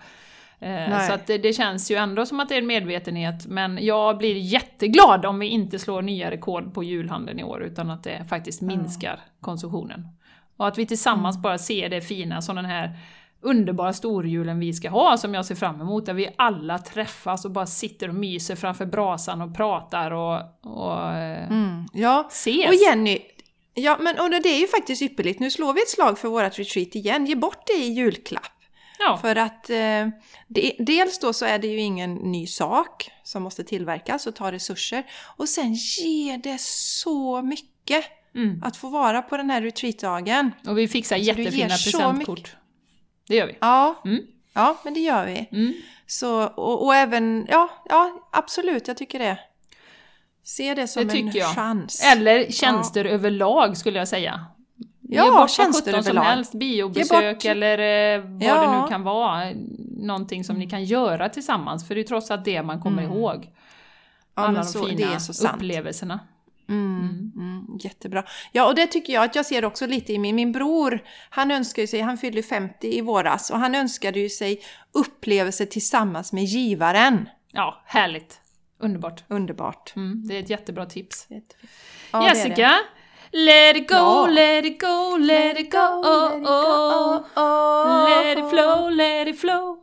Eh, 0.60 0.68
Nej. 0.70 1.06
Så 1.08 1.12
att 1.12 1.26
det, 1.26 1.38
det 1.38 1.52
känns 1.52 1.90
ju 1.90 1.96
ändå 1.96 2.26
som 2.26 2.40
att 2.40 2.48
det 2.48 2.54
är 2.54 2.58
en 2.58 2.66
medvetenhet, 2.66 3.46
men 3.46 3.78
jag 3.84 4.18
blir 4.18 4.36
jätteglad 4.36 5.26
om 5.26 5.38
vi 5.38 5.46
inte 5.46 5.78
slår 5.78 6.02
nya 6.02 6.30
rekord 6.30 6.74
på 6.74 6.84
julhandeln 6.84 7.38
i 7.38 7.44
år, 7.44 7.62
utan 7.62 7.90
att 7.90 8.04
det 8.04 8.24
faktiskt 8.28 8.60
minskar 8.60 9.20
konsumtionen. 9.40 10.08
Och 10.56 10.66
att 10.68 10.78
vi 10.78 10.86
tillsammans 10.86 11.36
Mm. 11.36 11.42
bara 11.42 11.58
ser 11.58 11.88
det 11.88 12.00
fina 12.00 12.42
som 12.42 12.56
den 12.56 12.64
här 12.64 12.96
underbara 13.40 13.92
storjulen 13.92 14.58
vi 14.60 14.72
ska 14.72 14.90
ha, 14.90 15.16
som 15.16 15.34
jag 15.34 15.44
ser 15.46 15.54
fram 15.54 15.80
emot, 15.80 16.06
där 16.06 16.14
vi 16.14 16.28
alla 16.36 16.78
träffas 16.78 17.44
och 17.44 17.50
bara 17.50 17.66
sitter 17.66 18.08
och 18.08 18.14
myser 18.14 18.56
framför 18.56 18.86
brasan 18.86 19.40
och 19.42 19.56
pratar 19.56 20.10
och, 20.10 20.40
och 20.62 21.10
eh, 21.12 21.46
Mm, 21.50 21.86
ja, 21.92 22.24
ses. 22.30 22.68
och 22.68 22.74
Jenny, 22.74 23.18
ja, 23.74 23.98
men 24.00 24.18
och 24.20 24.30
det 24.30 24.48
är 24.48 24.58
ju 24.60 24.66
faktiskt 24.68 25.02
ypperligt. 25.02 25.40
Nu 25.40 25.50
slår 25.50 25.72
vi 25.72 25.82
ett 25.82 25.88
slag 25.88 26.18
för 26.18 26.28
vårt 26.28 26.58
retreat 26.58 26.94
igen. 26.94 27.26
Ge 27.26 27.34
bort 27.34 27.66
det 27.66 27.72
i 27.72 27.92
julklapp. 27.92 28.52
ja. 28.98 29.18
För 29.22 29.36
att 29.36 29.70
eh, 29.70 30.08
det, 30.48 30.76
dels 30.78 31.18
då 31.18 31.32
så 31.32 31.44
är 31.44 31.58
det 31.58 31.66
ju 31.66 31.80
ingen 31.80 32.14
ny 32.14 32.46
sak 32.46 33.10
som 33.24 33.42
måste 33.42 33.64
tillverkas 33.64 34.26
och 34.26 34.34
ta 34.36 34.52
resurser. 34.52 35.04
Och 35.36 35.48
sen 35.48 35.74
ger 35.74 36.38
det 36.38 36.60
så 36.60 37.42
mycket 37.42 38.04
Mm. 38.34 38.62
att 38.64 38.76
få 38.76 38.88
vara 38.88 39.22
på 39.22 39.36
den 39.36 39.50
här 39.50 39.62
retreatdagen. 39.62 40.50
Och 40.66 40.78
vi 40.78 40.88
fixar 40.88 41.16
Alltså, 41.16 41.28
jättefina 41.28 41.68
presentkort. 41.68 42.56
Det 43.28 43.36
gör 43.36 43.46
vi. 43.46 43.56
Ja, 43.60 44.02
Mm. 44.04 44.22
ja 44.54 44.80
men 44.84 44.94
det 44.94 45.00
gör 45.00 45.26
vi. 45.26 45.48
Mm. 45.52 45.74
Så, 46.06 46.42
och, 46.46 46.84
och 46.84 46.94
även, 46.94 47.46
ja, 47.50 47.70
ja, 47.88 48.28
absolut, 48.32 48.88
jag 48.88 48.96
tycker 48.96 49.18
det. 49.18 49.38
Se 50.44 50.74
det 50.74 50.88
som 50.88 51.06
Det 51.08 51.18
en 51.18 51.30
jag. 51.34 51.54
chans. 51.54 52.02
Eller 52.12 52.50
tjänster 52.52 53.04
överlag 53.04 53.76
skulle 53.76 53.98
jag 53.98 54.08
säga. 54.08 54.46
Ja, 55.08 55.24
Ge 55.24 55.30
bort 55.30 55.50
tjänster 55.50 55.84
sjutton 55.90 56.02
som 56.04 56.10
överlag. 56.10 56.22
helst, 56.22 56.52
biobesök 56.54 57.34
bort- 57.36 57.44
eller 57.44 57.78
eh, 58.18 58.20
vad 58.24 58.42
Ja. 58.42 58.62
det 58.76 58.82
nu 58.82 58.88
kan 58.88 59.02
vara. 59.02 59.50
Någonting 59.96 60.44
som 60.44 60.56
ni 60.56 60.70
kan 60.70 60.84
göra 60.84 61.28
tillsammans, 61.28 61.88
för 61.88 61.94
det 61.94 62.00
är 62.00 62.04
trots 62.04 62.30
allt 62.30 62.44
det 62.44 62.62
man 62.62 62.80
kommer 62.80 63.02
Mm. 63.02 63.14
ihåg. 63.16 63.48
Ja, 64.34 64.42
Alla 64.42 64.58
de 64.58 64.64
så, 64.64 64.84
fina 64.86 65.18
upplevelserna. 65.54 66.20
Mm, 66.68 67.32
mm, 67.36 67.78
jättebra. 67.80 68.24
Ja, 68.52 68.66
och 68.66 68.74
det 68.74 68.86
tycker 68.86 69.12
jag 69.12 69.24
att 69.24 69.34
jag 69.36 69.46
ser 69.46 69.64
också 69.64 69.86
lite 69.86 70.12
i 70.12 70.18
min, 70.18 70.36
min 70.36 70.52
bror. 70.52 71.00
Han 71.30 71.50
önskar 71.50 71.82
ju 71.82 71.86
sig, 71.88 72.00
han 72.00 72.18
fyllde 72.18 72.42
50 72.42 72.98
i 72.98 73.00
våras 73.00 73.50
och 73.50 73.58
han 73.58 73.74
önskade 73.74 74.20
ju 74.20 74.28
sig 74.28 74.60
upplevelser 74.92 75.66
tillsammans 75.66 76.32
med 76.32 76.44
givaren. 76.44 77.28
Ja, 77.52 77.82
härligt. 77.86 78.38
Underbart. 78.82 79.24
Underbart. 79.28 79.92
Mm, 79.96 80.22
det 80.28 80.36
är 80.36 80.40
ett 80.40 80.50
jättebra 80.50 80.86
tips. 80.86 81.26
Jättefint. 81.30 81.70
Ja, 82.12 82.18
det 82.20 82.26
är 82.26 82.32
det. 82.32 82.38
Jessica! 82.38 82.74
Let 83.34 83.76
it 83.76 83.88
go, 83.88 83.94
Ja. 83.96 84.26
let 84.26 84.64
it 84.64 84.80
go, 84.80 85.16
let 85.16 85.58
it 85.60 85.72
go, 85.72 85.78
oh, 85.78 87.22
oh. 87.36 88.08
Let 88.08 88.38
it 88.38 88.50
flow, 88.50 88.90
let 88.90 89.28
it 89.28 89.40
flow. 89.40 89.78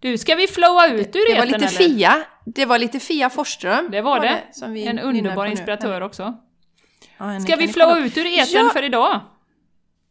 Du, 0.00 0.18
ska 0.18 0.34
vi 0.34 0.46
flowa 0.48 0.88
ut 0.88 1.16
ur 1.16 1.28
Det 1.34 1.38
var 1.38 1.46
etern, 1.46 1.60
lite 1.60 1.76
eller? 1.76 1.88
Fia. 1.88 2.22
Det 2.46 2.66
var 2.66 2.78
lite 2.78 3.00
Fia 3.00 3.30
Forsström. 3.30 3.90
Det 3.90 4.00
var 4.02 4.20
det. 4.20 4.42
som 4.52 4.72
vi 4.72 4.86
En 4.86 4.98
underbar 4.98 5.34
på 5.34 5.44
nu. 5.44 5.50
inspiratör 5.50 6.00
också. 6.00 6.34
Ja, 7.18 7.40
Ska 7.40 7.56
vi 7.56 7.68
flowa 7.68 7.98
ut 7.98 8.16
ur 8.18 8.26
etern 8.26 8.64
Ja. 8.64 8.70
för 8.72 8.82
idag? 8.82 9.20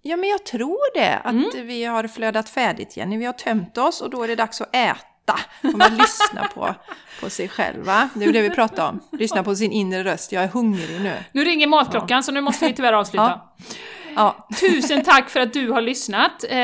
Ja, 0.01 0.17
men 0.17 0.29
jag 0.29 0.45
tror 0.45 0.93
det. 0.99 1.15
Att 1.17 1.31
Mm. 1.31 1.67
vi 1.67 1.83
har 1.83 2.07
flödat 2.07 2.49
färdigt, 2.49 2.97
Jenny. 2.97 3.17
Vi 3.17 3.25
har 3.25 3.33
tömt 3.33 3.77
oss 3.77 4.01
och 4.01 4.09
då 4.09 4.23
är 4.23 4.27
det 4.27 4.35
dags 4.35 4.61
att 4.61 4.75
äta. 4.75 4.97
Och 5.63 5.77
man 5.77 5.97
lyssna 5.97 6.47
på, 6.53 6.75
på 7.21 7.29
sig 7.29 7.49
själv, 7.49 7.85
va? 7.85 8.09
Det 8.13 8.25
är 8.25 8.33
det 8.33 8.41
vi 8.41 8.49
pratar 8.49 8.89
om. 8.89 8.99
Lyssna 9.11 9.43
på 9.43 9.55
sin 9.55 9.71
inre 9.71 10.03
röst. 10.03 10.31
Jag 10.31 10.43
är 10.43 10.47
hungrig 10.47 11.01
nu. 11.01 11.13
Nu 11.31 11.43
ringer 11.43 11.67
matklockan 11.67 12.23
så 12.23 12.31
nu 12.31 12.41
måste 12.41 12.67
vi 12.67 12.73
tyvärr 12.73 12.93
avsluta. 12.93 13.41
Ja. 14.15 14.47
Tusen 14.59 15.03
tack 15.03 15.29
för 15.29 15.39
att 15.39 15.53
du 15.53 15.71
har 15.71 15.81
lyssnat. 15.81 16.43
Eh, 16.49 16.57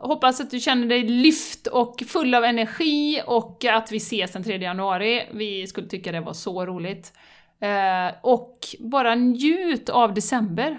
hoppas 0.00 0.40
att 0.40 0.50
du 0.50 0.60
känner 0.60 0.86
dig 0.86 1.02
lyft 1.02 1.66
och 1.66 2.02
full 2.08 2.34
av 2.34 2.44
energi 2.44 3.22
och 3.26 3.64
att 3.64 3.92
vi 3.92 3.96
ses 3.96 4.32
den 4.32 4.44
3 4.44 4.56
januari. 4.56 5.28
Vi 5.32 5.66
skulle 5.66 5.88
tycka 5.88 6.12
det 6.12 6.20
var 6.20 6.32
så 6.32 6.66
roligt. 6.66 7.12
Eh, 7.60 8.14
och 8.22 8.58
bara 8.78 9.14
njut 9.14 9.88
av 9.88 10.14
december. 10.14 10.78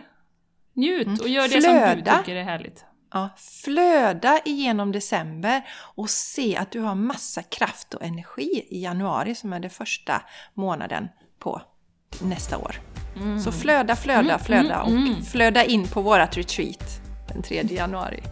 Njut 0.73 1.21
och 1.21 1.29
gör 1.29 1.47
det 1.47 1.61
som 1.61 2.03
du 2.03 2.11
tycker 2.17 2.35
är 2.35 2.43
härligt. 2.43 2.85
Ja, 3.13 3.29
flöda 3.63 4.39
igenom 4.45 4.91
december 4.91 5.61
och 5.95 6.09
se 6.09 6.57
att 6.57 6.71
du 6.71 6.79
har 6.79 6.95
massa 6.95 7.43
kraft 7.43 7.93
och 7.93 8.03
energi 8.03 8.67
i 8.69 8.83
januari 8.83 9.35
som 9.35 9.53
är 9.53 9.59
den 9.59 9.69
första 9.69 10.21
månaden 10.53 11.07
på 11.39 11.61
nästa 12.21 12.57
år. 12.57 12.75
Så 13.43 13.51
flöda, 13.51 13.95
flöda, 13.95 14.39
flöda 14.39 14.81
och 14.81 15.25
flöda 15.31 15.63
in 15.63 15.87
på 15.87 16.01
vårat 16.01 16.37
retreat 16.37 17.01
den 17.27 17.41
3 17.41 17.63
januari. 17.69 18.23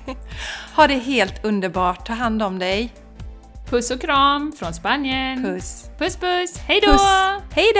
ha 0.76 0.86
det 0.86 0.98
helt 0.98 1.44
underbart, 1.44 2.06
ta 2.06 2.12
hand 2.12 2.42
om 2.42 2.58
dig. 2.58 2.94
Puss 3.70 3.90
och 3.90 4.00
kram 4.00 4.52
från 4.52 4.74
Spanien. 4.74 5.42
Puss! 5.42 5.90
puss! 5.98 6.16
puss. 6.16 6.58
Hej 6.58 6.80
då! 6.82 6.92
Puss! 6.92 7.02
Hej 7.54 7.72